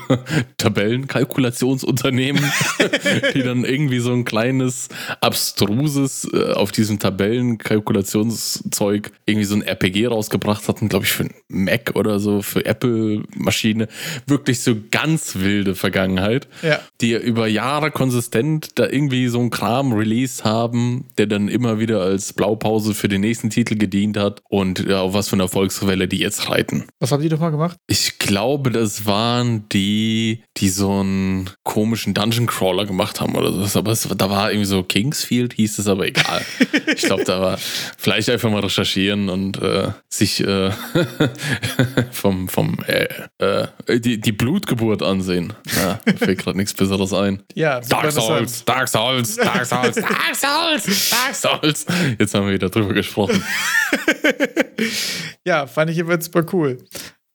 Tabellenkalkulationsunternehmen, 0.57 2.43
die 3.33 3.43
dann 3.43 3.65
irgendwie 3.65 3.99
so 3.99 4.11
ein 4.13 4.25
kleines, 4.25 4.89
abstruses 5.21 6.27
äh, 6.33 6.53
auf 6.53 6.71
diesem 6.71 6.99
Tabellenkalkulationszeug 7.57 9.11
irgendwie 9.25 9.45
so 9.45 9.55
ein 9.55 9.61
RPG 9.61 10.07
rausgebracht 10.07 10.67
hatten, 10.67 10.89
glaube 10.89 11.05
ich, 11.05 11.11
für 11.11 11.29
Mac 11.47 11.91
oder 11.95 12.19
so, 12.19 12.41
für 12.41 12.65
Apple-Maschine. 12.65 13.87
Wirklich 14.27 14.61
so 14.61 14.75
ganz 14.91 15.35
wilde 15.35 15.75
Vergangenheit, 15.75 16.47
ja. 16.61 16.79
Die 17.01 17.13
über 17.13 17.47
Jahre 17.47 17.91
konsistent 17.91 18.77
da 18.77 18.87
irgendwie 18.87 19.27
so 19.27 19.39
einen 19.39 19.49
Kram 19.49 19.93
released 19.93 20.43
haben, 20.43 21.05
der 21.17 21.27
dann 21.27 21.47
immer 21.47 21.79
wieder 21.79 22.01
als 22.01 22.33
Blaupause 22.33 22.93
für 22.93 23.07
den 23.07 23.21
nächsten 23.21 23.49
Titel 23.49 23.75
gedient 23.75 24.17
hat 24.17 24.41
und 24.49 24.85
ja, 24.85 25.01
auf 25.01 25.13
was 25.13 25.29
für 25.29 25.33
eine 25.33 25.43
Erfolgswelle 25.43 26.07
die 26.07 26.17
jetzt 26.17 26.49
reiten. 26.49 26.85
Was 26.99 27.11
haben 27.11 27.21
die 27.21 27.29
doch 27.29 27.39
mal 27.39 27.51
gemacht? 27.51 27.77
Ich 27.87 28.19
glaube, 28.19 28.71
das 28.71 29.05
waren 29.05 29.67
die, 29.69 30.43
die 30.57 30.69
so 30.69 30.99
einen 30.99 31.49
komischen 31.63 32.13
Dungeon 32.13 32.47
Crawler 32.47 32.85
gemacht 32.85 33.21
haben 33.21 33.35
oder 33.35 33.51
so. 33.51 33.79
Aber 33.79 33.91
es, 33.91 34.07
da 34.17 34.29
war 34.29 34.51
irgendwie 34.51 34.65
so 34.65 34.83
Kingsfield, 34.83 35.53
hieß 35.53 35.79
es 35.79 35.87
aber 35.87 36.07
egal. 36.07 36.41
ich 36.95 37.03
glaube, 37.03 37.23
da 37.23 37.39
war 37.39 37.57
vielleicht 37.97 38.29
einfach 38.29 38.51
mal 38.51 38.61
recherchieren 38.61 39.29
und 39.29 39.61
äh, 39.61 39.89
sich 40.09 40.41
äh, 40.41 40.71
vom, 42.11 42.49
vom 42.49 42.77
äh, 42.87 43.07
äh, 43.37 43.99
die, 43.99 44.19
die 44.19 44.31
Blutgeburt 44.31 45.01
ansehen. 45.01 45.53
Ja, 45.77 45.99
fällt 46.17 46.39
gerade 46.39 46.57
nichts 46.57 46.73
Besseres 46.89 47.13
ein. 47.13 47.43
Ja, 47.53 47.79
Dark 47.81 48.11
Souls, 48.11 48.65
Dark 48.65 48.87
Souls, 48.87 49.35
Dark 49.35 49.65
Souls, 49.65 49.95
Dark 49.95 50.35
Souls, 50.35 51.09
Dark 51.09 51.35
Souls. 51.35 51.85
Jetzt 52.17 52.33
haben 52.33 52.47
wir 52.47 52.53
wieder 52.53 52.69
drüber 52.69 52.93
gesprochen. 52.93 53.43
ja, 55.45 55.67
fand 55.67 55.91
ich 55.91 55.97
immer 55.97 56.19
super 56.21 56.45
cool. 56.53 56.77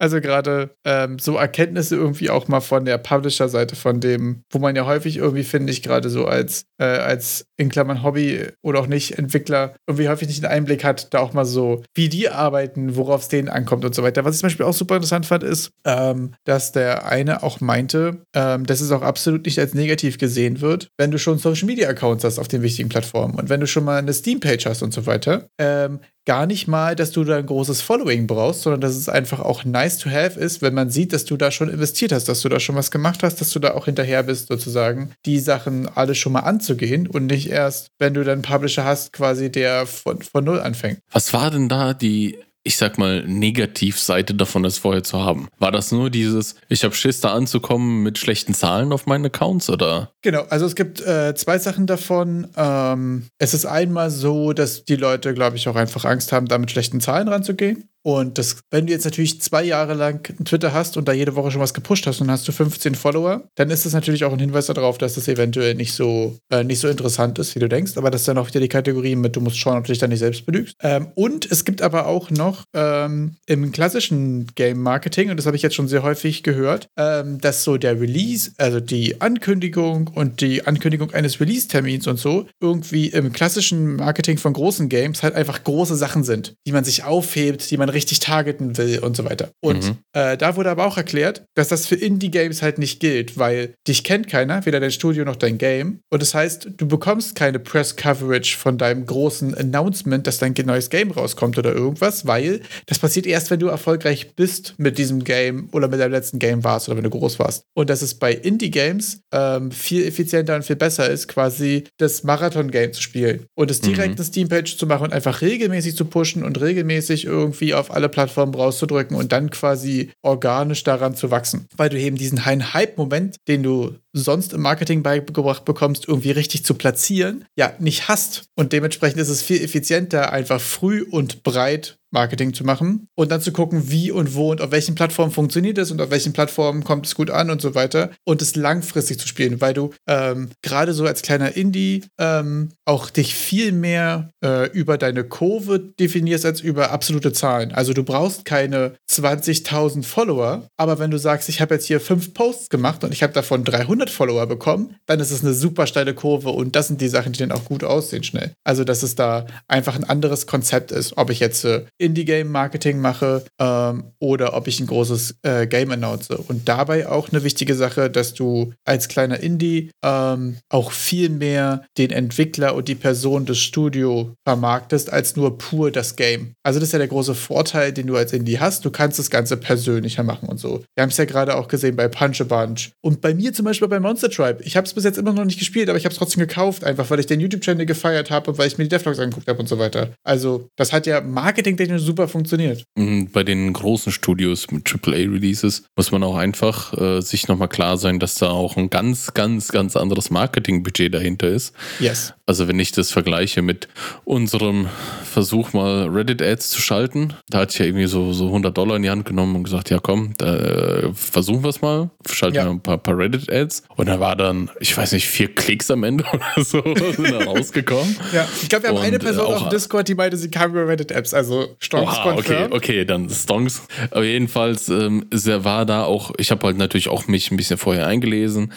Also 0.04 0.20
gerade 0.20 0.76
ähm, 0.84 1.18
so 1.18 1.38
Erkenntnisse 1.38 1.96
irgendwie 1.96 2.28
auch 2.28 2.46
mal 2.46 2.60
von 2.60 2.84
der 2.84 2.98
Publisher-Seite, 2.98 3.74
von 3.74 4.00
dem, 4.00 4.42
wo 4.52 4.58
man 4.58 4.76
ja 4.76 4.84
häufig 4.84 5.16
irgendwie, 5.16 5.44
finde 5.44 5.72
ich, 5.72 5.82
gerade 5.82 6.10
so 6.10 6.26
als, 6.26 6.66
äh, 6.78 6.84
als 6.84 7.46
in 7.56 7.70
Klammern 7.70 8.02
Hobby 8.02 8.48
oder 8.62 8.80
auch 8.80 8.86
nicht 8.86 9.16
Entwickler 9.16 9.76
irgendwie 9.86 10.10
häufig 10.10 10.28
nicht 10.28 10.44
einen 10.44 10.52
Einblick 10.52 10.84
hat, 10.84 11.14
da 11.14 11.20
auch 11.20 11.32
mal 11.32 11.46
so, 11.46 11.82
wie 11.94 12.10
die 12.10 12.28
arbeiten, 12.28 12.96
worauf 12.96 13.22
es 13.22 13.28
denen 13.28 13.48
ankommt 13.48 13.86
und 13.86 13.94
so 13.94 14.02
weiter. 14.02 14.26
Was 14.26 14.34
ich 14.34 14.40
zum 14.42 14.48
Beispiel 14.48 14.66
auch 14.66 14.74
super 14.74 14.96
interessant 14.96 15.24
fand, 15.24 15.42
ist, 15.42 15.70
ähm, 15.86 16.34
dass 16.44 16.72
der 16.72 17.06
eine 17.06 17.42
auch 17.42 17.62
meinte, 17.62 18.18
ähm, 18.34 18.66
dass 18.66 18.82
es 18.82 18.92
auch 18.92 19.00
absolut 19.00 19.46
nicht 19.46 19.58
als 19.58 19.72
negativ 19.72 20.18
gesehen 20.18 20.60
wird, 20.60 20.88
wenn 20.98 21.12
du 21.12 21.18
schon 21.18 21.38
Social 21.38 21.64
Media 21.64 21.88
Accounts 21.88 22.24
hast 22.24 22.38
auf 22.38 22.48
den 22.48 22.60
wichtigen 22.60 22.90
Plattformen 22.90 23.36
und 23.36 23.48
wenn 23.48 23.60
du 23.60 23.66
schon 23.66 23.84
mal 23.84 23.96
eine 23.96 24.12
Steam-Page 24.12 24.66
hast 24.66 24.82
und 24.82 24.92
so 24.92 25.06
weiter. 25.06 25.46
Ähm, 25.58 26.00
gar 26.26 26.46
nicht 26.46 26.68
mal, 26.68 26.96
dass 26.96 27.10
du 27.10 27.24
da 27.24 27.36
ein 27.36 27.46
großes 27.46 27.82
Following 27.82 28.26
brauchst, 28.26 28.62
sondern 28.62 28.80
dass 28.80 28.96
es 28.96 29.08
einfach 29.08 29.40
auch 29.40 29.64
nice 29.64 29.98
to 29.98 30.10
have 30.10 30.38
ist, 30.38 30.62
wenn 30.62 30.74
man 30.74 30.90
sieht, 30.90 31.12
dass 31.12 31.24
du 31.24 31.36
da 31.36 31.50
schon 31.50 31.68
investiert 31.68 32.12
hast, 32.12 32.28
dass 32.28 32.40
du 32.40 32.48
da 32.48 32.60
schon 32.60 32.76
was 32.76 32.90
gemacht 32.90 33.22
hast, 33.22 33.40
dass 33.40 33.50
du 33.50 33.58
da 33.58 33.74
auch 33.74 33.84
hinterher 33.84 34.22
bist, 34.22 34.48
sozusagen, 34.48 35.12
die 35.26 35.38
Sachen 35.38 35.88
alle 35.94 36.14
schon 36.14 36.32
mal 36.32 36.40
anzugehen 36.40 37.06
und 37.06 37.26
nicht 37.26 37.50
erst, 37.50 37.88
wenn 37.98 38.14
du 38.14 38.24
dann 38.24 38.34
einen 38.34 38.42
Publisher 38.42 38.84
hast, 38.84 39.12
quasi 39.12 39.50
der 39.50 39.86
von, 39.86 40.22
von 40.22 40.44
Null 40.44 40.60
anfängt. 40.60 41.00
Was 41.12 41.32
war 41.32 41.50
denn 41.50 41.68
da 41.68 41.94
die 41.94 42.38
ich 42.64 42.78
sag 42.78 42.96
mal, 42.96 43.22
Negativseite 43.26 44.34
davon, 44.34 44.62
das 44.62 44.78
vorher 44.78 45.02
zu 45.02 45.22
haben? 45.22 45.48
War 45.58 45.70
das 45.70 45.92
nur 45.92 46.08
dieses, 46.08 46.56
ich 46.68 46.82
habe 46.82 46.94
Schiss, 46.94 47.20
da 47.20 47.34
anzukommen 47.34 48.02
mit 48.02 48.16
schlechten 48.18 48.54
Zahlen 48.54 48.90
auf 48.92 49.06
meinen 49.06 49.26
Accounts 49.26 49.68
oder? 49.68 50.12
Genau, 50.22 50.44
also 50.48 50.64
es 50.64 50.74
gibt 50.74 51.00
äh, 51.02 51.34
zwei 51.34 51.58
Sachen 51.58 51.86
davon. 51.86 52.48
Ähm, 52.56 53.26
es 53.38 53.52
ist 53.52 53.66
einmal 53.66 54.10
so, 54.10 54.54
dass 54.54 54.84
die 54.84 54.96
Leute, 54.96 55.34
glaube 55.34 55.56
ich, 55.56 55.68
auch 55.68 55.76
einfach 55.76 56.06
Angst 56.06 56.32
haben, 56.32 56.46
da 56.46 56.56
mit 56.56 56.70
schlechten 56.70 57.00
Zahlen 57.00 57.28
ranzugehen. 57.28 57.90
Und 58.04 58.36
das, 58.36 58.58
wenn 58.70 58.86
du 58.86 58.92
jetzt 58.92 59.06
natürlich 59.06 59.40
zwei 59.40 59.64
Jahre 59.64 59.94
lang 59.94 60.22
Twitter 60.44 60.74
hast 60.74 60.98
und 60.98 61.08
da 61.08 61.12
jede 61.12 61.36
Woche 61.36 61.50
schon 61.50 61.62
was 61.62 61.72
gepusht 61.72 62.06
hast 62.06 62.20
und 62.20 62.30
hast 62.30 62.46
du 62.46 62.52
15 62.52 62.94
Follower, 62.94 63.48
dann 63.54 63.70
ist 63.70 63.86
das 63.86 63.94
natürlich 63.94 64.24
auch 64.24 64.32
ein 64.32 64.38
Hinweis 64.38 64.66
darauf, 64.66 64.98
dass 64.98 65.14
das 65.14 65.26
eventuell 65.26 65.74
nicht 65.74 65.94
so, 65.94 66.36
äh, 66.50 66.64
nicht 66.64 66.80
so 66.80 66.88
interessant 66.88 67.38
ist, 67.38 67.54
wie 67.54 67.60
du 67.60 67.68
denkst. 67.68 67.96
Aber 67.96 68.10
das 68.10 68.20
ist 68.20 68.28
dann 68.28 68.36
auch 68.36 68.48
wieder 68.48 68.60
die 68.60 68.68
Kategorie 68.68 69.16
mit, 69.16 69.36
du 69.36 69.40
musst 69.40 69.56
schauen, 69.56 69.78
ob 69.78 69.84
du 69.84 69.92
dich 69.92 69.98
dann 69.98 70.10
nicht 70.10 70.18
selbst 70.18 70.44
belügst. 70.44 70.76
Ähm, 70.82 71.08
und 71.14 71.50
es 71.50 71.64
gibt 71.64 71.80
aber 71.80 72.06
auch 72.06 72.30
noch 72.30 72.64
ähm, 72.74 73.36
im 73.46 73.72
klassischen 73.72 74.48
Game 74.54 74.80
Marketing, 74.80 75.30
und 75.30 75.38
das 75.38 75.46
habe 75.46 75.56
ich 75.56 75.62
jetzt 75.62 75.74
schon 75.74 75.88
sehr 75.88 76.02
häufig 76.02 76.42
gehört, 76.42 76.88
ähm, 76.98 77.40
dass 77.40 77.64
so 77.64 77.78
der 77.78 77.98
Release, 77.98 78.52
also 78.58 78.80
die 78.80 79.22
Ankündigung 79.22 80.08
und 80.14 80.42
die 80.42 80.66
Ankündigung 80.66 81.12
eines 81.12 81.40
Release-Termins 81.40 82.06
und 82.06 82.18
so, 82.18 82.46
irgendwie 82.60 83.08
im 83.08 83.32
klassischen 83.32 83.96
Marketing 83.96 84.36
von 84.36 84.52
großen 84.52 84.90
Games 84.90 85.22
halt 85.22 85.34
einfach 85.34 85.64
große 85.64 85.96
Sachen 85.96 86.22
sind, 86.22 86.54
die 86.66 86.72
man 86.72 86.84
sich 86.84 87.04
aufhebt, 87.04 87.70
die 87.70 87.78
man 87.78 87.93
richtig 87.94 88.20
targeten 88.20 88.76
will 88.76 88.98
und 88.98 89.16
so 89.16 89.24
weiter. 89.24 89.50
Und 89.60 89.84
mhm. 89.84 89.96
äh, 90.12 90.36
da 90.36 90.56
wurde 90.56 90.70
aber 90.70 90.86
auch 90.86 90.96
erklärt, 90.96 91.44
dass 91.54 91.68
das 91.68 91.86
für 91.86 91.94
Indie-Games 91.94 92.62
halt 92.62 92.78
nicht 92.78 93.00
gilt, 93.00 93.38
weil 93.38 93.74
dich 93.86 94.04
kennt 94.04 94.28
keiner, 94.28 94.64
weder 94.66 94.80
dein 94.80 94.90
Studio 94.90 95.24
noch 95.24 95.36
dein 95.36 95.58
Game. 95.58 96.00
Und 96.10 96.22
das 96.22 96.34
heißt, 96.34 96.68
du 96.76 96.88
bekommst 96.88 97.34
keine 97.34 97.58
Press-Coverage 97.58 98.56
von 98.56 98.78
deinem 98.78 99.06
großen 99.06 99.54
Announcement, 99.54 100.26
dass 100.26 100.38
dein 100.38 100.54
neues 100.64 100.90
Game 100.90 101.10
rauskommt 101.10 101.58
oder 101.58 101.72
irgendwas, 101.72 102.26
weil 102.26 102.60
das 102.86 102.98
passiert 102.98 103.26
erst, 103.26 103.50
wenn 103.50 103.60
du 103.60 103.68
erfolgreich 103.68 104.34
bist 104.34 104.74
mit 104.78 104.98
diesem 104.98 105.24
Game 105.24 105.68
oder 105.72 105.88
mit 105.88 106.00
deinem 106.00 106.12
letzten 106.12 106.38
Game 106.38 106.64
warst 106.64 106.88
oder 106.88 106.96
wenn 106.96 107.04
du 107.04 107.10
groß 107.10 107.38
warst. 107.38 107.64
Und 107.74 107.90
dass 107.90 108.02
es 108.02 108.14
bei 108.14 108.32
Indie-Games 108.32 109.20
ähm, 109.32 109.70
viel 109.70 110.04
effizienter 110.06 110.56
und 110.56 110.64
viel 110.64 110.76
besser 110.76 111.08
ist, 111.08 111.28
quasi 111.28 111.84
das 111.98 112.24
Marathon-Game 112.24 112.92
zu 112.92 113.02
spielen 113.02 113.46
und 113.54 113.70
es 113.70 113.80
direkt 113.80 114.14
mhm. 114.14 114.16
eine 114.16 114.24
Steam-Page 114.24 114.76
zu 114.76 114.86
machen 114.86 115.04
und 115.04 115.12
einfach 115.12 115.40
regelmäßig 115.40 115.96
zu 115.96 116.04
pushen 116.04 116.42
und 116.44 116.60
regelmäßig 116.60 117.24
irgendwie 117.24 117.74
auf 117.74 117.83
alle 117.90 118.08
Plattformen 118.08 118.54
rauszudrücken 118.54 119.16
und 119.16 119.32
dann 119.32 119.50
quasi 119.50 120.10
organisch 120.22 120.84
daran 120.84 121.14
zu 121.14 121.30
wachsen. 121.30 121.68
Weil 121.76 121.88
du 121.88 121.98
eben 121.98 122.16
diesen 122.16 122.44
Hype-Moment, 122.46 123.36
den 123.48 123.62
du 123.62 123.96
sonst 124.14 124.52
im 124.52 124.62
Marketing 124.62 125.02
beigebracht 125.02 125.64
bekommst, 125.64 126.08
irgendwie 126.08 126.30
richtig 126.30 126.64
zu 126.64 126.74
platzieren, 126.74 127.44
ja, 127.56 127.74
nicht 127.78 128.08
hast. 128.08 128.44
Und 128.54 128.72
dementsprechend 128.72 129.20
ist 129.20 129.28
es 129.28 129.42
viel 129.42 129.62
effizienter, 129.62 130.32
einfach 130.32 130.60
früh 130.60 131.02
und 131.02 131.42
breit 131.42 131.98
Marketing 132.14 132.54
zu 132.54 132.64
machen 132.64 133.08
und 133.14 133.30
dann 133.30 133.42
zu 133.42 133.52
gucken, 133.52 133.90
wie 133.90 134.10
und 134.10 134.34
wo 134.34 134.50
und 134.50 134.62
auf 134.62 134.70
welchen 134.70 134.94
Plattformen 134.94 135.32
funktioniert 135.32 135.76
es 135.76 135.90
und 135.90 136.00
auf 136.00 136.10
welchen 136.10 136.32
Plattformen 136.32 136.84
kommt 136.84 137.06
es 137.06 137.14
gut 137.14 137.28
an 137.28 137.50
und 137.50 137.60
so 137.60 137.74
weiter 137.74 138.10
und 138.24 138.40
es 138.40 138.56
langfristig 138.56 139.18
zu 139.18 139.28
spielen, 139.28 139.60
weil 139.60 139.74
du 139.74 139.90
ähm, 140.06 140.48
gerade 140.62 140.94
so 140.94 141.04
als 141.04 141.20
kleiner 141.20 141.56
Indie 141.56 142.04
ähm, 142.18 142.70
auch 142.86 143.10
dich 143.10 143.34
viel 143.34 143.72
mehr 143.72 144.30
äh, 144.42 144.70
über 144.70 144.96
deine 144.96 145.24
Kurve 145.24 145.80
definierst 145.80 146.46
als 146.46 146.60
über 146.60 146.92
absolute 146.92 147.32
Zahlen. 147.32 147.72
Also 147.72 147.92
du 147.92 148.04
brauchst 148.04 148.44
keine 148.44 148.94
20.000 149.10 150.04
Follower, 150.04 150.68
aber 150.76 150.98
wenn 150.98 151.10
du 151.10 151.18
sagst, 151.18 151.48
ich 151.48 151.60
habe 151.60 151.74
jetzt 151.74 151.86
hier 151.86 152.00
fünf 152.00 152.32
Posts 152.32 152.70
gemacht 152.70 153.02
und 153.04 153.12
ich 153.12 153.22
habe 153.22 153.32
davon 153.32 153.64
300 153.64 154.03
100 154.04 154.10
Follower 154.10 154.46
bekommen, 154.46 154.96
dann 155.06 155.20
ist 155.20 155.30
es 155.30 155.42
eine 155.42 155.54
super 155.54 155.86
steile 155.86 156.14
Kurve 156.14 156.50
und 156.50 156.76
das 156.76 156.88
sind 156.88 157.00
die 157.00 157.08
Sachen, 157.08 157.32
die 157.32 157.38
dann 157.38 157.52
auch 157.52 157.64
gut 157.64 157.84
aussehen 157.84 158.22
schnell. 158.22 158.52
Also, 158.64 158.84
dass 158.84 159.02
es 159.02 159.14
da 159.14 159.46
einfach 159.68 159.96
ein 159.96 160.04
anderes 160.04 160.46
Konzept 160.46 160.92
ist, 160.92 161.16
ob 161.16 161.30
ich 161.30 161.40
jetzt 161.40 161.64
äh, 161.64 161.84
Indie-Game-Marketing 161.98 163.00
mache 163.00 163.44
ähm, 163.58 164.04
oder 164.18 164.54
ob 164.54 164.66
ich 164.68 164.80
ein 164.80 164.86
großes 164.86 165.36
äh, 165.42 165.66
Game 165.66 165.90
announce. 165.90 166.36
Und 166.36 166.68
dabei 166.68 167.08
auch 167.08 167.30
eine 167.30 167.44
wichtige 167.44 167.74
Sache, 167.74 168.10
dass 168.10 168.34
du 168.34 168.72
als 168.84 169.08
kleiner 169.08 169.40
Indie 169.40 169.90
ähm, 170.04 170.56
auch 170.68 170.92
viel 170.92 171.28
mehr 171.28 171.84
den 171.98 172.10
Entwickler 172.10 172.74
und 172.74 172.88
die 172.88 172.94
Person 172.94 173.46
des 173.46 173.58
Studio 173.58 174.34
vermarktest, 174.46 175.12
als 175.12 175.36
nur 175.36 175.58
pur 175.58 175.90
das 175.90 176.16
Game. 176.16 176.54
Also, 176.62 176.78
das 176.78 176.88
ist 176.88 176.92
ja 176.92 176.98
der 176.98 177.08
große 177.08 177.34
Vorteil, 177.34 177.92
den 177.92 178.06
du 178.06 178.16
als 178.16 178.32
Indie 178.32 178.60
hast. 178.60 178.84
Du 178.84 178.90
kannst 178.90 179.18
das 179.18 179.30
Ganze 179.30 179.56
persönlicher 179.56 180.22
machen 180.22 180.48
und 180.48 180.58
so. 180.58 180.84
Wir 180.94 181.02
haben 181.02 181.10
es 181.10 181.16
ja 181.16 181.24
gerade 181.24 181.56
auch 181.56 181.68
gesehen 181.68 181.96
bei 181.96 182.08
Punch 182.08 182.40
a 182.40 182.44
Bunch. 182.44 182.90
Und 183.00 183.20
bei 183.20 183.34
mir 183.34 183.52
zum 183.52 183.64
Beispiel 183.64 183.88
bei 183.88 183.93
Monster 184.00 184.30
Tribe. 184.30 184.58
Ich 184.64 184.76
habe 184.76 184.86
es 184.86 184.94
bis 184.94 185.04
jetzt 185.04 185.18
immer 185.18 185.32
noch 185.32 185.44
nicht 185.44 185.58
gespielt, 185.58 185.88
aber 185.88 185.98
ich 185.98 186.04
habe 186.04 186.12
es 186.12 186.18
trotzdem 186.18 186.40
gekauft, 186.40 186.84
einfach 186.84 187.10
weil 187.10 187.20
ich 187.20 187.26
den 187.26 187.40
YouTube-Channel 187.40 187.86
gefeiert 187.86 188.30
habe 188.30 188.50
und 188.50 188.58
weil 188.58 188.66
ich 188.66 188.78
mir 188.78 188.84
die 188.84 188.90
Devlogs 188.90 189.18
angeguckt 189.18 189.48
habe 189.48 189.58
und 189.58 189.68
so 189.68 189.78
weiter. 189.78 190.10
Also, 190.24 190.68
das 190.76 190.92
hat 190.92 191.06
ja 191.06 191.20
marketingtechnisch 191.20 192.02
super 192.02 192.28
funktioniert. 192.28 192.84
Mhm, 192.96 193.30
bei 193.32 193.44
den 193.44 193.72
großen 193.72 194.12
Studios 194.12 194.70
mit 194.70 194.88
AAA-Releases 194.92 195.84
muss 195.96 196.12
man 196.12 196.22
auch 196.22 196.36
einfach 196.36 196.92
äh, 196.94 197.20
sich 197.20 197.48
nochmal 197.48 197.68
klar 197.68 197.96
sein, 197.96 198.18
dass 198.18 198.36
da 198.36 198.50
auch 198.50 198.76
ein 198.76 198.90
ganz, 198.90 199.34
ganz, 199.34 199.68
ganz 199.68 199.96
anderes 199.96 200.30
Marketingbudget 200.30 201.14
dahinter 201.14 201.48
ist. 201.48 201.74
Yes. 202.00 202.34
Also, 202.46 202.68
wenn 202.68 202.78
ich 202.78 202.92
das 202.92 203.10
vergleiche 203.10 203.62
mit 203.62 203.88
unserem 204.24 204.88
Versuch, 205.24 205.72
mal 205.72 206.08
Reddit-Ads 206.08 206.70
zu 206.70 206.80
schalten, 206.80 207.34
da 207.48 207.58
hatte 207.58 207.72
ich 207.72 207.78
ja 207.78 207.86
irgendwie 207.86 208.06
so, 208.06 208.32
so 208.32 208.46
100 208.46 208.76
Dollar 208.76 208.96
in 208.96 209.02
die 209.02 209.10
Hand 209.10 209.24
genommen 209.24 209.56
und 209.56 209.64
gesagt: 209.64 209.90
Ja, 209.90 209.98
komm, 209.98 210.34
da, 210.38 210.56
äh, 210.56 211.14
versuchen 211.14 211.62
wir 211.62 211.70
es 211.70 211.80
mal. 211.80 212.10
Schalten 212.28 212.56
ja. 212.56 212.64
wir 212.64 212.70
ein 212.70 212.80
paar, 212.80 212.98
paar 212.98 213.16
Reddit-Ads. 213.16 213.83
Und 213.96 214.08
da 214.08 214.18
war 214.18 214.34
dann, 214.34 214.70
ich 214.80 214.96
weiß 214.96 215.12
nicht, 215.12 215.26
vier 215.26 215.54
Klicks 215.54 215.90
am 215.90 216.02
Ende 216.02 216.24
oder 216.32 216.64
so 216.64 216.82
sind 216.82 217.30
da 217.30 217.44
rausgekommen. 217.44 218.16
ja, 218.32 218.46
ich 218.60 218.68
glaube, 218.68 218.84
wir 218.84 218.88
haben 218.90 218.96
und 218.96 219.04
eine 219.04 219.18
Person 219.18 219.46
auf 219.46 219.68
Discord, 219.68 220.08
die 220.08 220.14
meinte, 220.14 220.36
sie 220.36 220.50
kam 220.50 220.72
über 220.72 220.88
Reddit-Apps, 220.88 221.32
also 221.32 221.76
Stonks 221.78 222.16
wow, 222.24 222.38
okay, 222.38 222.66
okay, 222.70 223.04
dann 223.04 223.30
Stonks. 223.30 223.82
Aber 224.10 224.24
jedenfalls 224.24 224.88
ähm, 224.88 225.26
war 225.32 225.86
da 225.86 226.04
auch, 226.04 226.32
ich 226.38 226.50
habe 226.50 226.66
halt 226.66 226.76
natürlich 226.76 227.08
auch 227.08 227.28
mich 227.28 227.50
ein 227.50 227.56
bisschen 227.56 227.78
vorher 227.78 228.06
eingelesen, 228.06 228.72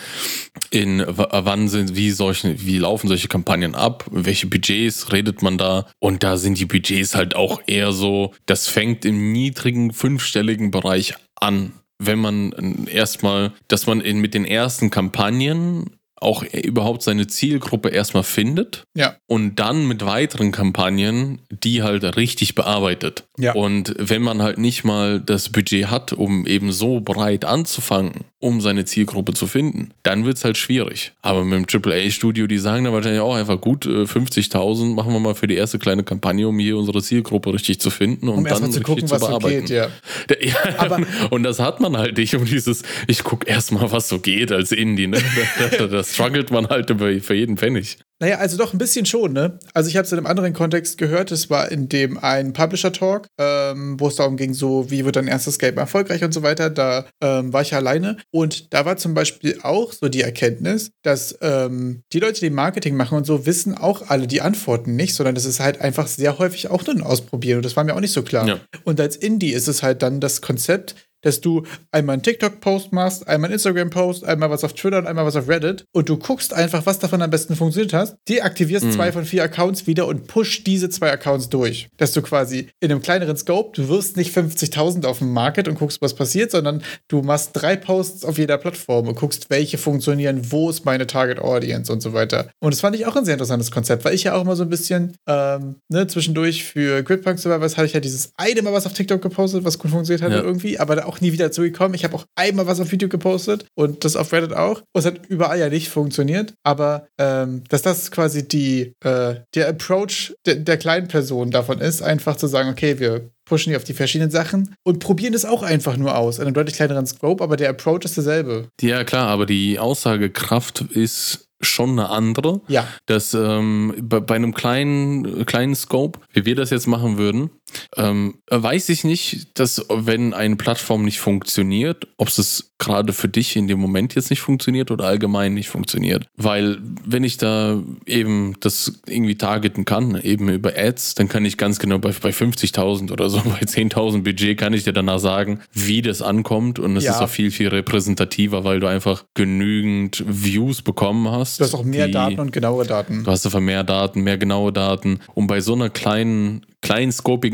in 0.70 1.04
wann 1.08 1.68
sind, 1.68 1.96
wie 1.96 2.12
solche, 2.12 2.64
wie 2.66 2.78
laufen 2.78 3.08
solche 3.08 3.28
Kampagnen 3.28 3.74
ab, 3.74 4.06
welche 4.12 4.48
Budgets 4.48 5.12
redet 5.12 5.42
man 5.42 5.58
da 5.58 5.88
und 6.00 6.24
da 6.24 6.38
sind 6.38 6.60
die 6.60 6.66
Budgets 6.66 7.16
halt 7.16 7.36
auch 7.36 7.62
eher 7.66 7.92
so, 7.92 8.34
das 8.46 8.68
fängt 8.68 9.06
im 9.06 9.32
niedrigen 9.32 9.94
fünfstelligen 9.94 10.72
Bereich 10.72 11.16
an 11.36 11.74
wenn 12.00 12.20
man 12.20 12.86
erstmal, 12.88 13.54
dass 13.68 13.88
man 13.88 14.02
in, 14.02 14.20
mit 14.20 14.34
den 14.34 14.46
ersten 14.46 14.90
Kampagnen 14.90 15.98
auch 16.20 16.44
überhaupt 16.44 17.04
seine 17.04 17.28
Zielgruppe 17.28 17.90
erstmal 17.90 18.24
findet 18.24 18.84
ja. 18.96 19.16
und 19.28 19.56
dann 19.58 19.88
mit 19.88 20.04
weiteren 20.06 20.52
Kampagnen 20.52 21.42
die 21.52 21.84
halt 21.84 22.18
richtig 22.18 22.56
bearbeitet. 22.56 23.26
Ja. 23.38 23.54
Und 23.54 23.94
wenn 23.98 24.24
man 24.24 24.42
halt 24.42 24.58
nicht 24.58 24.84
mal 24.84 25.20
das 25.20 25.50
Budget 25.50 25.88
hat, 25.88 26.14
um 26.14 26.48
eben 26.48 26.72
so 26.72 27.02
breit 27.02 27.46
anzufangen, 27.46 28.26
um 28.40 28.62
seine 28.62 28.86
Zielgruppe 28.86 29.34
zu 29.34 29.48
finden, 29.48 29.90
dann 30.04 30.26
wird 30.26 30.38
es 30.38 30.46
halt 30.46 30.58
schwierig. 30.58 31.14
Aber 31.22 31.44
mit 31.44 31.74
dem 31.74 31.82
AAA-Studio, 31.84 32.46
die 32.46 32.60
sagen 32.60 32.84
dann 32.84 32.94
wahrscheinlich 32.94 33.22
auch 33.22 33.36
einfach 33.36 33.60
gut, 33.60 33.86
50.000 33.88 34.92
äh, 34.92 34.94
machen 34.94 35.12
wir 35.12 35.20
mal 35.20 35.34
für 35.34 35.48
die 35.48 35.56
erste 35.56 35.80
kleine 35.80 36.04
Kampagne, 36.04 36.48
um 36.48 36.60
hier 36.60 36.78
unsere 36.78 37.02
Zielgruppe 37.02 37.54
richtig 37.54 37.80
zu 37.80 37.90
finden 37.90 38.30
und 38.30 38.40
um 38.40 38.44
dann 38.46 38.72
zu 38.72 38.82
gucken, 38.82 39.08
zu 39.08 39.18
bearbeiten. 39.18 39.68
So 39.68 39.74
geht, 39.74 39.76
ja. 39.76 39.88
ja. 40.40 40.80
Aber 40.80 41.02
und 41.32 41.44
das 41.44 41.60
hat 41.60 41.80
man 41.80 41.98
halt 41.98 42.18
nicht 42.18 42.36
um 42.36 42.46
dieses, 42.46 42.84
ich 43.08 43.24
gucke 43.24 43.48
erstmal, 43.48 43.92
was 43.92 44.08
so 44.08 44.20
geht 44.20 44.52
als 44.52 44.72
Indie. 44.72 45.08
Ne? 45.08 45.20
das 45.90 46.14
struggelt 46.14 46.52
man 46.52 46.68
halt 46.68 46.92
für 46.92 47.34
jeden 47.34 47.58
Pfennig. 47.58 47.98
Naja, 48.20 48.38
also 48.38 48.58
doch 48.58 48.74
ein 48.74 48.80
bisschen 48.80 49.06
schon, 49.06 49.34
ne? 49.34 49.60
Also 49.74 49.90
ich 49.90 49.96
habe 49.96 50.06
es 50.06 50.12
in 50.12 50.18
einem 50.18 50.28
anderen 50.28 50.54
Kontext 50.54 50.98
gehört, 50.98 51.32
es 51.32 51.50
war 51.52 51.72
in 51.72 51.88
dem 51.88 52.18
einen 52.18 52.54
Publisher-Talk, 52.54 53.28
ähm, 53.38 54.00
wo 54.00 54.08
es 54.08 54.16
darum 54.16 54.38
ging, 54.38 54.54
so, 54.54 54.90
wie 54.90 55.06
wird 55.06 55.18
dein 55.18 55.28
erstes 55.28 55.60
Game 55.60 55.78
erfolgreich 55.78 56.24
und 56.24 56.34
so 56.34 56.42
weiter. 56.42 56.72
Da 56.72 57.06
ähm, 57.22 57.54
war 57.54 57.62
ich 57.62 57.76
alleine 57.76 58.18
und 58.32 58.74
da 58.74 58.86
war 58.86 58.98
zum 58.98 59.14
Beispiel 59.14 59.60
auch 59.62 59.94
so 59.94 60.10
die 60.10 60.22
Erkenntnis, 60.22 60.90
dass 61.04 61.38
ähm, 61.42 62.02
die 62.12 62.20
Leute, 62.20 62.40
die 62.40 62.50
Marketing 62.50 62.96
machen 62.96 63.18
und 63.20 63.26
so, 63.26 63.46
wissen 63.46 63.78
auch 63.78 64.10
alle 64.10 64.26
die 64.26 64.42
Antworten 64.42 64.96
nicht, 64.96 65.14
sondern 65.14 65.36
das 65.36 65.46
ist 65.46 65.60
halt 65.60 65.82
einfach 65.82 66.08
sehr 66.08 66.40
häufig 66.40 66.70
auch 66.70 66.86
nur 66.88 66.96
ein 66.96 67.04
Ausprobieren 67.04 67.58
und 67.58 67.66
das 67.66 67.76
war 67.76 67.84
mir 67.84 67.96
auch 67.96 68.02
nicht 68.02 68.14
so 68.14 68.24
klar. 68.24 68.48
Ja. 68.48 68.60
Und 68.84 69.00
als 69.00 69.16
Indie 69.16 69.54
ist 69.54 69.68
es 69.68 69.84
halt 69.84 70.02
dann 70.02 70.20
das 70.20 70.42
Konzept, 70.42 70.96
dass 71.22 71.42
du 71.42 71.64
einmal 71.92 72.14
einen 72.14 72.24
TikTok-Post 72.24 72.94
machst, 72.94 73.28
einmal 73.28 73.48
einen 73.48 73.56
Instagram-Post, 73.56 74.24
einmal 74.26 74.50
was 74.50 74.64
auf 74.64 74.74
Twitter 74.74 75.00
und 75.00 75.08
einmal 75.08 75.26
was 75.26 75.36
auf 75.36 75.48
Reddit 75.48 75.86
und 75.92 76.10
du 76.10 76.18
guckst 76.18 76.54
einfach, 76.54 76.86
was 76.86 77.00
davon 77.00 77.22
am 77.22 77.30
besten 77.30 77.56
funktioniert 77.56 77.94
hast, 77.94 78.18
deaktivierst 78.30 78.86
mhm. 78.86 78.92
zwei 78.92 79.12
von 79.12 79.26
vier 79.26 79.44
Accounts 79.44 79.88
wieder 79.88 80.08
und 80.08 80.28
push 80.28 80.64
diese 80.64 80.90
zwei 80.90 81.12
Accounts 81.12 81.50
durch. 81.50 81.90
Dass 81.98 82.14
du 82.14 82.22
quasi 82.22 82.70
in 82.80 82.92
einem 82.92 83.02
kleineren 83.02 83.38
Scope, 83.38 83.72
du 83.76 83.90
wirst 83.90 84.18
nicht 84.18 84.36
50.000 84.36 85.06
auf 85.06 85.20
dem 85.20 85.32
Market 85.32 85.68
und 85.68 85.76
guckst, 85.76 86.02
was 86.02 86.14
passiert, 86.14 86.52
sondern 86.52 86.84
du 87.08 87.22
machst 87.22 87.52
drei 87.54 87.76
Posts 87.76 88.26
auf 88.26 88.38
jeder 88.38 88.58
Plattform 88.58 89.08
und 89.08 89.16
guckst, 89.16 89.50
welche 89.50 89.78
funktionieren, 89.78 90.52
wo 90.52 90.70
ist 90.70 90.86
meine 90.86 91.08
Target 91.08 91.40
Audience 91.40 91.92
und 91.92 92.02
so 92.02 92.14
weiter. 92.14 92.50
Und 92.60 92.74
das 92.74 92.82
fand 92.82 92.96
ich 92.96 93.06
auch 93.06 93.16
ein 93.16 93.26
sehr 93.26 93.34
interessantes 93.34 93.72
Konzept, 93.72 94.06
weil 94.06 94.14
ich 94.14 94.24
ja 94.24 94.34
auch 94.34 94.42
immer 94.42 94.56
so 94.56 94.64
ein 94.64 94.70
bisschen 94.70 95.16
ähm, 95.28 95.76
ne, 95.90 96.08
zwischendurch 96.08 96.64
für 96.64 97.04
Gridpunk 97.04 97.40
Survivors 97.40 97.78
hatte 97.78 97.88
ich 97.88 97.94
ja 97.94 98.00
dieses 98.00 98.32
eine 98.38 98.62
Mal 98.62 98.74
was 98.74 98.86
auf 98.86 98.94
TikTok 98.94 99.22
gepostet, 99.22 99.64
was 99.64 99.80
gut 99.80 99.92
funktioniert 99.92 100.22
hat 100.22 100.32
ja. 100.32 100.42
irgendwie, 100.42 100.80
aber 100.80 101.07
auch 101.08 101.22
nie 101.22 101.32
wieder 101.32 101.52
zugekommen. 101.52 101.94
Ich 101.94 102.04
habe 102.04 102.16
auch 102.16 102.26
einmal 102.36 102.68
was 102.68 102.80
auf 102.80 102.92
YouTube 102.92 103.12
gepostet 103.12 103.66
und 103.76 104.06
das 104.06 104.16
auf 104.16 104.32
Reddit 104.32 104.54
auch. 104.54 104.82
Und 104.94 105.00
es 105.00 105.06
hat 105.06 105.26
überall 105.28 105.60
ja 105.60 105.70
nicht 105.70 105.90
funktioniert. 105.90 106.54
Aber 106.64 107.08
ähm, 107.18 107.64
dass 107.70 107.82
das 107.82 108.12
quasi 108.12 108.48
die, 108.48 108.94
äh, 109.04 109.36
der 109.56 109.70
Approach 109.70 110.34
de 110.46 110.58
der 110.58 110.78
kleinen 110.78 111.08
Person 111.08 111.52
davon 111.52 111.80
ist, 111.80 112.02
einfach 112.02 112.36
zu 112.36 112.48
sagen, 112.48 112.70
okay, 112.70 113.00
wir 113.00 113.30
pushen 113.46 113.72
die 113.72 113.78
auf 113.78 113.84
die 113.84 113.94
verschiedenen 113.94 114.32
Sachen 114.32 114.76
und 114.84 115.00
probieren 115.00 115.34
das 115.34 115.46
auch 115.46 115.64
einfach 115.64 115.98
nur 115.98 116.18
aus. 116.18 116.38
In 116.38 116.46
einem 116.46 116.54
deutlich 116.54 116.76
kleineren 116.76 117.08
Scope, 117.08 117.44
aber 117.44 117.56
der 117.56 117.70
Approach 117.70 118.04
ist 118.04 118.18
derselbe. 118.18 118.70
Ja, 118.82 119.04
klar, 119.04 119.30
aber 119.30 119.46
die 119.46 119.80
Aussagekraft 119.80 120.82
ist 120.82 121.48
schon 121.62 121.92
eine 121.92 122.10
andere. 122.10 122.62
Ja. 122.68 122.88
Dass 123.06 123.34
ähm, 123.34 123.94
bei, 124.02 124.20
bei, 124.20 124.36
einem 124.36 124.54
kleinen, 124.54 125.46
kleinen 125.46 125.76
Scope, 125.76 126.20
wie 126.34 126.46
wir 126.46 126.56
das 126.56 126.70
jetzt 126.70 126.88
machen 126.88 127.18
würden, 127.18 127.50
ähm, 127.96 128.36
weiß 128.50 128.90
ich 128.90 129.04
nicht, 129.04 129.60
dass 129.60 129.86
wenn 129.90 130.34
eine 130.34 130.56
Plattform 130.56 131.04
nicht 131.04 131.20
funktioniert, 131.20 132.08
ob 132.18 132.30
es 132.30 132.72
gerade 132.80 133.12
für 133.12 133.28
dich 133.28 133.56
in 133.56 133.68
dem 133.68 133.80
Moment 133.80 134.16
jetzt 134.16 134.30
nicht 134.30 134.42
funktioniert 134.42 134.92
oder 134.92 135.06
allgemein 135.06 135.54
nicht 135.54 135.70
funktioniert. 135.70 136.28
Weil 136.36 136.78
wenn 137.06 137.24
ich 137.24 137.38
da 137.38 137.82
eben 138.06 138.56
das 138.60 139.02
irgendwie 139.08 139.36
targeten 139.36 139.84
kann, 139.84 140.20
eben 140.22 140.50
über 140.50 140.74
Ads, 140.78 141.16
dann 141.16 141.28
kann 141.28 141.44
ich 141.44 141.58
ganz 141.58 141.80
genau 141.80 141.98
bei, 141.98 142.12
bei 142.12 142.30
50.000 142.30 143.12
oder 143.12 143.30
so, 143.30 143.38
bei 143.46 143.62
10.000 143.62 144.24
Budget 144.24 144.58
kann 144.58 144.74
ich 144.74 144.84
dir 144.84 144.94
danach 144.94 145.20
sagen, 145.20 145.62
wie 145.74 146.02
das 146.02 146.22
ankommt 146.22 146.80
und 146.80 146.96
es 146.98 147.06
ja. 147.06 147.12
ist 147.14 147.22
auch 147.22 147.30
viel, 147.30 147.52
viel 147.52 147.70
repräsentativer, 147.70 148.64
weil 148.64 148.80
du 148.80 148.88
einfach 148.88 149.26
genügend 149.34 150.24
Views 150.28 150.82
bekommen 150.82 151.30
hast. 151.30 151.60
Du 151.60 151.64
hast 151.64 151.74
auch 151.74 151.84
mehr 151.84 152.08
die, 152.08 152.14
Daten 152.14 152.40
und 152.40 152.52
genauere 152.52 152.86
Daten. 152.86 153.24
Du 153.24 153.32
hast 153.32 153.46
einfach 153.46 153.60
mehr 153.60 153.84
Daten, 153.84 154.22
mehr 154.22 154.38
genaue 154.38 154.72
Daten. 154.72 155.20
Und 155.34 155.48
bei 155.48 155.62
so 155.62 155.74
einer 155.74 155.90
kleinen 155.90 156.62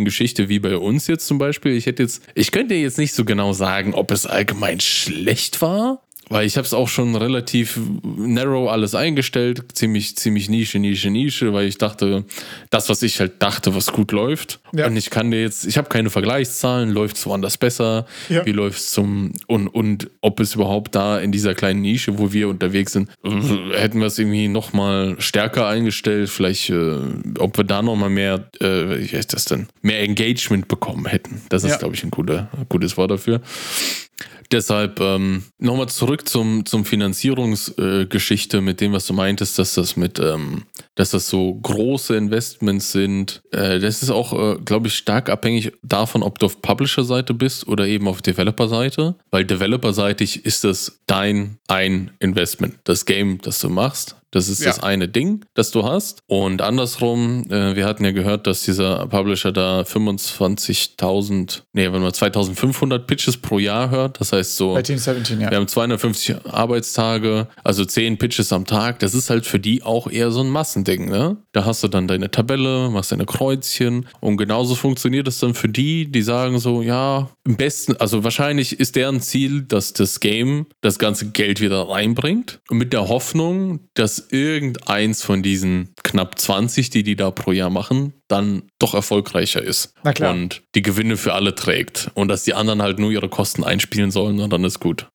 kleinscopigen 0.04 0.06
Geschichte 0.06 0.49
wie 0.49 0.60
bei 0.60 0.78
uns 0.78 1.08
jetzt 1.08 1.28
zum 1.28 1.38
Beispiel. 1.38 1.76
Ich 1.76 1.86
hätte 1.86 2.04
jetzt, 2.04 2.24
ich 2.36 2.51
könnte 2.51 2.76
jetzt 2.76 2.97
nicht 2.97 3.14
so 3.14 3.26
genau 3.26 3.54
sagen, 3.54 3.93
ob 3.93 4.12
es 4.12 4.26
allgemein 4.26 4.80
schlecht 4.80 5.62
war. 5.62 6.01
Weil 6.30 6.47
ich 6.47 6.56
habe 6.56 6.66
es 6.66 6.74
auch 6.74 6.88
schon 6.88 7.18
relativ 7.18 7.78
narrow 8.01 8.70
alles 8.70 8.95
eingestellt, 8.95 9.66
ziemlich, 9.74 10.16
ziemlich 10.16 10.49
Nische, 10.49 10.80
Nische, 10.80 11.10
Nische, 11.10 11.51
weil 11.51 11.68
ich 11.68 11.78
dachte, 11.78 12.24
das, 12.70 12.88
was 12.88 13.04
ich 13.04 13.20
halt 13.20 13.41
dachte, 13.43 13.76
was 13.76 13.91
gut 13.91 14.14
läuft. 14.14 14.62
Ja. 14.76 14.88
Und 14.88 14.97
ich 14.97 15.11
kann 15.11 15.30
dir 15.30 15.39
jetzt, 15.39 15.65
ich 15.65 15.78
habe 15.78 15.88
keine 15.88 16.09
Vergleichszahlen, 16.09 16.89
läuft 16.89 17.17
es 17.17 17.26
woanders 17.28 17.57
besser, 17.57 18.07
ja. 18.28 18.43
wie 18.45 18.51
läuft 18.51 18.80
es 18.80 18.91
zum, 18.91 19.34
und, 19.45 19.67
und 19.67 20.09
ob 20.21 20.39
es 20.39 20.55
überhaupt 20.55 20.95
da 20.95 21.19
in 21.19 21.32
dieser 21.32 21.53
kleinen 21.53 21.82
Nische, 21.82 22.17
wo 22.17 22.34
wir 22.34 22.49
unterwegs 22.49 22.93
sind, 22.93 23.09
hätten 23.24 23.99
wir 23.99 24.07
es 24.07 24.17
irgendwie 24.17 24.47
nochmal 24.47 25.15
stärker 25.19 25.67
eingestellt, 25.67 26.30
vielleicht, 26.30 26.71
äh, 26.71 26.97
ob 27.38 27.55
wir 27.55 27.65
da 27.65 27.84
nochmal 27.84 28.09
mehr, 28.09 28.49
äh, 28.59 28.99
wie 28.99 29.15
heißt 29.15 29.34
das 29.34 29.45
denn, 29.45 29.67
mehr 29.84 30.01
Engagement 30.01 30.67
bekommen 30.67 31.05
hätten. 31.05 31.41
Das 31.49 31.63
ist, 31.63 31.71
ja. 31.71 31.78
glaube 31.78 31.93
ich, 31.93 32.03
ein, 32.03 32.11
guter, 32.11 32.49
ein 32.57 32.65
gutes 32.67 32.97
Wort 32.97 33.11
dafür. 33.11 33.41
Deshalb 34.53 34.99
ähm, 34.99 35.43
nochmal 35.57 35.89
zurück 35.89 36.28
zum, 36.30 36.65
zum 36.67 36.86
Finanzierungsgeschichte 36.86 38.57
äh, 38.57 38.61
mit 38.61 38.82
dem, 38.82 38.93
was 38.93 39.07
du 39.07 39.13
meintest, 39.13 39.57
dass 39.57 39.74
das 39.74 39.97
mit, 39.97 40.19
ähm, 40.19 40.65
dass 40.93 41.09
das 41.09 41.28
so 41.28 41.55
große 41.55 42.15
Investments 42.15 42.91
sind. 42.91 43.41
Äh, 43.51 43.80
das 43.80 44.03
ist 44.03 44.11
auch, 44.11 44.34
äh, 44.34 44.59
glaube 44.66 44.88
ich, 44.88 44.95
stark 44.95 45.30
abhängig 45.30 45.74
davon, 45.82 46.24
ob 46.24 46.39
du 46.39 46.45
auf 46.45 46.61
Publisher-Seite 46.61 47.34
bist 47.34 47.68
oder 47.68 47.88
eben 47.88 48.07
auf 48.07 48.22
Developer-Seite. 48.22 49.16
Weil 49.32 49.45
Developer-seitig 49.45 50.45
ist 50.45 50.64
das 50.64 50.99
dein 51.05 51.57
ein 51.68 52.11
Investment. 52.20 52.76
Das 52.84 53.05
Game, 53.05 53.39
das 53.41 53.59
du 53.59 53.70
machst, 53.70 54.16
Das 54.34 54.50
ist 54.50 54.62
ja. 54.62 54.68
das 54.68 54.82
eine 54.82 55.08
Ding, 55.08 55.46
das 55.54 55.70
du 55.70 55.84
hast. 55.84 56.24
Und 56.26 56.64
andersrum, 56.64 57.44
äh, 57.52 57.76
wir 57.76 57.86
hatten 57.86 58.04
ja 58.04 58.12
gehört, 58.12 58.48
dass 58.48 58.64
dieser 58.64 59.06
Publisher 59.06 59.52
da 59.52 59.82
25.000, 59.82 61.62
nee, 61.74 61.92
wenn 61.92 62.02
man 62.02 62.12
2500 62.12 63.06
Pitches 63.06 63.38
pro 63.38 63.60
Jahr 63.60 63.92
hört, 63.92 64.20
das 64.20 64.34
heißt 64.34 64.56
so, 64.56 64.74
Bei 64.74 64.82
Team 64.82 64.98
17, 64.98 65.40
ja. 65.40 65.52
wir 65.52 65.58
haben 65.58 65.68
250 65.68 66.48
Arbeitstage, 66.48 67.48
also 67.64 67.86
10 67.86 68.18
Pitches 68.18 68.52
am 68.52 68.66
Tag. 68.66 68.98
Das 69.00 69.14
ist 69.14 69.30
halt 69.30 69.46
für 69.46 69.60
die 69.60 69.84
auch 69.84 70.10
eher 70.10 70.32
so 70.32 70.42
ein 70.42 70.50
Massending, 70.50 71.10
ne? 71.10 71.38
Da 71.52 71.66
hast 71.66 71.84
du 71.84 71.88
dann 71.88 72.08
deine 72.08 72.32
Tabelle, 72.32 72.90
machst 72.90 73.12
deine 73.12 73.28
Kreuzchen 73.28 74.08
und 74.20 74.38
genauso 74.38 74.74
funktioniert 74.74 75.28
es 75.28 75.38
dann 75.38 75.54
für 75.54 75.70
die, 75.70 76.12
die 76.12 76.24
sagen 76.24 76.58
so, 76.58 76.82
ja, 76.82 77.30
im 77.46 77.56
besten, 77.56 77.98
also 77.98 78.24
wahrscheinlich 78.24 78.80
ist 78.80 78.96
deren 78.96 79.22
Ziel, 79.22 79.62
dass 79.62 79.94
das 79.94 80.20
Game 80.20 80.66
das 80.82 80.98
ganze 80.98 81.30
Geld 81.30 81.62
wieder 81.62 81.88
reinbringt 81.88 82.62
und 82.70 82.80
mit 82.80 82.94
der 82.94 83.10
Hoffnung, 83.10 83.82
dass 83.94 84.22
irgendeins 84.32 85.24
von 85.24 85.43
diesen 85.43 85.93
knapp 86.03 86.39
20, 86.39 86.89
die 86.89 87.03
die 87.03 87.15
da 87.15 87.32
pro 87.32 87.51
Jahr 87.51 87.69
machen, 87.69 88.13
dann 88.28 88.63
doch 88.80 88.93
erfolgreicher 88.93 89.61
ist 89.61 89.93
und 90.32 90.63
die 90.76 90.82
Gewinne 90.82 91.17
für 91.17 91.34
alle 91.34 91.55
trägt 91.55 92.11
und 92.13 92.28
dass 92.28 92.43
die 92.43 92.53
anderen 92.53 92.82
halt 92.82 92.99
nur 92.99 93.11
ihre 93.11 93.30
Kosten 93.30 93.63
einspielen 93.63 94.11
sollen 94.11 94.39
und 94.39 94.51
dann 94.51 94.63
ist 94.63 94.80
gut. 94.80 95.07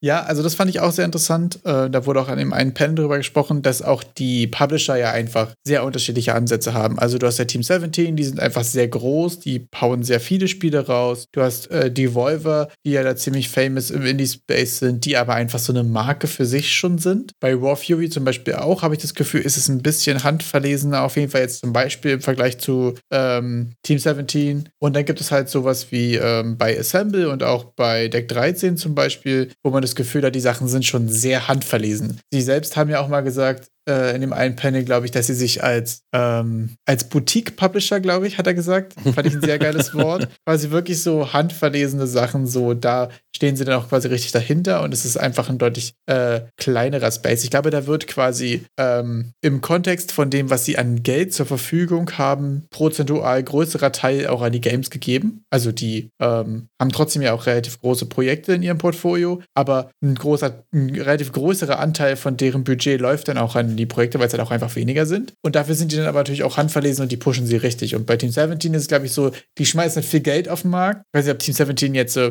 Ja, 0.00 0.22
also 0.22 0.42
das 0.42 0.54
fand 0.54 0.70
ich 0.70 0.80
auch 0.80 0.92
sehr 0.92 1.04
interessant. 1.04 1.56
Äh, 1.64 1.90
da 1.90 2.06
wurde 2.06 2.20
auch 2.20 2.28
an 2.28 2.38
dem 2.38 2.52
einen 2.52 2.72
Panel 2.72 2.94
darüber 2.94 3.18
gesprochen, 3.18 3.60
dass 3.60 3.82
auch 3.82 4.02
die 4.02 4.46
Publisher 4.46 4.96
ja 4.96 5.10
einfach 5.10 5.52
sehr 5.64 5.84
unterschiedliche 5.84 6.34
Ansätze 6.34 6.72
haben. 6.72 6.98
Also 6.98 7.18
du 7.18 7.26
hast 7.26 7.38
ja 7.38 7.44
Team 7.44 7.62
17, 7.62 8.16
die 8.16 8.24
sind 8.24 8.40
einfach 8.40 8.64
sehr 8.64 8.88
groß, 8.88 9.40
die 9.40 9.66
hauen 9.78 10.02
sehr 10.02 10.20
viele 10.20 10.48
Spiele 10.48 10.86
raus. 10.86 11.26
Du 11.32 11.42
hast 11.42 11.70
äh, 11.70 11.90
Devolver, 11.90 12.68
die 12.86 12.92
ja 12.92 13.02
da 13.02 13.16
ziemlich 13.16 13.50
famous 13.50 13.90
im 13.90 14.06
Indie-Space 14.06 14.78
sind, 14.78 15.04
die 15.04 15.16
aber 15.16 15.34
einfach 15.34 15.58
so 15.58 15.72
eine 15.72 15.84
Marke 15.84 16.26
für 16.26 16.46
sich 16.46 16.72
schon 16.72 16.96
sind. 16.96 17.32
Bei 17.40 17.54
Raw 17.54 17.76
Fury 17.76 18.08
zum 18.08 18.24
Beispiel 18.24 18.54
auch, 18.54 18.82
habe 18.82 18.94
ich 18.94 19.02
das 19.02 19.14
Gefühl, 19.14 19.42
ist 19.42 19.58
es 19.58 19.68
ein 19.68 19.82
bisschen 19.82 20.24
handverlesener, 20.24 21.02
auf 21.02 21.16
jeden 21.16 21.30
Fall 21.30 21.42
jetzt 21.42 21.60
zum 21.60 21.72
Beispiel 21.72 22.12
im 22.12 22.20
Vergleich 22.22 22.58
zu 22.58 22.94
ähm, 23.10 23.72
Team 23.82 23.98
17. 23.98 24.70
Und 24.78 24.96
dann 24.96 25.04
gibt 25.04 25.20
es 25.20 25.30
halt 25.30 25.50
sowas 25.50 25.88
wie 25.90 26.14
ähm, 26.14 26.56
bei 26.56 26.78
Assemble 26.78 27.28
und 27.28 27.42
auch 27.42 27.64
bei 27.76 28.08
Deck 28.08 28.28
13 28.28 28.76
zum 28.76 28.94
Beispiel, 28.94 29.33
wo 29.62 29.70
man 29.70 29.82
das 29.82 29.94
Gefühl 29.94 30.24
hat, 30.24 30.34
die 30.34 30.40
Sachen 30.40 30.68
sind 30.68 30.84
schon 30.84 31.08
sehr 31.08 31.48
handverlesen. 31.48 32.20
Sie 32.32 32.42
selbst 32.42 32.76
haben 32.76 32.90
ja 32.90 33.00
auch 33.00 33.08
mal 33.08 33.22
gesagt, 33.22 33.68
äh, 33.88 34.14
in 34.14 34.20
dem 34.20 34.32
einen 34.32 34.56
Panel, 34.56 34.84
glaube 34.84 35.06
ich, 35.06 35.12
dass 35.12 35.26
sie 35.26 35.34
sich 35.34 35.62
als, 35.62 36.02
ähm, 36.12 36.76
als 36.86 37.04
Boutique-Publisher, 37.04 38.00
glaube 38.00 38.26
ich, 38.26 38.38
hat 38.38 38.46
er 38.46 38.54
gesagt. 38.54 38.94
Fand 39.14 39.26
ich 39.26 39.34
ein 39.34 39.42
sehr 39.42 39.58
geiles 39.58 39.94
Wort. 39.94 40.28
Quasi 40.46 40.70
wirklich 40.70 41.02
so 41.02 41.32
handverlesene 41.32 42.06
Sachen, 42.06 42.46
so 42.46 42.74
da 42.74 43.10
stehen 43.34 43.56
sie 43.56 43.64
dann 43.64 43.74
auch 43.80 43.88
quasi 43.88 44.08
richtig 44.08 44.32
dahinter 44.32 44.82
und 44.82 44.94
es 44.94 45.04
ist 45.04 45.16
einfach 45.16 45.48
ein 45.48 45.58
deutlich 45.58 45.94
äh, 46.06 46.42
kleinerer 46.56 47.10
Space. 47.10 47.42
Ich 47.42 47.50
glaube, 47.50 47.70
da 47.70 47.86
wird 47.86 48.06
quasi 48.06 48.64
ähm, 48.78 49.32
im 49.40 49.60
Kontext 49.60 50.12
von 50.12 50.30
dem, 50.30 50.50
was 50.50 50.64
sie 50.64 50.78
an 50.78 51.02
Geld 51.02 51.34
zur 51.34 51.46
Verfügung 51.46 52.12
haben, 52.16 52.64
prozentual 52.70 53.42
größerer 53.42 53.92
Teil 53.92 54.28
auch 54.28 54.42
an 54.42 54.52
die 54.52 54.60
Games 54.60 54.90
gegeben. 54.90 55.42
Also 55.50 55.72
die 55.72 56.10
ähm, 56.20 56.68
haben 56.80 56.92
trotzdem 56.92 57.22
ja 57.22 57.32
auch 57.32 57.46
relativ 57.46 57.80
große 57.80 58.06
Projekte 58.06 58.54
in 58.54 58.62
ihrem 58.62 58.78
Portfolio, 58.78 59.42
aber 59.54 59.90
ein 60.02 60.14
großer, 60.14 60.64
ein 60.72 60.94
relativ 60.94 61.32
größerer 61.32 61.78
Anteil 61.80 62.16
von 62.16 62.36
deren 62.36 62.62
Budget 62.62 63.00
läuft 63.00 63.28
dann 63.28 63.38
auch 63.38 63.56
an 63.56 63.73
die 63.76 63.86
Projekte, 63.86 64.18
weil 64.18 64.26
es 64.26 64.32
halt 64.32 64.42
auch 64.42 64.50
einfach 64.50 64.74
weniger 64.76 65.06
sind. 65.06 65.34
Und 65.42 65.56
dafür 65.56 65.74
sind 65.74 65.92
die 65.92 65.96
dann 65.96 66.06
aber 66.06 66.20
natürlich 66.20 66.44
auch 66.44 66.56
handverlesen 66.56 67.02
und 67.02 67.12
die 67.12 67.16
pushen 67.16 67.46
sie 67.46 67.56
richtig. 67.56 67.94
Und 67.94 68.06
bei 68.06 68.16
Team 68.16 68.30
17 68.30 68.74
ist 68.74 68.82
es, 68.82 68.88
glaube 68.88 69.06
ich, 69.06 69.12
so, 69.12 69.30
die 69.58 69.66
schmeißen 69.66 70.02
halt 70.02 70.10
viel 70.10 70.20
Geld 70.20 70.48
auf 70.48 70.62
den 70.62 70.70
Markt. 70.70 71.02
Ich 71.12 71.18
weiß 71.18 71.24
nicht, 71.26 71.34
ob 71.34 71.38
Team 71.40 71.54
17 71.54 71.94
jetzt 71.94 72.14
so 72.14 72.30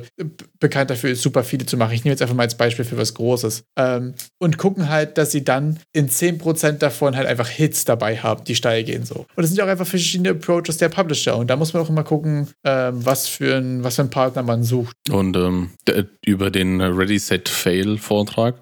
bekannt 0.60 0.90
dafür 0.90 1.12
ist, 1.12 1.22
super 1.22 1.44
viele 1.44 1.66
zu 1.66 1.78
machen. 1.78 1.94
Ich 1.94 2.04
nehme 2.04 2.14
jetzt 2.14 2.22
einfach 2.22 2.36
mal 2.36 2.44
als 2.44 2.56
Beispiel 2.56 2.86
für 2.86 2.98
was 2.98 3.14
Großes. 3.14 3.64
Ähm, 3.78 4.14
und 4.40 4.58
gucken 4.58 4.90
halt, 4.90 5.18
dass 5.18 5.32
sie 5.32 5.44
dann 5.44 5.80
in 5.94 6.10
10% 6.10 6.74
davon 6.74 7.16
halt 7.16 7.28
einfach 7.28 7.48
Hits 7.48 7.86
dabei 7.86 8.18
haben, 8.18 8.44
die 8.44 8.56
steil 8.56 8.84
gehen 8.84 9.06
so. 9.06 9.16
Und 9.16 9.28
das 9.38 9.48
sind 9.48 9.58
ja 9.58 9.66
auch 9.66 9.70
einfach 9.70 9.88
verschiedene 9.88 10.32
Approaches 10.32 10.78
der 10.78 10.90
Publisher. 10.90 11.38
Und 11.38 11.50
da 11.50 11.56
muss 11.56 11.74
man 11.74 11.84
auch 11.84 11.90
immer 11.90 12.04
gucken, 12.04 12.48
ähm, 12.64 13.06
was, 13.06 13.28
für 13.28 13.58
ein, 13.58 13.84
was 13.84 13.96
für 13.96 14.04
einen 14.04 14.10
Partner 14.10 14.44
man 14.44 14.64
sucht. 14.64 14.96
Und 15.10 15.36
ähm, 15.36 15.72
über 16.26 16.52
den 16.52 16.82
Ready 16.82 17.20
Set 17.20 17.50
Fail 17.50 17.98
Vortrag 17.98 18.56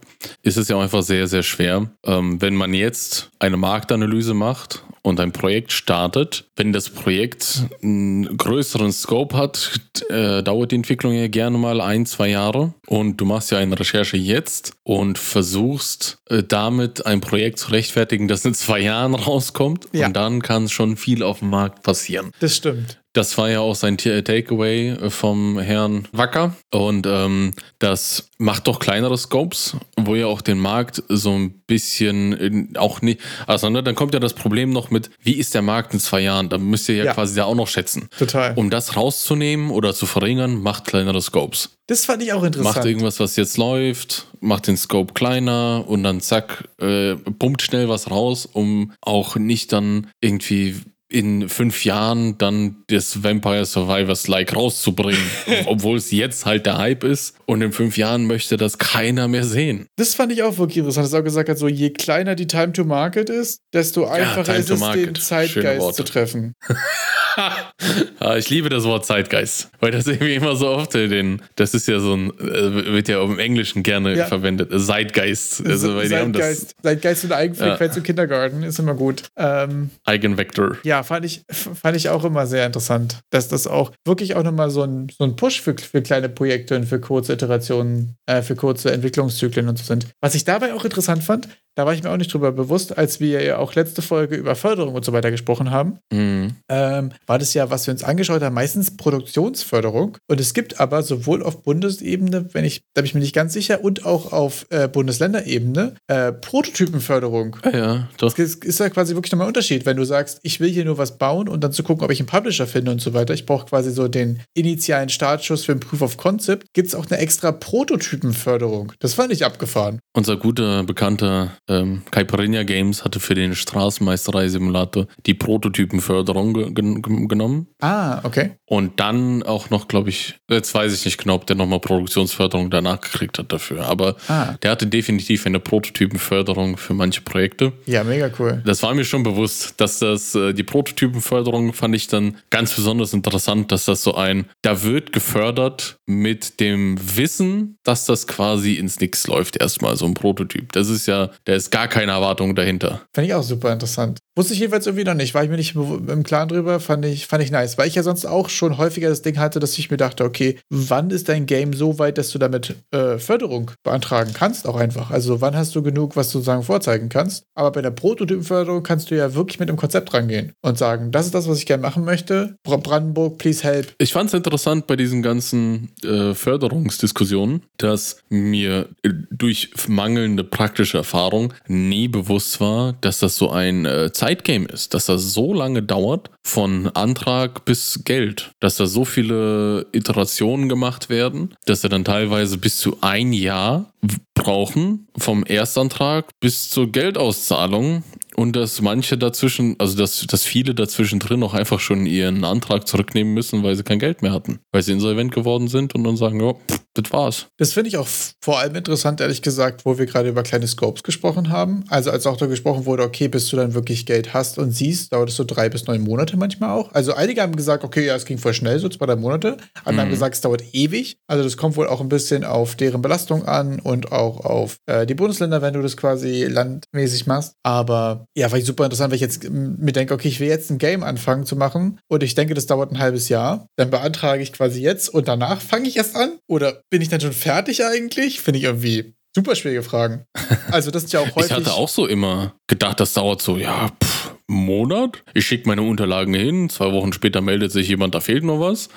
ist 0.43 0.57
es 0.57 0.67
ja 0.67 0.75
auch 0.75 0.81
einfach 0.81 1.03
sehr, 1.03 1.27
sehr 1.27 1.43
schwer. 1.43 1.89
Ähm, 2.05 2.41
wenn 2.41 2.55
man 2.55 2.70
jetzt 2.73 3.31
eine 3.39 3.57
Marktanalyse 3.57 4.33
macht 4.33 4.83
und 5.03 5.19
ein 5.19 5.31
Projekt 5.31 5.71
startet, 5.71 6.45
wenn 6.55 6.73
das 6.73 6.89
Projekt 6.89 7.63
einen 7.81 8.37
größeren 8.37 8.91
Scope 8.91 9.35
hat, 9.35 9.79
äh, 10.09 10.43
dauert 10.43 10.71
die 10.71 10.75
Entwicklung 10.75 11.13
ja 11.13 11.27
gerne 11.27 11.57
mal 11.57 11.81
ein, 11.81 12.05
zwei 12.05 12.29
Jahre. 12.29 12.73
Und 12.87 13.17
du 13.17 13.25
machst 13.25 13.51
ja 13.51 13.57
eine 13.57 13.79
Recherche 13.79 14.17
jetzt 14.17 14.73
und 14.83 15.17
versuchst 15.17 16.19
äh, 16.29 16.43
damit 16.43 17.05
ein 17.05 17.21
Projekt 17.21 17.59
zu 17.59 17.71
rechtfertigen, 17.71 18.27
das 18.27 18.45
in 18.45 18.53
zwei 18.53 18.79
Jahren 18.79 19.15
rauskommt. 19.15 19.87
Ja. 19.91 20.07
Und 20.07 20.15
dann 20.15 20.41
kann 20.41 20.69
schon 20.69 20.97
viel 20.97 21.23
auf 21.23 21.39
dem 21.39 21.49
Markt 21.49 21.83
passieren. 21.83 22.31
Das 22.39 22.55
stimmt. 22.55 23.00
Das 23.13 23.37
war 23.37 23.49
ja 23.49 23.59
auch 23.59 23.75
sein 23.75 23.97
Takeaway 23.97 24.91
äh, 24.91 25.09
vom 25.09 25.59
Herrn 25.59 26.07
Wacker. 26.11 26.55
Und 26.71 27.05
ähm, 27.07 27.51
das 27.79 28.29
macht 28.37 28.67
doch 28.67 28.79
kleinere 28.79 29.17
Scopes, 29.17 29.75
wo 29.97 30.15
ihr 30.15 30.27
auch 30.27 30.41
den 30.41 30.59
Markt 30.59 31.03
so 31.09 31.33
ein 31.33 31.61
bisschen 31.67 32.33
in, 32.33 32.77
auch 32.77 33.01
nicht. 33.01 33.19
Also, 33.47 33.69
ne, 33.69 33.83
dann 33.83 33.95
kommt 33.95 34.13
ja 34.13 34.19
das 34.19 34.33
Problem 34.33 34.71
noch 34.71 34.91
mit, 34.91 35.09
wie 35.21 35.33
ist 35.33 35.53
der 35.53 35.61
Markt 35.61 35.93
in 35.93 35.99
zwei 35.99 36.21
Jahren? 36.21 36.49
Da 36.49 36.57
müsst 36.57 36.87
ihr 36.89 36.95
ja, 36.95 37.05
ja. 37.05 37.13
quasi 37.13 37.35
da 37.35 37.45
auch 37.45 37.55
noch 37.55 37.67
schätzen. 37.67 38.07
Total. 38.17 38.53
Um 38.55 38.69
das 38.69 38.95
rauszunehmen 38.95 39.71
oder 39.71 39.93
zu 39.93 40.05
verringern, 40.05 40.61
macht 40.61 40.85
kleinere 40.85 41.21
Scopes. 41.21 41.77
Das 41.87 42.05
fand 42.05 42.23
ich 42.23 42.31
auch 42.31 42.43
interessant. 42.43 42.75
Macht 42.77 42.85
irgendwas, 42.85 43.19
was 43.19 43.35
jetzt 43.35 43.57
läuft, 43.57 44.27
macht 44.39 44.67
den 44.67 44.77
Scope 44.77 45.13
kleiner 45.13 45.83
und 45.87 46.03
dann 46.03 46.21
zack, 46.21 46.69
äh, 46.79 47.15
pumpt 47.15 47.61
schnell 47.61 47.89
was 47.89 48.09
raus, 48.09 48.45
um 48.45 48.93
auch 49.01 49.35
nicht 49.35 49.73
dann 49.73 50.07
irgendwie 50.21 50.75
in 51.11 51.49
fünf 51.49 51.83
Jahren 51.83 52.37
dann 52.37 52.77
das 52.87 53.23
Vampire 53.23 53.65
Survivors 53.65 54.27
Like 54.27 54.55
rauszubringen, 54.55 55.21
obwohl 55.65 55.97
es 55.97 56.11
jetzt 56.11 56.45
halt 56.45 56.65
der 56.65 56.77
Hype 56.77 57.03
ist 57.03 57.35
und 57.45 57.61
in 57.61 57.73
fünf 57.73 57.97
Jahren 57.97 58.25
möchte 58.27 58.57
das 58.57 58.77
keiner 58.77 59.27
mehr 59.27 59.43
sehen. 59.43 59.87
Das 59.97 60.15
fand 60.15 60.31
ich 60.31 60.41
auch 60.43 60.57
wirklich 60.57 60.77
interessant, 60.77 61.05
dass 61.05 61.13
er 61.13 61.19
auch 61.19 61.23
gesagt 61.23 61.49
hat, 61.49 61.57
so 61.57 61.67
je 61.67 61.89
kleiner 61.89 62.35
die 62.35 62.47
Time 62.47 62.71
to 62.71 62.85
Market 62.85 63.29
ist, 63.29 63.59
desto 63.73 64.07
einfacher 64.07 64.53
ja, 64.53 64.59
ist 64.59 64.69
es, 64.69 64.79
den 64.79 65.15
Zeitgeist 65.15 65.95
zu 65.95 66.03
treffen. 66.03 66.53
ich 68.37 68.49
liebe 68.49 68.69
das 68.69 68.85
Wort 68.85 69.05
Zeitgeist, 69.05 69.69
weil 69.79 69.91
das 69.91 70.07
irgendwie 70.07 70.35
immer 70.35 70.55
so 70.55 70.69
oft 70.69 70.93
den, 70.93 71.41
das 71.55 71.73
ist 71.73 71.87
ja 71.87 71.99
so 71.99 72.15
ein, 72.15 72.29
äh, 72.39 72.93
wird 72.93 73.09
ja 73.09 73.21
im 73.21 73.39
Englischen 73.39 73.83
gerne 73.83 74.15
ja. 74.15 74.25
verwendet, 74.27 74.71
Zeitgeist. 74.81 75.65
Also, 75.65 75.95
weil 75.95 76.09
Zeitgeist, 76.09 76.75
das, 76.77 76.83
Zeitgeist 76.83 77.25
und 77.25 77.31
Eigenfrequenz 77.33 77.95
ja. 77.95 77.97
im 77.97 78.03
Kindergarten 78.03 78.63
ist 78.63 78.79
immer 78.79 78.95
gut. 78.95 79.23
Ähm, 79.37 79.89
Eigenvektor. 80.05 80.77
Ja, 80.83 81.00
fand 81.03 81.25
ich, 81.25 81.43
fand 81.49 81.95
ich 81.95 82.09
auch 82.09 82.23
immer 82.23 82.47
sehr 82.47 82.65
interessant, 82.65 83.19
dass 83.29 83.47
das 83.47 83.67
auch 83.67 83.91
wirklich 84.05 84.35
auch 84.35 84.43
nochmal 84.43 84.69
so 84.69 84.83
ein, 84.83 85.07
so 85.15 85.23
ein 85.23 85.35
Push 85.35 85.61
für, 85.61 85.75
für 85.77 86.01
kleine 86.01 86.29
Projekte 86.29 86.75
und 86.75 86.85
für 86.85 86.99
kurze 86.99 87.33
Iterationen, 87.33 88.15
äh, 88.25 88.41
für 88.41 88.55
kurze 88.55 88.91
Entwicklungszyklen 88.91 89.67
und 89.67 89.77
so 89.77 89.83
sind. 89.83 90.07
Was 90.21 90.35
ich 90.35 90.43
dabei 90.43 90.73
auch 90.73 90.85
interessant 90.85 91.23
fand, 91.23 91.47
da 91.75 91.85
war 91.85 91.93
ich 91.93 92.03
mir 92.03 92.09
auch 92.09 92.17
nicht 92.17 92.33
drüber 92.33 92.51
bewusst, 92.51 92.97
als 92.97 93.19
wir 93.19 93.41
ja 93.43 93.57
auch 93.57 93.75
letzte 93.75 94.01
Folge 94.01 94.35
über 94.35 94.55
Förderung 94.55 94.93
und 94.93 95.05
so 95.05 95.13
weiter 95.13 95.31
gesprochen 95.31 95.71
haben. 95.71 95.99
Mhm. 96.11 96.55
Ähm, 96.69 97.11
war 97.27 97.39
das 97.39 97.53
ja, 97.53 97.69
was 97.69 97.87
wir 97.87 97.93
uns 97.93 98.03
angeschaut 98.03 98.41
haben, 98.41 98.53
meistens 98.53 98.97
Produktionsförderung. 98.97 100.17
Und 100.27 100.39
es 100.39 100.53
gibt 100.53 100.79
aber 100.79 101.01
sowohl 101.03 101.43
auf 101.43 101.63
Bundesebene, 101.63 102.49
wenn 102.53 102.65
ich, 102.65 102.81
da 102.93 103.01
bin 103.01 103.07
ich 103.07 103.13
mir 103.13 103.21
nicht 103.21 103.35
ganz 103.35 103.53
sicher, 103.53 103.83
und 103.83 104.05
auch 104.05 104.33
auf 104.33 104.65
äh, 104.69 104.87
Bundesländerebene 104.87 105.95
äh, 106.07 106.33
Prototypenförderung. 106.33 107.57
Ja, 107.63 107.77
ja, 107.77 108.07
doch. 108.17 108.33
Das 108.33 108.55
ist 108.55 108.79
ja 108.79 108.89
quasi 108.89 109.15
wirklich 109.15 109.31
nochmal 109.31 109.47
ein 109.47 109.49
Unterschied, 109.49 109.85
wenn 109.85 109.97
du 109.97 110.03
sagst, 110.03 110.39
ich 110.43 110.59
will 110.59 110.69
hier 110.69 110.85
nur 110.85 110.97
was 110.97 111.17
bauen 111.17 111.47
und 111.47 111.63
dann 111.63 111.71
zu 111.71 111.83
gucken, 111.83 112.03
ob 112.03 112.11
ich 112.11 112.19
einen 112.19 112.27
Publisher 112.27 112.67
finde 112.67 112.91
und 112.91 113.01
so 113.01 113.13
weiter. 113.13 113.33
Ich 113.33 113.45
brauche 113.45 113.67
quasi 113.67 113.91
so 113.91 114.07
den 114.07 114.41
initialen 114.53 115.09
Startschuss 115.09 115.65
für 115.65 115.71
ein 115.71 115.79
Proof 115.79 116.01
of 116.01 116.17
Concept. 116.17 116.67
Gibt 116.73 116.89
es 116.89 116.95
auch 116.95 117.05
eine 117.09 117.19
extra 117.19 117.51
Prototypenförderung. 117.51 118.91
Das 118.99 119.13
fand 119.13 119.31
ich 119.31 119.45
abgefahren. 119.45 119.99
Unser 120.13 120.37
guter 120.37 120.83
Bekannter 120.83 121.51
ähm, 121.69 122.03
Caipirinha 122.11 122.63
Games 122.63 123.03
hatte 123.03 123.19
für 123.19 123.35
den 123.35 123.55
Straßenmeisterei-Simulator 123.55 125.07
die 125.25 125.33
Prototypenförderung 125.33 126.53
ge 126.53 126.71
ge 126.73 127.27
genommen. 127.27 127.67
Ah, 127.79 128.19
okay. 128.23 128.51
Und 128.65 128.99
dann 128.99 129.43
auch 129.43 129.69
noch, 129.69 129.87
glaube 129.87 130.09
ich, 130.09 130.35
jetzt 130.49 130.73
weiß 130.73 130.93
ich 130.93 131.05
nicht 131.05 131.17
genau, 131.17 131.35
ob 131.35 131.45
der 131.45 131.55
nochmal 131.55 131.79
Produktionsförderung 131.79 132.69
danach 132.69 133.01
gekriegt 133.01 133.37
hat 133.39 133.51
dafür. 133.51 133.85
Aber 133.85 134.15
ah. 134.27 134.53
der 134.61 134.71
hatte 134.71 134.87
definitiv 134.87 135.45
eine 135.45 135.59
Prototypenförderung 135.59 136.77
für 136.77 136.93
manche 136.93 137.21
Projekte. 137.21 137.73
Ja, 137.85 138.03
mega 138.03 138.29
cool. 138.39 138.61
Das 138.65 138.83
war 138.83 138.93
mir 138.93 139.05
schon 139.05 139.23
bewusst, 139.23 139.79
dass 139.79 139.99
das, 139.99 140.35
äh, 140.35 140.53
die 140.53 140.63
Prototypenförderung 140.63 141.73
fand 141.73 141.95
ich 141.95 142.07
dann 142.07 142.37
ganz 142.49 142.73
besonders 142.73 143.13
interessant, 143.13 143.71
dass 143.71 143.85
das 143.85 144.03
so 144.03 144.15
ein, 144.15 144.45
da 144.61 144.83
wird 144.83 145.13
gefördert 145.13 145.97
mit 146.05 146.59
dem 146.59 146.97
Wissen, 147.17 147.77
dass 147.83 148.05
das 148.05 148.27
quasi 148.27 148.75
ins 148.75 148.99
Nix 148.99 149.27
läuft, 149.27 149.57
erstmal 149.57 149.95
so 149.95 150.05
ein 150.05 150.13
Prototyp. 150.13 150.71
Das 150.71 150.89
ist 150.89 151.07
ja, 151.07 151.29
der 151.47 151.60
ist 151.61 151.71
gar 151.71 151.87
keine 151.87 152.11
Erwartung 152.11 152.55
dahinter. 152.55 153.01
Fand 153.13 153.27
ich 153.27 153.33
auch 153.33 153.43
super 153.43 153.71
interessant. 153.71 154.19
Wusste 154.35 154.53
ich 154.53 154.59
jedenfalls 154.59 154.85
irgendwie 154.85 155.03
noch 155.03 155.13
nicht, 155.13 155.33
war 155.33 155.43
ich 155.43 155.49
mir 155.49 155.57
nicht 155.57 155.75
im 155.75 156.23
Klaren 156.23 156.47
drüber, 156.47 156.79
fand 156.79 157.05
ich, 157.05 157.27
fand 157.27 157.43
ich 157.43 157.51
nice. 157.51 157.77
Weil 157.77 157.89
ich 157.89 157.95
ja 157.95 158.03
sonst 158.03 158.25
auch 158.25 158.47
schon 158.47 158.77
häufiger 158.77 159.09
das 159.09 159.21
Ding 159.21 159.37
hatte, 159.37 159.59
dass 159.59 159.77
ich 159.77 159.91
mir 159.91 159.97
dachte, 159.97 160.23
okay, 160.23 160.57
wann 160.69 161.09
ist 161.09 161.27
dein 161.27 161.45
Game 161.45 161.73
so 161.73 161.99
weit, 161.99 162.17
dass 162.17 162.31
du 162.31 162.39
damit 162.39 162.75
äh, 162.91 163.17
Förderung 163.17 163.71
beantragen 163.83 164.31
kannst, 164.33 164.67
auch 164.67 164.77
einfach. 164.77 165.11
Also 165.11 165.41
wann 165.41 165.55
hast 165.55 165.75
du 165.75 165.83
genug, 165.83 166.15
was 166.15 166.27
du 166.27 166.37
sozusagen 166.37 166.63
vorzeigen 166.63 167.09
kannst. 167.09 167.43
Aber 167.55 167.71
bei 167.71 167.81
der 167.81 167.91
Prototypenförderung 167.91 168.83
kannst 168.83 169.11
du 169.11 169.17
ja 169.17 169.35
wirklich 169.35 169.59
mit 169.59 169.67
dem 169.67 169.75
Konzept 169.75 170.13
rangehen 170.13 170.53
und 170.61 170.77
sagen, 170.77 171.11
das 171.11 171.25
ist 171.25 171.35
das, 171.35 171.49
was 171.49 171.57
ich 171.57 171.65
gerne 171.65 171.81
machen 171.81 172.05
möchte. 172.05 172.55
Brandenburg, 172.63 173.37
please 173.37 173.63
help. 173.63 173.93
Ich 173.97 174.13
fand 174.13 174.29
es 174.29 174.33
interessant 174.33 174.87
bei 174.87 174.95
diesen 174.95 175.21
ganzen 175.21 175.89
äh, 176.05 176.33
Förderungsdiskussionen, 176.33 177.63
dass 177.75 178.23
mir 178.29 178.87
äh, 179.03 179.09
durch 179.29 179.71
mangelnde 179.89 180.45
praktische 180.45 180.99
Erfahrung 180.99 181.53
nie 181.67 182.07
bewusst 182.07 182.61
war, 182.61 182.93
dass 183.01 183.19
das 183.19 183.35
so 183.35 183.49
ein 183.49 183.85
äh, 183.85 184.11
Zeitgame 184.21 184.67
ist, 184.67 184.93
dass 184.93 185.07
das 185.07 185.33
so 185.33 185.51
lange 185.51 185.81
dauert, 185.81 186.29
von 186.43 186.89
Antrag 186.89 187.65
bis 187.65 188.03
Geld, 188.03 188.51
dass 188.59 188.75
da 188.75 188.85
so 188.85 189.03
viele 189.03 189.87
Iterationen 189.93 190.69
gemacht 190.69 191.09
werden, 191.09 191.55
dass 191.65 191.83
er 191.83 191.89
dann 191.89 192.05
teilweise 192.05 192.59
bis 192.59 192.77
zu 192.77 192.99
ein 193.01 193.33
Jahr 193.33 193.91
brauchen, 194.35 195.07
vom 195.17 195.43
Erstantrag 195.43 196.29
bis 196.39 196.69
zur 196.69 196.91
Geldauszahlung 196.91 198.03
und 198.41 198.55
dass 198.55 198.81
manche 198.81 199.19
dazwischen, 199.19 199.75
also 199.77 199.95
dass, 199.95 200.25
dass 200.25 200.43
viele 200.43 200.73
dazwischen 200.73 201.19
drin 201.19 201.43
auch 201.43 201.53
einfach 201.53 201.79
schon 201.79 202.07
ihren 202.07 202.43
Antrag 202.43 202.87
zurücknehmen 202.87 203.35
müssen, 203.35 203.61
weil 203.61 203.75
sie 203.75 203.83
kein 203.83 203.99
Geld 203.99 204.23
mehr 204.23 204.31
hatten, 204.31 204.59
weil 204.71 204.81
sie 204.81 204.93
insolvent 204.93 205.31
geworden 205.31 205.67
sind 205.67 205.93
und 205.93 206.03
dann 206.03 206.17
sagen, 206.17 206.39
ja, 206.39 206.55
das 206.95 207.13
war's. 207.13 207.45
Das 207.57 207.71
finde 207.71 207.89
ich 207.89 207.97
auch 207.97 208.07
vor 208.43 208.59
allem 208.59 208.75
interessant, 208.75 209.21
ehrlich 209.21 209.43
gesagt, 209.43 209.85
wo 209.85 209.97
wir 209.97 210.07
gerade 210.07 210.29
über 210.29 210.41
kleine 210.43 210.67
Scopes 210.67 211.03
gesprochen 211.03 211.49
haben. 211.49 211.85
Also 211.87 212.09
als 212.09 212.25
auch 212.25 212.35
da 212.35 212.47
gesprochen 212.47 212.85
wurde, 212.85 213.03
okay, 213.03 213.27
bis 213.27 213.47
du 213.49 213.57
dann 213.57 213.75
wirklich 213.75 214.05
Geld 214.05 214.33
hast 214.33 214.57
und 214.57 214.71
siehst, 214.71 215.13
dauert 215.13 215.29
es 215.29 215.35
so 215.35 215.43
drei 215.43 215.69
bis 215.69 215.85
neun 215.85 216.01
Monate 216.01 216.35
manchmal 216.35 216.71
auch. 216.71 216.91
Also 216.93 217.13
einige 217.13 217.41
haben 217.43 217.55
gesagt, 217.55 217.83
okay, 217.83 218.07
ja, 218.07 218.15
es 218.15 218.25
ging 218.25 218.39
voll 218.39 218.53
schnell, 218.55 218.79
so 218.79 218.89
zwei, 218.89 219.05
drei 219.05 219.15
Monate. 219.15 219.57
Andere 219.85 219.93
mhm. 219.93 219.99
haben 219.99 220.09
gesagt, 220.09 220.35
es 220.35 220.41
dauert 220.41 220.63
ewig. 220.73 221.17
Also 221.27 221.43
das 221.43 221.57
kommt 221.57 221.77
wohl 221.77 221.87
auch 221.87 222.01
ein 222.01 222.09
bisschen 222.09 222.43
auf 222.43 222.75
deren 222.75 223.03
Belastung 223.03 223.45
an 223.45 223.79
und 223.79 224.11
auch 224.11 224.43
auf 224.43 224.77
äh, 224.87 225.05
die 225.05 225.13
Bundesländer, 225.13 225.61
wenn 225.61 225.75
du 225.75 225.81
das 225.81 225.95
quasi 225.95 226.45
landmäßig 226.45 227.27
machst. 227.27 227.53
Aber 227.63 228.25
ja, 228.35 228.49
war 228.51 228.57
ich 228.57 228.65
super 228.65 228.85
interessant, 228.85 229.11
weil 229.11 229.15
ich 229.15 229.21
jetzt 229.21 229.49
mir 229.49 229.91
denke, 229.91 230.13
okay, 230.13 230.27
ich 230.27 230.39
will 230.39 230.47
jetzt 230.47 230.69
ein 230.69 230.77
Game 230.77 231.03
anfangen 231.03 231.45
zu 231.45 231.55
machen 231.55 231.99
und 232.07 232.23
ich 232.23 232.35
denke, 232.35 232.53
das 232.53 232.65
dauert 232.65 232.91
ein 232.91 232.99
halbes 232.99 233.29
Jahr. 233.29 233.67
Dann 233.75 233.89
beantrage 233.89 234.41
ich 234.41 234.53
quasi 234.53 234.81
jetzt 234.81 235.09
und 235.09 235.27
danach 235.27 235.61
fange 235.61 235.87
ich 235.87 235.97
erst 235.97 236.15
an. 236.15 236.37
Oder 236.47 236.81
bin 236.89 237.01
ich 237.01 237.09
dann 237.09 237.21
schon 237.21 237.33
fertig 237.33 237.83
eigentlich? 237.83 238.41
Finde 238.41 238.59
ich 238.59 238.65
irgendwie 238.65 239.13
super 239.35 239.55
schwierige 239.55 239.83
Fragen. 239.83 240.25
Also, 240.71 240.89
das 240.89 241.03
ist 241.03 241.11
ja 241.11 241.19
auch 241.19 241.35
häufig. 241.35 241.51
ich 241.51 241.57
hatte 241.57 241.73
auch 241.73 241.89
so 241.89 242.07
immer 242.07 242.55
gedacht, 242.67 243.01
das 243.01 243.11
dauert 243.11 243.41
so, 243.41 243.57
ja, 243.57 243.89
pff, 244.01 244.31
Monat. 244.47 245.23
Ich 245.33 245.45
schicke 245.45 245.67
meine 245.67 245.81
Unterlagen 245.81 246.33
hin, 246.33 246.69
zwei 246.69 246.93
Wochen 246.93 247.11
später 247.11 247.41
meldet 247.41 247.73
sich 247.73 247.89
jemand, 247.89 248.15
da 248.15 248.21
fehlt 248.21 248.45
noch 248.45 248.59
was. 248.59 248.89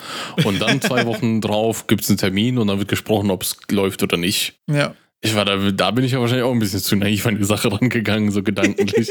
Und 0.44 0.60
dann 0.60 0.80
zwei 0.80 1.04
Wochen 1.06 1.40
drauf 1.40 1.88
gibt 1.88 2.02
es 2.02 2.10
einen 2.10 2.18
Termin 2.18 2.58
und 2.58 2.68
dann 2.68 2.78
wird 2.78 2.88
gesprochen, 2.88 3.30
ob 3.30 3.42
es 3.42 3.56
läuft 3.70 4.04
oder 4.04 4.16
nicht. 4.16 4.54
Ja. 4.70 4.94
Ich 5.24 5.34
war 5.34 5.46
da, 5.46 5.56
da 5.56 5.90
bin 5.90 6.04
ich 6.04 6.12
ja 6.12 6.20
wahrscheinlich 6.20 6.44
auch 6.44 6.52
ein 6.52 6.58
bisschen 6.58 6.80
zu 6.80 6.96
naiv 6.96 7.26
an 7.26 7.38
die 7.38 7.44
Sache 7.44 7.72
rangegangen, 7.72 8.30
so 8.30 8.42
gedanklich. 8.42 9.08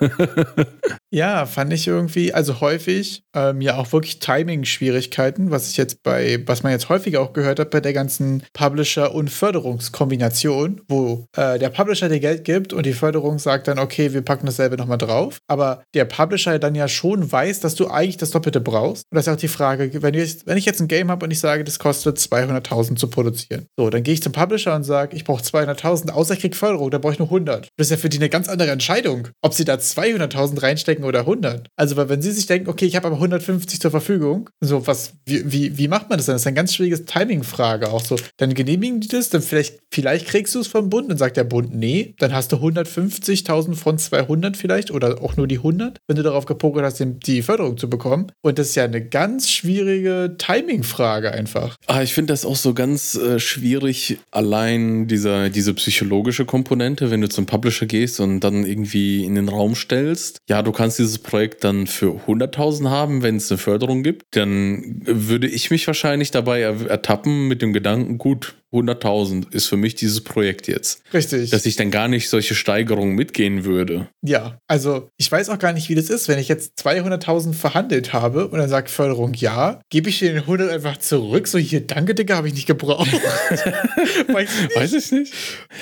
ja, 1.10 1.46
fand 1.46 1.72
ich 1.72 1.88
irgendwie, 1.88 2.32
also 2.32 2.60
häufig, 2.60 3.24
ähm, 3.34 3.60
ja 3.60 3.76
auch 3.76 3.92
wirklich 3.92 4.20
Timing-Schwierigkeiten, 4.20 5.50
was 5.50 5.68
ich 5.68 5.76
jetzt 5.76 6.04
bei, 6.04 6.44
was 6.46 6.62
man 6.62 6.70
jetzt 6.70 6.88
häufiger 6.88 7.20
auch 7.20 7.32
gehört 7.32 7.58
hat 7.58 7.70
bei 7.70 7.80
der 7.80 7.92
ganzen 7.92 8.44
Publisher- 8.52 9.12
und 9.12 9.30
Förderungskombination, 9.30 10.82
wo 10.86 11.26
äh, 11.36 11.58
der 11.58 11.70
Publisher 11.70 12.08
dir 12.08 12.20
Geld 12.20 12.44
gibt 12.44 12.72
und 12.72 12.86
die 12.86 12.92
Förderung 12.92 13.40
sagt 13.40 13.66
dann, 13.66 13.80
okay, 13.80 14.12
wir 14.12 14.22
packen 14.22 14.46
dasselbe 14.46 14.76
nochmal 14.76 14.98
drauf. 14.98 15.38
Aber 15.48 15.82
der 15.92 16.04
Publisher 16.04 16.60
dann 16.60 16.76
ja 16.76 16.86
schon 16.86 17.32
weiß, 17.32 17.58
dass 17.58 17.74
du 17.74 17.88
eigentlich 17.88 18.16
das 18.16 18.30
Doppelte 18.30 18.60
brauchst. 18.60 19.06
Und 19.10 19.16
das 19.16 19.26
ist 19.26 19.32
auch 19.32 19.36
die 19.36 19.48
Frage, 19.48 19.90
wenn 20.02 20.14
ich, 20.14 20.46
wenn 20.46 20.56
ich 20.56 20.66
jetzt 20.66 20.80
ein 20.80 20.86
Game 20.86 21.10
habe 21.10 21.24
und 21.24 21.32
ich 21.32 21.40
sage, 21.40 21.64
das 21.64 21.80
kostet 21.80 22.18
200.000 22.18 22.94
zu 22.94 23.08
produzieren. 23.08 23.66
So, 23.76 23.90
dann 23.90 24.04
gehe 24.04 24.14
ich 24.14 24.22
zum 24.22 24.30
Publisher 24.30 24.76
und 24.76 24.84
sage, 24.84 25.16
ich 25.16 25.24
brauche 25.24 25.47
200.000, 25.52 26.10
außer 26.10 26.34
ich 26.34 26.40
krieg 26.40 26.56
Förderung, 26.56 26.90
da 26.90 26.98
brauche 26.98 27.14
ich 27.14 27.18
nur 27.18 27.28
100. 27.28 27.68
Das 27.76 27.86
ist 27.86 27.90
ja 27.90 27.96
für 27.96 28.08
die 28.08 28.18
eine 28.18 28.28
ganz 28.28 28.48
andere 28.48 28.70
Entscheidung, 28.70 29.28
ob 29.42 29.54
sie 29.54 29.64
da 29.64 29.74
200.000 29.74 30.62
reinstecken 30.62 31.04
oder 31.04 31.20
100. 31.20 31.68
Also, 31.76 31.96
weil 31.96 32.08
wenn 32.08 32.22
sie 32.22 32.32
sich 32.32 32.46
denken, 32.46 32.68
okay, 32.68 32.86
ich 32.86 32.96
habe 32.96 33.06
aber 33.06 33.16
150 33.16 33.80
zur 33.80 33.90
Verfügung, 33.90 34.50
so 34.60 34.86
was, 34.86 35.12
wie, 35.24 35.50
wie, 35.50 35.78
wie 35.78 35.88
macht 35.88 36.08
man 36.08 36.18
das 36.18 36.26
dann? 36.26 36.34
Das 36.34 36.42
ist 36.42 36.46
eine 36.46 36.56
ganz 36.56 36.74
schwierige 36.74 37.04
Timing-Frage 37.04 37.90
auch 37.90 38.04
so. 38.04 38.16
Dann 38.36 38.54
genehmigen 38.54 39.00
die 39.00 39.08
das, 39.08 39.30
dann 39.30 39.42
vielleicht, 39.42 39.78
vielleicht 39.90 40.26
kriegst 40.26 40.54
du 40.54 40.60
es 40.60 40.66
vom 40.66 40.90
Bund, 40.90 41.10
dann 41.10 41.18
sagt 41.18 41.36
der 41.36 41.44
Bund, 41.44 41.74
nee, 41.74 42.14
dann 42.18 42.32
hast 42.32 42.52
du 42.52 42.56
150.000 42.56 43.74
von 43.74 43.98
200 43.98 44.56
vielleicht 44.56 44.90
oder 44.90 45.22
auch 45.22 45.36
nur 45.36 45.46
die 45.46 45.58
100, 45.58 45.98
wenn 46.06 46.16
du 46.16 46.22
darauf 46.22 46.46
gepokert 46.46 46.84
hast, 46.84 47.02
die 47.04 47.42
Förderung 47.42 47.76
zu 47.76 47.88
bekommen. 47.88 48.32
Und 48.42 48.58
das 48.58 48.68
ist 48.68 48.74
ja 48.74 48.84
eine 48.84 49.04
ganz 49.04 49.50
schwierige 49.50 50.36
Timing-Frage 50.38 51.32
einfach. 51.32 51.76
Ah, 51.86 52.02
ich 52.02 52.14
finde 52.14 52.32
das 52.32 52.44
auch 52.44 52.56
so 52.56 52.74
ganz 52.74 53.14
äh, 53.14 53.38
schwierig, 53.38 54.18
allein 54.30 55.06
dieser 55.06 55.37
diese 55.50 55.74
psychologische 55.74 56.44
Komponente, 56.44 57.10
wenn 57.10 57.20
du 57.20 57.28
zum 57.28 57.46
Publisher 57.46 57.86
gehst 57.86 58.20
und 58.20 58.40
dann 58.40 58.64
irgendwie 58.64 59.24
in 59.24 59.34
den 59.34 59.48
Raum 59.48 59.74
stellst, 59.74 60.38
ja, 60.48 60.62
du 60.62 60.72
kannst 60.72 60.98
dieses 60.98 61.18
Projekt 61.18 61.64
dann 61.64 61.86
für 61.86 62.20
100.000 62.26 62.90
haben, 62.90 63.22
wenn 63.22 63.36
es 63.36 63.50
eine 63.50 63.58
Förderung 63.58 64.02
gibt, 64.02 64.24
dann 64.32 65.00
würde 65.04 65.46
ich 65.46 65.70
mich 65.70 65.86
wahrscheinlich 65.86 66.30
dabei 66.30 66.60
ertappen 66.60 67.48
mit 67.48 67.62
dem 67.62 67.72
Gedanken, 67.72 68.18
gut, 68.18 68.56
100.000 68.72 69.52
ist 69.54 69.66
für 69.66 69.78
mich 69.78 69.94
dieses 69.94 70.20
Projekt 70.20 70.68
jetzt. 70.68 71.02
Richtig. 71.14 71.50
Dass 71.50 71.64
ich 71.64 71.76
dann 71.76 71.90
gar 71.90 72.06
nicht 72.08 72.28
solche 72.28 72.54
Steigerungen 72.54 73.14
mitgehen 73.14 73.64
würde. 73.64 74.08
Ja, 74.22 74.58
also 74.66 75.08
ich 75.16 75.30
weiß 75.30 75.48
auch 75.48 75.58
gar 75.58 75.72
nicht, 75.72 75.88
wie 75.88 75.94
das 75.94 76.10
ist, 76.10 76.28
wenn 76.28 76.38
ich 76.38 76.48
jetzt 76.48 76.78
200.000 76.78 77.54
verhandelt 77.54 78.12
habe 78.12 78.48
und 78.48 78.58
dann 78.58 78.68
sagt 78.68 78.90
Förderung 78.90 79.32
ja, 79.34 79.80
gebe 79.90 80.10
ich 80.10 80.18
dir 80.18 80.32
den 80.32 80.42
100 80.42 80.70
einfach 80.70 80.98
zurück, 80.98 81.48
so 81.48 81.58
hier, 81.58 81.80
danke, 81.80 82.14
Digga, 82.14 82.36
habe 82.36 82.48
ich 82.48 82.54
nicht 82.54 82.66
gebraucht. 82.66 83.08
weiß, 84.28 84.50
ich 84.54 84.62
nicht. 84.62 84.76
weiß 84.76 84.92
ich 84.92 85.12
nicht. 85.12 85.34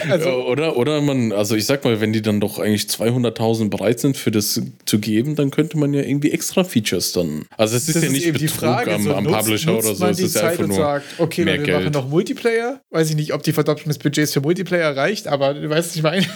Also, 0.09 0.47
oder, 0.47 0.77
oder 0.77 1.01
man, 1.01 1.33
also 1.33 1.57
ich 1.57 1.67
sag 1.67 1.85
mal, 1.85 2.01
wenn 2.01 2.13
die 2.13 2.23
dann 2.23 2.41
doch 2.41 2.61
eigentlich 2.61 2.85
200.000 2.85 3.69
bereit 3.69 3.99
sind 3.99 4.17
für 4.17 4.31
das 4.31 4.63
zu 4.85 4.99
geben, 5.01 5.35
dann 5.35 5.51
könnte 5.51 5.77
man 5.77 5.93
ja 5.93 6.03
irgendwie 6.03 6.31
extra 6.31 6.63
Features 6.63 7.13
dann. 7.13 7.47
Also 7.57 7.77
es 7.77 7.89
ist, 7.89 8.03
ja 8.03 8.11
nicht 8.11 8.33
Betrug 8.33 8.51
Frage, 8.51 8.95
am, 8.95 9.03
so, 9.03 9.15
am 9.15 9.25
nutzt, 9.25 9.39
Publisher 9.39 9.73
nutzt 9.73 9.87
oder 9.87 9.95
so, 9.97 10.07
es 10.07 10.21
ist 10.21 10.33
Zeit 10.35 10.53
einfach 10.53 10.67
nur 10.67 10.77
sagt, 10.77 11.07
okay, 11.19 11.45
mehr 11.45 11.59
wir 11.59 11.65
Geld. 11.65 11.79
machen 11.79 11.93
noch 11.93 12.09
Multiplayer 12.09 12.76
Weiß 12.91 13.11
ich 13.11 13.17
nicht, 13.17 13.33
ob 13.33 13.43
die 13.43 13.53
Verdopplung 13.53 13.89
des 13.89 13.99
Budgets 13.99 14.33
für 14.33 14.41
Multiplayer 14.41 14.97
reicht, 14.97 15.29
aber 15.29 15.55
du 15.55 15.69
weißt, 15.69 15.91
was 15.91 15.97
ich 15.97 16.03
meine. 16.03 16.27